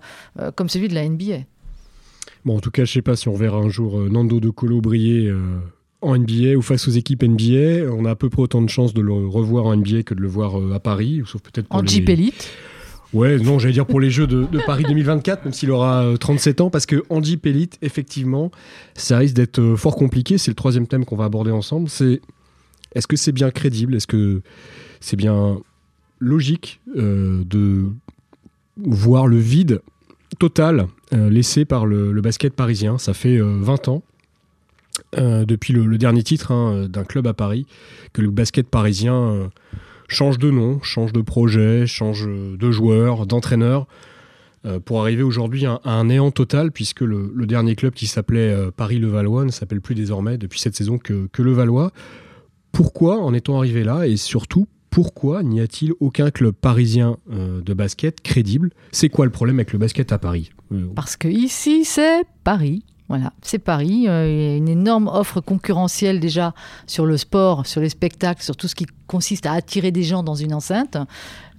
comme 0.55 0.69
celui 0.69 0.87
de 0.87 0.95
la 0.95 1.07
NBA. 1.07 1.39
Bon, 2.45 2.57
en 2.57 2.59
tout 2.59 2.71
cas, 2.71 2.85
je 2.85 2.93
sais 2.93 3.01
pas 3.01 3.15
si 3.15 3.27
on 3.27 3.35
verra 3.35 3.57
un 3.57 3.69
jour 3.69 3.99
Nando 3.99 4.39
De 4.39 4.49
Colo 4.49 4.81
briller 4.81 5.31
en 6.01 6.17
NBA 6.17 6.55
ou 6.55 6.61
face 6.61 6.87
aux 6.87 6.91
équipes 6.91 7.23
NBA. 7.23 7.91
On 7.91 8.05
a 8.05 8.11
à 8.11 8.15
peu 8.15 8.29
près 8.29 8.41
autant 8.41 8.61
de 8.61 8.69
chances 8.69 8.93
de 8.93 9.01
le 9.01 9.13
revoir 9.13 9.65
en 9.65 9.75
NBA 9.75 10.03
que 10.03 10.13
de 10.13 10.21
le 10.21 10.27
voir 10.27 10.55
à 10.73 10.79
Paris, 10.79 11.21
sauf 11.25 11.41
peut-être 11.41 11.67
pour 11.67 11.77
En 11.77 11.81
les... 11.81 11.87
Jeep 11.87 12.09
Elite. 12.09 12.49
Ouais, 13.13 13.37
non, 13.37 13.57
j'allais 13.57 13.73
dire 13.73 13.85
pour 13.85 13.99
les 14.01 14.09
Jeux 14.09 14.27
de, 14.27 14.45
Paris 14.65 14.83
2024, 14.83 15.45
même 15.45 15.53
s'il 15.53 15.71
aura 15.71 16.03
euh, 16.03 16.17
37 16.17 16.61
ans, 16.61 16.69
parce 16.69 16.85
que 16.85 17.03
Jeep 17.21 17.45
Elite, 17.45 17.77
effectivement, 17.81 18.51
ça 18.95 19.17
risque 19.17 19.35
d'être 19.35 19.59
euh, 19.59 19.75
fort 19.77 19.95
compliqué. 19.95 20.37
C'est 20.37 20.51
le 20.51 20.55
troisième 20.55 20.87
thème 20.87 21.05
qu'on 21.05 21.15
va 21.15 21.25
aborder 21.25 21.51
ensemble. 21.51 21.89
C'est 21.89 22.21
est-ce 22.95 23.07
que 23.07 23.15
c'est 23.15 23.31
bien 23.31 23.51
crédible? 23.51 23.95
Est-ce 23.95 24.07
que 24.07 24.41
c'est 24.99 25.15
bien 25.15 25.59
logique 26.19 26.81
euh, 26.95 27.43
de 27.45 27.85
voir 28.77 29.27
le 29.27 29.37
vide 29.37 29.81
total 30.39 30.87
euh, 31.13 31.29
laissé 31.29 31.65
par 31.65 31.85
le, 31.85 32.19
basket 32.21 32.53
parisien? 32.53 32.97
Ça 32.97 33.13
fait 33.13 33.37
euh, 33.37 33.57
20 33.61 33.87
ans. 33.87 34.03
euh, 35.17 35.45
depuis 35.45 35.73
le, 35.73 35.97
dernier 35.97 36.23
titre 36.23 36.51
hein, 36.51 36.87
d'un 36.89 37.03
club 37.03 37.27
à 37.27 37.33
Paris, 37.33 37.65
que 38.13 38.21
le 38.21 38.31
basket 38.31 38.67
parisien 38.67 39.15
euh, 39.15 39.47
change 40.07 40.37
de 40.37 40.51
nom, 40.51 40.81
change 40.81 41.13
de 41.13 41.21
projet, 41.21 41.85
change 41.85 42.27
de 42.27 42.71
joueur, 42.71 43.25
d'entraîneur, 43.25 43.87
euh, 44.65 44.79
pour 44.79 45.01
arriver 45.01 45.23
aujourd'hui 45.23 45.65
à, 45.65 45.79
un 45.83 46.05
néant 46.05 46.31
total, 46.31 46.71
puisque 46.71 47.01
le, 47.01 47.31
dernier 47.45 47.75
club 47.75 47.93
qui 47.93 48.07
s'appelait 48.07 48.51
euh, 48.51 48.71
Paris-Levallois 48.71 49.45
ne 49.45 49.51
s'appelle 49.51 49.81
plus 49.81 49.95
désormais 49.95 50.37
depuis 50.37 50.59
cette 50.59 50.75
saison 50.75 50.97
que, 50.97 51.27
que 51.31 51.41
Levallois. 51.41 51.91
Pourquoi 52.71 53.19
en 53.19 53.33
est-on 53.33 53.57
arrivé 53.57 53.83
là 53.83 54.07
Et 54.07 54.17
surtout, 54.17 54.67
pourquoi 54.97 55.43
n'y 55.43 55.61
a-t-il 55.61 55.93
aucun 55.99 56.31
club 56.31 56.55
parisien 56.55 57.17
euh, 57.31 57.61
de 57.61 57.73
basket 57.75 58.21
crédible? 58.21 58.71
C'est 58.91 59.09
quoi 59.09 59.25
le 59.25 59.31
problème 59.31 59.57
avec 59.57 59.71
le 59.71 59.79
basket 59.79 60.11
à 60.11 60.17
Paris? 60.17 60.49
Euh, 60.71 60.87
Parce 60.95 61.15
que 61.15 61.27
ici, 61.27 61.85
c'est 61.85 62.23
Paris. 62.43 62.83
Voilà, 63.09 63.31
c'est 63.41 63.59
Paris. 63.59 64.07
Euh, 64.07 64.29
il 64.29 64.37
y 64.37 64.53
a 64.53 64.57
une 64.57 64.67
énorme 64.67 65.07
offre 65.07 65.39
concurrentielle 65.39 66.19
déjà 66.19 66.53
sur 66.87 67.05
le 67.05 67.15
sport, 67.15 67.65
sur 67.65 67.79
les 67.79 67.89
spectacles, 67.89 68.43
sur 68.43 68.57
tout 68.57 68.67
ce 68.67 68.75
qui 68.75 68.85
consiste 69.07 69.45
à 69.45 69.53
attirer 69.53 69.91
des 69.91 70.03
gens 70.03 70.23
dans 70.23 70.35
une 70.35 70.53
enceinte. 70.53 70.97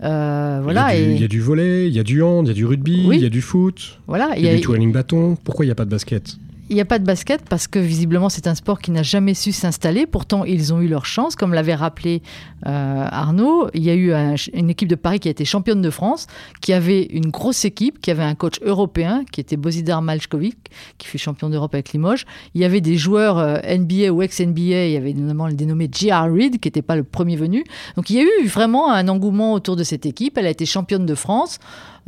Euh, 0.02 0.60
voilà. 0.62 0.94
il, 0.94 1.00
y 1.00 1.04
a 1.04 1.06
du, 1.06 1.12
et 1.12 1.16
il 1.16 1.20
y 1.20 1.24
a 1.24 1.28
du 1.28 1.40
volet, 1.40 1.88
il 1.88 1.94
y 1.94 1.98
a 1.98 2.04
du 2.04 2.22
hand, 2.22 2.46
il 2.46 2.48
y 2.48 2.50
a 2.50 2.54
du 2.54 2.66
rugby, 2.66 3.04
Oui. 3.06 3.16
il 3.16 3.22
y 3.22 3.26
a 3.26 3.30
du 3.30 3.40
foot, 3.40 3.98
voilà, 4.06 4.36
il 4.36 4.44
y 4.44 4.48
a, 4.48 4.54
du 4.54 4.60
twirling 4.60 4.92
bâton. 4.92 5.38
Pourquoi 5.42 5.64
il 5.64 5.68
n'y 5.68 5.72
a 5.72 5.74
pas 5.74 5.86
de 5.86 5.90
basket? 5.90 6.36
Il 6.70 6.74
n'y 6.74 6.80
a 6.80 6.84
pas 6.84 6.98
de 6.98 7.04
basket 7.04 7.48
parce 7.48 7.66
que 7.66 7.78
visiblement 7.78 8.28
c'est 8.28 8.46
un 8.46 8.54
sport 8.54 8.78
qui 8.80 8.90
n'a 8.90 9.02
jamais 9.02 9.32
su 9.34 9.52
s'installer. 9.52 10.06
Pourtant, 10.06 10.44
ils 10.44 10.72
ont 10.74 10.80
eu 10.80 10.88
leur 10.88 11.06
chance, 11.06 11.34
comme 11.34 11.54
l'avait 11.54 11.74
rappelé 11.74 12.22
euh, 12.66 13.06
Arnaud. 13.10 13.68
Il 13.72 13.82
y 13.82 13.90
a 13.90 13.94
eu 13.94 14.12
un- 14.12 14.34
une 14.52 14.68
équipe 14.68 14.88
de 14.88 14.94
Paris 14.94 15.18
qui 15.20 15.28
a 15.28 15.30
été 15.30 15.44
championne 15.46 15.80
de 15.80 15.90
France, 15.90 16.26
qui 16.60 16.72
avait 16.72 17.04
une 17.04 17.30
grosse 17.30 17.64
équipe, 17.64 18.00
qui 18.00 18.10
avait 18.10 18.22
un 18.22 18.34
coach 18.34 18.56
européen, 18.62 19.24
qui 19.32 19.40
était 19.40 19.56
Bozidar 19.56 20.02
Malchkovic, 20.02 20.58
qui 20.98 21.06
fut 21.06 21.16
champion 21.18 21.48
d'Europe 21.48 21.72
avec 21.74 21.92
Limoges. 21.92 22.26
Il 22.54 22.60
y 22.60 22.64
avait 22.64 22.80
des 22.82 22.96
joueurs 22.96 23.38
euh, 23.38 23.58
NBA 23.64 24.10
ou 24.12 24.20
ex-NBA. 24.22 24.86
Il 24.86 24.92
y 24.92 24.96
avait 24.96 25.14
notamment 25.14 25.46
le 25.48 25.54
dénommé 25.54 25.88
J.R. 25.90 26.30
Reed, 26.32 26.60
qui 26.60 26.68
n'était 26.68 26.82
pas 26.82 26.96
le 26.96 27.04
premier 27.04 27.36
venu. 27.36 27.64
Donc 27.96 28.10
il 28.10 28.16
y 28.16 28.20
a 28.20 28.24
eu 28.24 28.46
vraiment 28.46 28.92
un 28.92 29.08
engouement 29.08 29.54
autour 29.54 29.74
de 29.76 29.84
cette 29.84 30.04
équipe. 30.04 30.36
Elle 30.36 30.46
a 30.46 30.50
été 30.50 30.66
championne 30.66 31.06
de 31.06 31.14
France. 31.14 31.58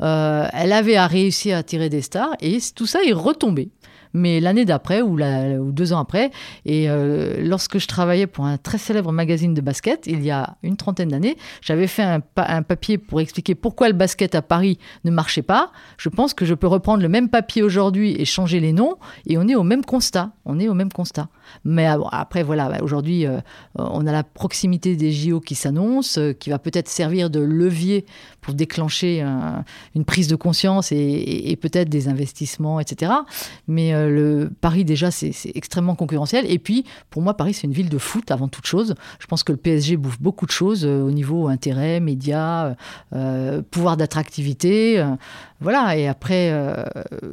Euh, 0.02 0.46
elle 0.52 0.72
avait 0.72 0.96
à 0.96 1.06
réussir 1.06 1.56
à 1.56 1.62
tirer 1.62 1.88
des 1.88 2.00
stars 2.02 2.30
et 2.40 2.58
tout 2.74 2.86
ça 2.86 3.00
est 3.06 3.12
retombé 3.12 3.68
mais 4.12 4.40
l'année 4.40 4.64
d'après 4.64 5.02
ou, 5.02 5.16
deux 5.72 5.92
ans 5.92 5.98
après. 5.98 6.30
Et 6.64 6.90
euh, 6.90 7.42
lorsque 7.42 7.78
je 7.78 7.86
travaillais 7.86 8.26
pour 8.26 8.44
un 8.44 8.56
très 8.56 8.78
célèbre 8.78 9.12
magazine 9.12 9.54
de 9.54 9.60
basket, 9.60 10.06
il 10.06 10.22
y 10.22 10.30
a 10.30 10.56
une 10.62 10.76
trentaine 10.76 11.08
d'années, 11.08 11.36
j'avais 11.60 11.86
fait 11.86 12.02
un, 12.02 12.20
un 12.36 12.62
papier 12.62 12.98
pour 12.98 13.20
expliquer 13.20 13.54
pourquoi 13.54 13.88
le 13.88 13.94
basket 13.94 14.34
à 14.34 14.42
Paris 14.42 14.78
ne 15.04 15.10
marchait 15.10 15.42
pas. 15.42 15.70
Je 15.96 16.08
pense 16.08 16.34
que 16.34 16.44
je 16.44 16.54
peux 16.54 16.66
reprendre 16.66 17.02
le 17.02 17.08
même 17.08 17.28
papier 17.28 17.62
aujourd'hui 17.62 18.16
et 18.18 18.24
changer 18.24 18.60
les 18.60 18.72
noms, 18.72 18.96
et 19.26 19.38
on 19.38 19.48
est 19.48 19.54
au 19.54 19.62
même 19.62 19.84
constat. 19.84 20.30
On 20.44 20.58
est 20.58 20.68
au 20.68 20.74
même 20.74 20.92
constat. 20.92 21.28
Mais 21.64 21.86
après, 22.12 22.42
voilà, 22.42 22.68
bah, 22.68 22.78
aujourd'hui, 22.82 23.26
euh, 23.26 23.38
on 23.76 24.06
a 24.06 24.12
la 24.12 24.22
proximité 24.22 24.96
des 24.96 25.12
JO 25.12 25.40
qui 25.40 25.54
s'annonce, 25.54 26.18
euh, 26.18 26.32
qui 26.32 26.50
va 26.50 26.58
peut-être 26.58 26.88
servir 26.88 27.30
de 27.30 27.40
levier 27.40 28.04
pour 28.40 28.54
déclencher 28.54 29.20
un- 29.20 29.64
une 29.94 30.04
prise 30.04 30.28
de 30.28 30.36
conscience 30.36 30.92
et, 30.92 31.56
peut-être 31.60 31.88
des 31.90 32.08
investissements, 32.08 32.80
etc. 32.80 33.12
Mais 33.68 33.92
euh, 33.94 34.08
le 34.08 34.50
Paris, 34.60 34.84
déjà, 34.84 35.10
c'est 35.10 35.32
extrêmement 35.54 35.94
concurrentiel. 35.94 36.44
Et 36.50 36.58
puis, 36.58 36.84
pour 37.10 37.20
moi, 37.22 37.34
Paris, 37.36 37.52
c'est 37.54 37.66
une 37.66 37.72
ville 37.72 37.88
de 37.90 37.98
foot 37.98 38.30
avant 38.30 38.48
toute 38.48 38.66
chose. 38.66 38.94
Je 39.18 39.26
pense 39.26 39.42
que 39.44 39.52
le 39.52 39.58
PSG 39.58 39.96
bouffe 39.96 40.20
beaucoup 40.20 40.46
de 40.46 40.50
choses 40.50 40.84
au 40.86 41.10
niveau 41.10 41.48
intérêt, 41.48 42.00
médias, 42.00 42.74
pouvoir 43.70 43.96
d'attractivité. 43.96 45.04
voilà. 45.60 45.96
Et 45.96 46.08
après, 46.08 46.52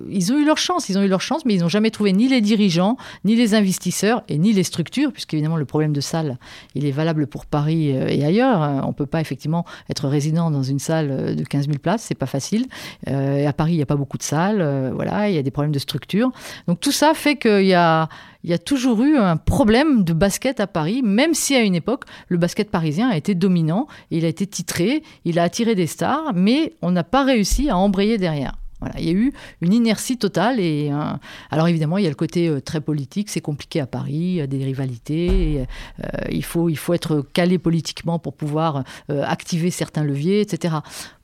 ils 0.10 0.34
ont 0.34 0.38
eu 0.38 0.46
leur 0.46 0.58
chance. 0.58 0.90
Ils 0.90 0.98
ont 0.98 1.04
eu 1.04 1.08
leur 1.08 1.22
chance, 1.22 1.46
mais 1.46 1.54
ils 1.56 1.62
n'ont 1.62 1.70
jamais 1.70 1.92
trouvé 1.92 2.12
ni 2.14 2.28
les 2.28 2.42
dirigeants, 2.42 2.98
ni 3.24 3.36
les 3.36 3.54
investisseurs 3.54 4.07
et 4.28 4.38
ni 4.38 4.54
les 4.54 4.64
structures, 4.64 5.12
puisqu'évidemment, 5.12 5.58
le 5.58 5.66
problème 5.66 5.94
de 5.94 6.02
salle, 6.02 6.38
il 6.76 6.86
est 6.86 6.92
valable 6.92 7.28
pour 7.28 7.46
Paris 7.46 7.96
euh, 7.96 8.08
et 8.08 8.24
ailleurs. 8.24 8.62
Euh, 8.64 8.82
On 8.84 8.90
ne 8.90 8.94
peut 8.94 9.06
pas 9.06 9.22
effectivement 9.22 9.66
être 9.90 10.08
résident 10.08 10.52
dans 10.52 10.64
une 10.64 10.80
salle 10.80 11.10
euh, 11.12 11.36
de 11.36 11.44
15 11.44 11.68
000 11.68 11.80
places, 11.80 12.04
c'est 12.04 12.16
pas 12.16 12.26
facile. 12.26 12.66
À 13.08 13.54
Paris, 13.54 13.74
il 13.74 13.78
n'y 13.78 13.82
a 13.82 13.88
pas 13.88 13.96
beaucoup 13.96 14.18
de 14.18 14.24
salles. 14.24 14.92
voilà, 14.94 15.30
il 15.30 15.36
y 15.36 15.38
a 15.38 15.42
des 15.42 15.52
problèmes 15.52 15.72
de 15.72 15.80
structure. 15.80 16.32
Donc 16.68 16.80
tout 16.80 16.92
ça 16.92 17.14
fait 17.14 17.38
qu'il 17.38 17.66
y 17.66 17.74
a, 17.74 18.10
il 18.44 18.50
y 18.50 18.54
a 18.54 18.58
toujours 18.58 19.02
eu 19.04 19.18
un 19.18 19.38
problème 19.38 20.04
de 20.04 20.14
basket 20.14 20.60
à 20.60 20.68
Paris, 20.68 21.02
même 21.04 21.34
si 21.34 21.56
à 21.56 21.62
une 21.62 21.76
époque, 21.76 22.04
le 22.28 22.38
basket 22.38 22.70
parisien 22.70 23.10
a 23.10 23.18
été 23.18 23.36
dominant, 23.36 23.88
il 24.12 24.26
a 24.26 24.28
été 24.28 24.46
titré, 24.48 25.04
il 25.26 25.40
a 25.40 25.44
attiré 25.44 25.76
des 25.76 25.88
stars, 25.88 26.34
mais 26.36 26.74
on 26.82 26.92
n'a 26.92 27.04
pas 27.04 27.24
réussi 27.24 27.70
à 27.70 27.78
embrayer 27.78 28.18
derrière. 28.18 28.54
Voilà, 28.80 29.00
il 29.00 29.06
y 29.06 29.10
a 29.10 29.14
eu 29.14 29.34
une 29.62 29.74
inertie 29.74 30.18
totale. 30.18 30.60
Et, 30.60 30.90
euh, 30.92 31.14
alors 31.50 31.68
évidemment, 31.68 31.98
il 31.98 32.04
y 32.04 32.08
a 32.08 32.10
le 32.10 32.16
côté 32.16 32.48
euh, 32.48 32.62
très 32.62 32.80
politique, 32.82 33.30
c'est 33.30 33.42
compliqué 33.42 33.80
à 33.80 33.88
Paris, 33.88 34.14
il 34.14 34.36
y 34.36 34.42
a 34.42 34.48
des 34.48 34.64
rivalités, 34.64 35.66
euh, 36.04 36.06
il, 36.30 36.44
faut, 36.44 36.70
il 36.70 36.78
faut 36.78 36.94
être 36.94 37.26
calé 37.34 37.58
politiquement 37.58 38.20
pour 38.20 38.34
pouvoir 38.34 38.84
activer 39.10 39.72
certains 39.72 40.04
leviers, 40.04 40.42
etc. 40.42 40.76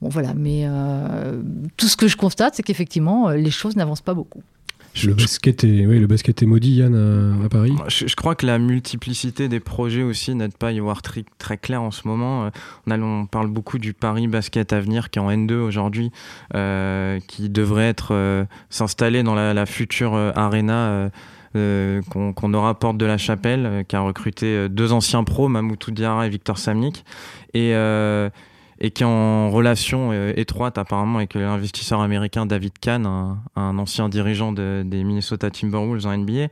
Bon 0.02 0.10
voilà, 0.10 0.34
mais 0.34 0.68
tout 1.78 1.88
ce 1.88 1.96
que 1.96 2.08
je 2.08 2.18
constate, 2.18 2.56
c'est 2.56 2.64
qu'effectivement, 2.64 3.30
les 3.30 3.52
choses 3.52 3.76
n'avancent 3.76 4.02
pas 4.02 4.14
beaucoup. 4.14 4.42
Le 5.04 5.14
basket, 5.14 5.64
est, 5.64 5.86
oui, 5.88 6.00
le 6.00 6.06
basket 6.08 6.44
est 6.44 6.46
maudit, 6.46 6.76
Yann, 6.76 7.42
à, 7.44 7.50
Paris. 7.50 7.74
Je, 7.88 8.16
crois 8.16 8.36
que 8.36 8.46
la 8.46 8.60
multiplicité 8.60 9.50
des 9.50 9.60
projets 9.60 10.04
aussi 10.04 10.36
n'aide 10.36 10.56
pas 10.56 10.68
à 10.68 10.72
y 10.72 10.80
voir 10.80 11.02
très, 11.02 11.26
très 11.40 11.58
clair 11.58 11.82
en 11.82 11.92
ce 11.92 12.08
moment. 12.08 12.52
On, 12.86 12.92
a, 12.92 13.00
on, 13.00 13.26
parle 13.26 13.48
beaucoup 13.48 13.80
du 13.80 13.94
Paris 13.94 14.28
Basket 14.28 14.72
Avenir 14.72 15.10
qui 15.10 15.18
est 15.18 15.22
en 15.22 15.32
N2 15.32 15.54
aujourd'hui, 15.56 16.12
euh, 16.54 17.20
qui 17.28 17.50
devrait 17.50 17.90
être 17.90 18.14
euh, 18.14 18.46
s'installer 18.70 19.24
dans 19.24 19.36
la, 19.36 19.66
future 19.66 20.14
euh, 20.14 20.32
arena. 20.36 21.10
qu'on 21.54 22.54
aura 22.54 22.80
porte 22.80 22.98
de 22.98 23.06
la 23.06 23.18
Chapelle, 23.18 23.86
qui 23.88 23.96
a 23.96 24.02
recruté 24.02 24.70
deux 24.70 24.92
anciens 24.92 25.24
pros, 25.24 25.50
Mamoutou 25.50 25.92
Diarra 25.92 26.28
et 26.28 26.30
Victor 26.30 26.58
Samnik. 26.58 27.04
Et, 27.54 27.74
et 28.84 28.92
qui 28.92 29.04
est 29.04 29.06
en 29.08 29.50
relation 29.50 30.10
euh, 30.12 30.34
étroite 30.36 30.78
apparemment 30.78 31.18
avec 31.18 31.36
l'investisseur 31.36 32.02
américain 32.02 32.46
David 32.46 32.74
Kahn, 32.80 33.08
un, 33.56 33.78
ancien 33.78 34.10
dirigeant 34.10 34.52
des 34.52 34.84
Minnesota 34.84 35.50
Timberwolves 35.50 36.06
en 36.06 36.18
NBA. 36.18 36.48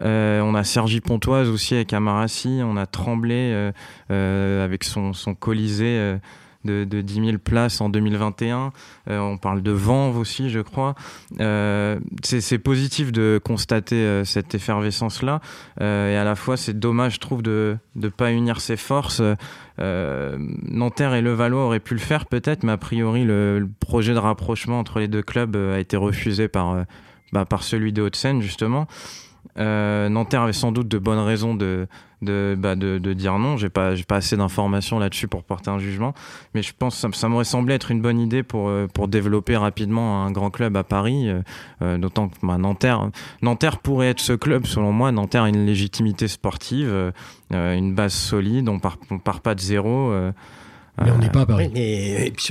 Euh, 0.00 0.40
on 0.42 0.54
a 0.54 0.62
Sergi 0.62 1.00
Pontoise 1.00 1.48
aussi 1.48 1.74
avec 1.74 1.92
Amarassi, 1.92 2.60
on 2.62 2.76
a 2.76 2.86
Tremblay 2.86 3.72
euh, 4.10 4.64
avec 4.64 4.84
son, 4.84 5.12
son 5.12 5.34
Colisée 5.34 6.18
de, 6.64 6.84
de 6.84 7.00
10 7.00 7.14
000 7.26 7.38
places 7.38 7.80
en 7.80 7.88
2021. 7.88 8.72
Euh, 9.08 9.18
on 9.18 9.38
parle 9.38 9.62
de 9.62 9.70
Vanves 9.70 10.16
aussi, 10.16 10.50
je 10.50 10.60
crois. 10.60 10.94
Euh, 11.40 11.98
c'est 12.22 12.58
positif 12.58 13.12
de 13.12 13.40
constater 13.42 13.96
euh, 13.96 14.24
cette 14.24 14.54
effervescence-là. 14.54 15.40
et 15.80 15.84
à 16.16 16.24
la 16.24 16.34
fois, 16.34 16.56
c'est 16.56 16.78
dommage, 16.78 17.14
je 17.14 17.20
trouve, 17.20 17.42
de 17.42 17.76
ne 17.96 18.08
pas 18.08 18.32
unir 18.32 18.60
ses 18.60 18.76
forces. 18.76 19.22
Nanterre 19.78 21.14
et 21.14 21.22
Levallois 21.22 21.64
auraient 21.64 21.80
pu 21.80 21.94
le 21.94 22.00
faire 22.00 22.26
peut-être, 22.26 22.62
mais 22.62 22.72
a 22.72 22.76
priori, 22.76 23.24
le, 23.24 23.68
projet 23.80 24.14
de 24.14 24.18
rapprochement 24.18 24.78
entre 24.78 25.00
les 25.00 25.08
deux 25.08 25.22
clubs 25.22 25.56
a 25.56 25.78
été 25.78 25.96
refusé 25.96 26.48
par, 26.48 26.84
bah, 27.32 27.44
par 27.44 27.62
celui 27.62 27.92
de 27.92 28.02
Haute-Seine, 28.02 28.42
justement. 28.42 28.86
Nanterre 29.56 30.42
avait 30.42 30.52
sans 30.52 30.72
doute 30.72 30.88
de 30.88 30.98
bonnes 30.98 31.18
raisons 31.18 31.54
de, 31.54 31.86
de, 32.22 32.56
bah, 32.58 32.76
de, 32.76 32.98
de, 32.98 33.12
dire 33.12 33.38
non. 33.38 33.56
J'ai 33.56 33.68
pas, 33.68 33.94
pas 34.08 34.16
assez 34.16 34.36
d'informations 34.36 34.98
là-dessus 34.98 35.28
pour 35.28 35.42
porter 35.42 35.70
un 35.70 35.78
jugement, 35.78 36.14
mais 36.54 36.62
je 36.62 36.72
pense 36.76 37.04
que 37.04 37.16
ça, 37.16 37.28
m'aurait 37.28 37.44
semblé 37.44 37.74
être 37.74 37.90
une 37.90 38.00
bonne 38.00 38.18
idée 38.18 38.42
pour, 38.42 38.68
euh, 38.68 38.86
pour 38.86 39.08
développer 39.08 39.56
rapidement 39.56 40.24
un 40.24 40.30
grand 40.30 40.50
club 40.50 40.76
à 40.76 40.84
Paris, 40.84 41.28
euh, 41.28 41.42
euh, 41.82 41.98
d'autant 41.98 42.28
que 42.28 42.36
bah, 42.42 42.56
Nanterre, 42.56 43.10
Nanterre 43.42 43.78
pourrait 43.78 44.08
être 44.08 44.20
ce 44.20 44.32
club 44.32 44.66
selon 44.66 44.92
moi. 44.92 45.12
Nanterre 45.12 45.42
a 45.42 45.48
une 45.48 45.66
légitimité 45.66 46.28
sportive, 46.28 47.12
une 47.50 47.94
base 47.94 48.14
solide, 48.14 48.68
on 48.68 48.78
part, 48.78 48.98
on 49.10 49.18
part 49.18 49.40
pas 49.40 49.54
de 49.54 49.60
zéro. 49.60 50.12
Mais 51.02 51.10
on 51.10 51.18
n'est 51.18 51.30
pas 51.30 51.40
à 51.40 51.46
Paris. 51.46 51.70
et 51.74 52.30
puis 52.36 52.44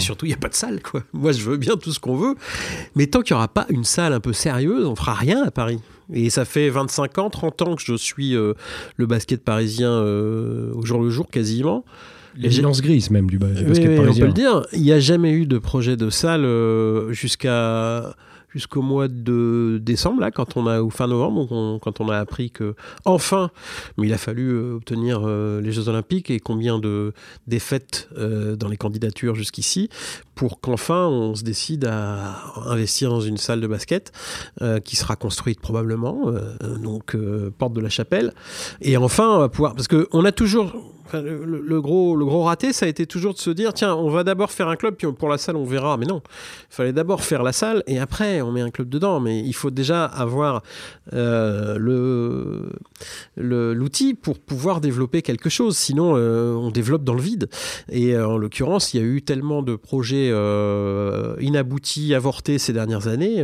surtout, 0.00 0.26
il 0.26 0.28
n'y 0.28 0.34
a 0.34 0.38
pas 0.38 0.48
de 0.48 0.54
salle. 0.54 0.80
Quoi. 0.80 1.02
Moi, 1.12 1.32
je 1.32 1.42
veux 1.42 1.56
bien 1.56 1.76
tout 1.76 1.92
ce 1.92 1.98
qu'on 1.98 2.16
veut. 2.16 2.36
Mais 2.94 3.06
tant 3.06 3.22
qu'il 3.22 3.34
n'y 3.34 3.38
aura 3.38 3.48
pas 3.48 3.66
une 3.68 3.84
salle 3.84 4.12
un 4.12 4.20
peu 4.20 4.32
sérieuse, 4.32 4.86
on 4.86 4.94
fera 4.94 5.14
rien 5.14 5.42
à 5.44 5.50
Paris. 5.50 5.80
Et 6.12 6.30
ça 6.30 6.44
fait 6.44 6.70
25 6.70 7.18
ans, 7.18 7.30
30 7.30 7.62
ans 7.62 7.76
que 7.76 7.82
je 7.82 7.94
suis 7.94 8.34
euh, 8.34 8.54
le 8.96 9.06
basket 9.06 9.42
parisien 9.44 9.90
euh, 9.90 10.72
au 10.74 10.84
jour 10.84 11.02
le 11.02 11.10
jour 11.10 11.28
quasiment. 11.28 11.84
L'évidence 12.36 12.80
grise 12.80 13.10
même 13.10 13.28
du, 13.28 13.38
basket 13.38 13.96
parisien. 13.96 14.08
On 14.08 14.14
peut 14.14 14.26
le 14.26 14.32
dire. 14.32 14.66
Il 14.72 14.82
n'y 14.82 14.92
a 14.92 15.00
jamais 15.00 15.32
eu 15.32 15.46
de 15.46 15.58
projet 15.58 15.96
de 15.96 16.10
salle 16.10 16.44
euh, 16.44 17.12
jusqu'à 17.12 18.14
jusqu'au 18.52 18.82
mois 18.82 19.08
de 19.08 19.78
décembre, 19.82 20.20
là, 20.20 20.30
quand 20.30 20.56
on 20.56 20.66
a, 20.66 20.82
ou 20.82 20.90
fin 20.90 21.06
novembre, 21.06 21.78
quand 21.80 22.00
on 22.00 22.08
a 22.08 22.18
appris 22.18 22.50
que, 22.50 22.74
enfin, 23.04 23.50
mais 23.96 24.08
il 24.08 24.12
a 24.12 24.18
fallu 24.18 24.50
euh, 24.50 24.76
obtenir 24.76 25.22
euh, 25.24 25.60
les 25.60 25.72
Jeux 25.72 25.88
Olympiques 25.88 26.30
et 26.30 26.40
combien 26.40 26.78
de 26.78 27.12
défaites 27.46 28.08
euh, 28.16 28.56
dans 28.56 28.68
les 28.68 28.76
candidatures 28.76 29.34
jusqu'ici 29.34 29.88
pour 30.34 30.60
qu'enfin 30.60 31.06
on 31.06 31.34
se 31.34 31.42
décide 31.44 31.84
à 31.84 32.42
investir 32.66 33.10
dans 33.10 33.20
une 33.20 33.36
salle 33.36 33.60
de 33.60 33.66
basket 33.66 34.10
qui 34.84 34.96
sera 34.96 35.14
construite 35.14 35.60
probablement, 35.60 36.32
donc 36.82 37.14
porte 37.58 37.74
de 37.74 37.80
la 37.80 37.90
chapelle. 37.90 38.32
Et 38.80 38.96
enfin, 38.96 39.36
on 39.36 39.38
va 39.38 39.48
pouvoir, 39.50 39.74
parce 39.74 39.86
qu'on 39.86 40.24
a 40.24 40.32
toujours, 40.32 40.72
le, 41.14 41.80
gros, 41.80 42.16
le 42.16 42.24
gros 42.24 42.44
raté, 42.44 42.72
ça 42.72 42.86
a 42.86 42.88
été 42.88 43.06
toujours 43.06 43.34
de 43.34 43.38
se 43.38 43.50
dire 43.50 43.72
tiens, 43.72 43.94
on 43.94 44.10
va 44.10 44.24
d'abord 44.24 44.50
faire 44.50 44.68
un 44.68 44.76
club, 44.76 44.94
puis 44.96 45.10
pour 45.12 45.28
la 45.28 45.38
salle, 45.38 45.56
on 45.56 45.64
verra. 45.64 45.96
Mais 45.96 46.06
non, 46.06 46.22
il 46.70 46.74
fallait 46.74 46.92
d'abord 46.92 47.22
faire 47.22 47.42
la 47.42 47.52
salle 47.52 47.82
et 47.86 47.98
après, 47.98 48.40
on 48.42 48.52
met 48.52 48.60
un 48.60 48.70
club 48.70 48.88
dedans. 48.88 49.20
Mais 49.20 49.40
il 49.40 49.54
faut 49.54 49.70
déjà 49.70 50.04
avoir 50.04 50.62
euh, 51.12 51.78
le 51.78 52.70
l'outil 53.36 54.14
pour 54.14 54.38
pouvoir 54.38 54.80
développer 54.80 55.22
quelque 55.22 55.48
chose. 55.48 55.76
Sinon, 55.76 56.14
euh, 56.16 56.54
on 56.54 56.70
développe 56.70 57.04
dans 57.04 57.14
le 57.14 57.22
vide. 57.22 57.48
Et 57.90 58.14
euh, 58.14 58.28
en 58.28 58.36
l'occurrence, 58.36 58.94
il 58.94 59.00
y 59.00 59.02
a 59.02 59.06
eu 59.06 59.22
tellement 59.22 59.62
de 59.62 59.76
projets 59.76 60.30
inaboutis, 61.40 62.14
avortés 62.14 62.58
ces 62.58 62.72
dernières 62.72 63.08
années 63.08 63.36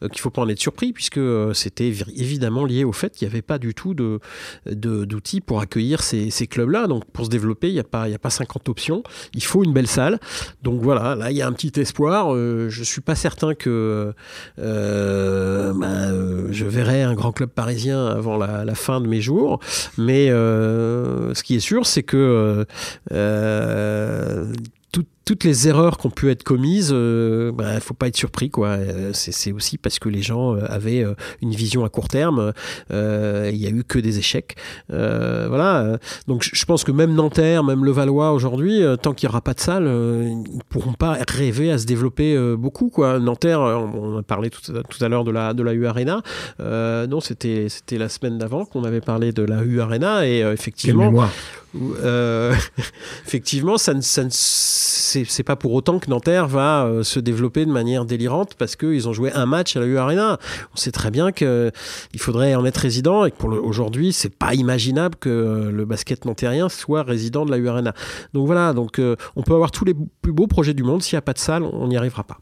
qu'il 0.00 0.08
ne 0.10 0.18
faut 0.18 0.30
pas 0.30 0.42
en 0.42 0.48
être 0.48 0.60
surpris, 0.60 0.92
puisque 0.92 1.20
c'était 1.54 1.88
évidemment 1.88 2.64
lié 2.64 2.84
au 2.84 2.92
fait 2.92 3.14
qu'il 3.14 3.26
n'y 3.28 3.32
avait 3.32 3.42
pas 3.42 3.58
du 3.58 3.74
tout 3.74 3.94
d'outils 3.94 4.20
de, 4.66 5.04
d'outils 5.04 5.40
pour 5.40 5.60
accueillir 5.60 6.02
ces, 6.02 6.30
ces 6.30 6.46
clubs-là. 6.46 6.86
Donc 6.96 7.04
pour 7.12 7.26
se 7.26 7.30
développer, 7.30 7.68
il 7.68 7.74
n'y 7.74 7.80
a, 7.80 7.84
pas, 7.84 8.04
a 8.04 8.18
pas 8.18 8.30
50 8.30 8.70
options. 8.70 9.02
Il 9.34 9.44
faut 9.44 9.62
une 9.62 9.74
belle 9.74 9.86
salle. 9.86 10.18
Donc 10.62 10.80
voilà, 10.80 11.14
là, 11.14 11.30
il 11.30 11.36
y 11.36 11.42
a 11.42 11.46
un 11.46 11.52
petit 11.52 11.78
espoir. 11.78 12.34
Euh, 12.34 12.70
je 12.70 12.80
ne 12.80 12.84
suis 12.86 13.02
pas 13.02 13.14
certain 13.14 13.54
que 13.54 14.14
euh, 14.58 15.72
bah, 15.74 15.86
euh, 15.86 16.48
je 16.52 16.64
verrai 16.64 17.02
un 17.02 17.12
grand 17.12 17.32
club 17.32 17.50
parisien 17.50 18.06
avant 18.06 18.38
la, 18.38 18.74
fin 18.74 19.02
de 19.02 19.08
mes 19.08 19.20
jours. 19.20 19.60
Mais 19.98 20.28
ce 20.28 21.42
qui 21.42 21.56
est 21.56 21.60
sûr, 21.60 21.84
c'est 21.84 22.02
que 22.02 22.64
toutes 25.26 25.42
les 25.42 25.66
erreurs 25.66 25.98
qui 25.98 26.06
ont 26.06 26.10
pu 26.10 26.30
être 26.30 26.44
commises, 26.44 26.90
il 26.90 26.94
euh, 26.94 27.46
ne 27.46 27.50
bah, 27.50 27.80
faut 27.80 27.94
pas 27.94 28.06
être 28.06 28.16
surpris. 28.16 28.48
quoi. 28.48 28.68
Euh, 28.68 29.10
c'est 29.12 29.50
aussi 29.50 29.76
parce 29.76 29.98
que 29.98 30.08
les 30.08 30.22
gens 30.22 30.54
euh, 30.54 30.60
avaient 30.68 31.04
une 31.42 31.50
vision 31.50 31.84
à 31.84 31.88
court 31.88 32.08
terme. 32.08 32.52
Il 32.90 33.58
n'y 33.58 33.66
a 33.66 33.70
eu 33.70 33.82
que 33.82 33.98
des 33.98 34.18
échecs. 34.18 34.56
voilà. 34.88 35.98
Donc 36.28 36.48
je 36.50 36.64
pense 36.64 36.84
que 36.84 36.92
même 36.92 37.12
Nanterre, 37.12 37.64
même 37.64 37.84
Levallois 37.84 38.32
aujourd'hui, 38.32 38.82
tant 39.02 39.12
qu'il 39.12 39.28
n'y 39.28 39.32
aura 39.32 39.40
pas 39.40 39.54
de 39.54 39.60
salle, 39.60 39.84
ils 39.84 40.42
ne 40.42 40.62
pourront 40.68 40.92
pas 40.92 41.18
rêver 41.28 41.72
à 41.72 41.78
se 41.78 41.86
développer 41.86 42.38
beaucoup. 42.56 42.88
Quoi. 42.88 43.18
Nanterre, 43.18 43.60
on 43.60 44.18
a 44.18 44.22
parlé 44.22 44.48
tout, 44.50 44.60
à 45.00 45.08
l'heure 45.08 45.24
de 45.24 45.32
la, 45.32 45.54
de 45.54 45.62
la 45.64 45.72
U 45.72 45.86
Arena. 45.86 46.22
non, 46.60 47.20
c'était 47.20 47.68
la 47.92 48.08
semaine 48.08 48.38
d'avant 48.38 48.64
qu'on 48.64 48.84
avait 48.84 49.00
parlé 49.00 49.32
de 49.32 49.42
la 49.42 49.64
U 49.64 49.80
Arena 49.80 50.26
et 50.26 50.40
effectivement... 50.40 51.12
effectivement, 53.26 53.76
ça 53.76 53.92
ne, 53.92 54.00
ça 54.00 54.24
ne 54.24 54.30
c'est 55.06 55.42
pas 55.42 55.56
pour 55.56 55.72
autant 55.72 55.98
que 55.98 56.10
Nanterre 56.10 56.46
va 56.46 56.84
euh, 56.84 57.02
se 57.02 57.20
développer 57.20 57.64
de 57.64 57.70
manière 57.70 58.04
délirante 58.04 58.54
parce 58.54 58.76
qu'ils 58.76 59.08
ont 59.08 59.12
joué 59.12 59.32
un 59.32 59.46
match 59.46 59.76
à 59.76 59.80
la 59.80 59.86
U 59.86 59.98
Arena. 59.98 60.38
On 60.74 60.76
sait 60.76 60.92
très 60.92 61.10
bien 61.10 61.32
qu'il 61.32 61.72
faudrait 62.18 62.54
en 62.54 62.64
être 62.64 62.78
résident 62.78 63.24
et 63.24 63.30
que 63.30 63.36
pour 63.36 63.50
aujourd'hui, 63.50 64.12
c'est 64.12 64.34
pas 64.34 64.54
imaginable 64.54 65.16
que 65.16 65.70
le 65.72 65.84
basket 65.84 66.24
nantérien 66.24 66.68
soit 66.68 67.02
résident 67.02 67.44
de 67.44 67.50
la 67.50 67.58
U 67.58 67.68
Arena. 67.68 67.94
Donc 68.34 68.46
voilà, 68.46 68.72
donc 68.72 68.98
euh, 68.98 69.16
on 69.36 69.42
peut 69.42 69.54
avoir 69.54 69.70
tous 69.70 69.84
les 69.84 69.94
plus 70.22 70.32
beaux 70.32 70.46
projets 70.46 70.74
du 70.74 70.82
monde, 70.82 71.02
s'il 71.02 71.16
n'y 71.16 71.18
a 71.18 71.22
pas 71.22 71.32
de 71.32 71.38
salle, 71.38 71.62
on 71.62 71.88
n'y 71.88 71.96
arrivera 71.96 72.24
pas. 72.24 72.38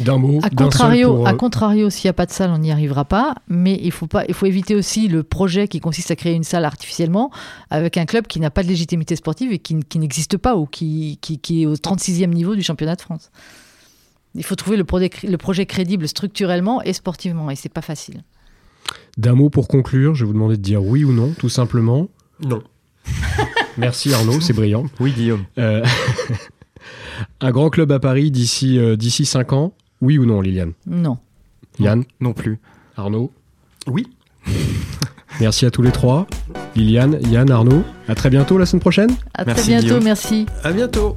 D'un 0.00 0.18
mot, 0.18 0.40
à 0.42 0.50
contrario, 0.50 1.24
à 1.24 1.30
euh, 1.30 1.34
contrario, 1.34 1.88
s'il 1.88 2.08
n'y 2.08 2.10
a 2.10 2.14
pas 2.14 2.26
de 2.26 2.32
salle, 2.32 2.50
on 2.50 2.58
n'y 2.58 2.72
arrivera 2.72 3.04
pas. 3.04 3.36
Mais 3.48 3.78
il 3.80 3.92
faut 3.92 4.08
pas, 4.08 4.24
il 4.26 4.34
faut 4.34 4.46
éviter 4.46 4.74
aussi 4.74 5.06
le 5.06 5.22
projet 5.22 5.68
qui 5.68 5.78
consiste 5.78 6.10
à 6.10 6.16
créer 6.16 6.34
une 6.34 6.42
salle 6.42 6.64
artificiellement 6.64 7.30
avec 7.70 7.96
un 7.96 8.04
club 8.04 8.26
qui 8.26 8.40
n'a 8.40 8.50
pas 8.50 8.64
de 8.64 8.68
légitimité 8.68 9.14
sportive 9.14 9.52
et 9.52 9.58
qui, 9.58 9.98
n'existe 9.98 10.36
pas 10.36 10.56
ou 10.56 10.66
qui, 10.66 11.18
qui, 11.20 11.62
est 11.62 11.66
au 11.66 11.74
36e 11.74 12.26
niveau 12.28 12.56
du 12.56 12.62
championnat 12.62 12.96
de 12.96 13.02
France. 13.02 13.30
Il 14.34 14.44
faut 14.44 14.56
trouver 14.56 14.76
le, 14.76 14.84
le 14.84 15.36
projet 15.36 15.66
crédible 15.66 16.08
structurellement 16.08 16.82
et 16.82 16.92
sportivement, 16.92 17.50
et 17.50 17.54
c'est 17.54 17.72
pas 17.72 17.82
facile. 17.82 18.24
D'un 19.16 19.34
mot 19.34 19.48
pour 19.48 19.68
conclure, 19.68 20.16
je 20.16 20.24
vais 20.24 20.26
vous 20.26 20.32
demander 20.32 20.56
de 20.56 20.62
dire 20.62 20.82
oui 20.82 21.04
ou 21.04 21.12
non, 21.12 21.32
tout 21.38 21.48
simplement. 21.48 22.08
Non. 22.40 22.62
Merci 23.78 24.12
Arnaud, 24.12 24.40
c'est 24.40 24.52
brillant. 24.52 24.86
Oui 24.98 25.12
Guillaume. 25.12 25.44
Euh, 25.58 25.84
un 27.40 27.50
grand 27.52 27.70
club 27.70 27.92
à 27.92 28.00
Paris 28.00 28.30
d'ici 28.32 28.78
euh, 28.78 28.96
d'ici 28.96 29.24
5 29.24 29.52
ans 29.52 29.72
oui 30.00 30.18
ou 30.18 30.26
non, 30.26 30.40
Liliane 30.40 30.72
Non. 30.86 31.18
Yann 31.78 32.04
Non 32.20 32.32
plus. 32.32 32.58
Arnaud 32.96 33.30
Oui. 33.86 34.06
Merci 35.40 35.66
à 35.66 35.70
tous 35.70 35.82
les 35.82 35.90
trois. 35.90 36.26
Liliane, 36.76 37.18
Yann, 37.30 37.50
Arnaud. 37.50 37.82
À 38.08 38.14
très 38.14 38.30
bientôt 38.30 38.56
la 38.58 38.66
semaine 38.66 38.80
prochaine. 38.80 39.10
À 39.34 39.44
très 39.44 39.62
bientôt, 39.62 40.00
merci. 40.00 40.46
À 40.62 40.72
bientôt. 40.72 41.14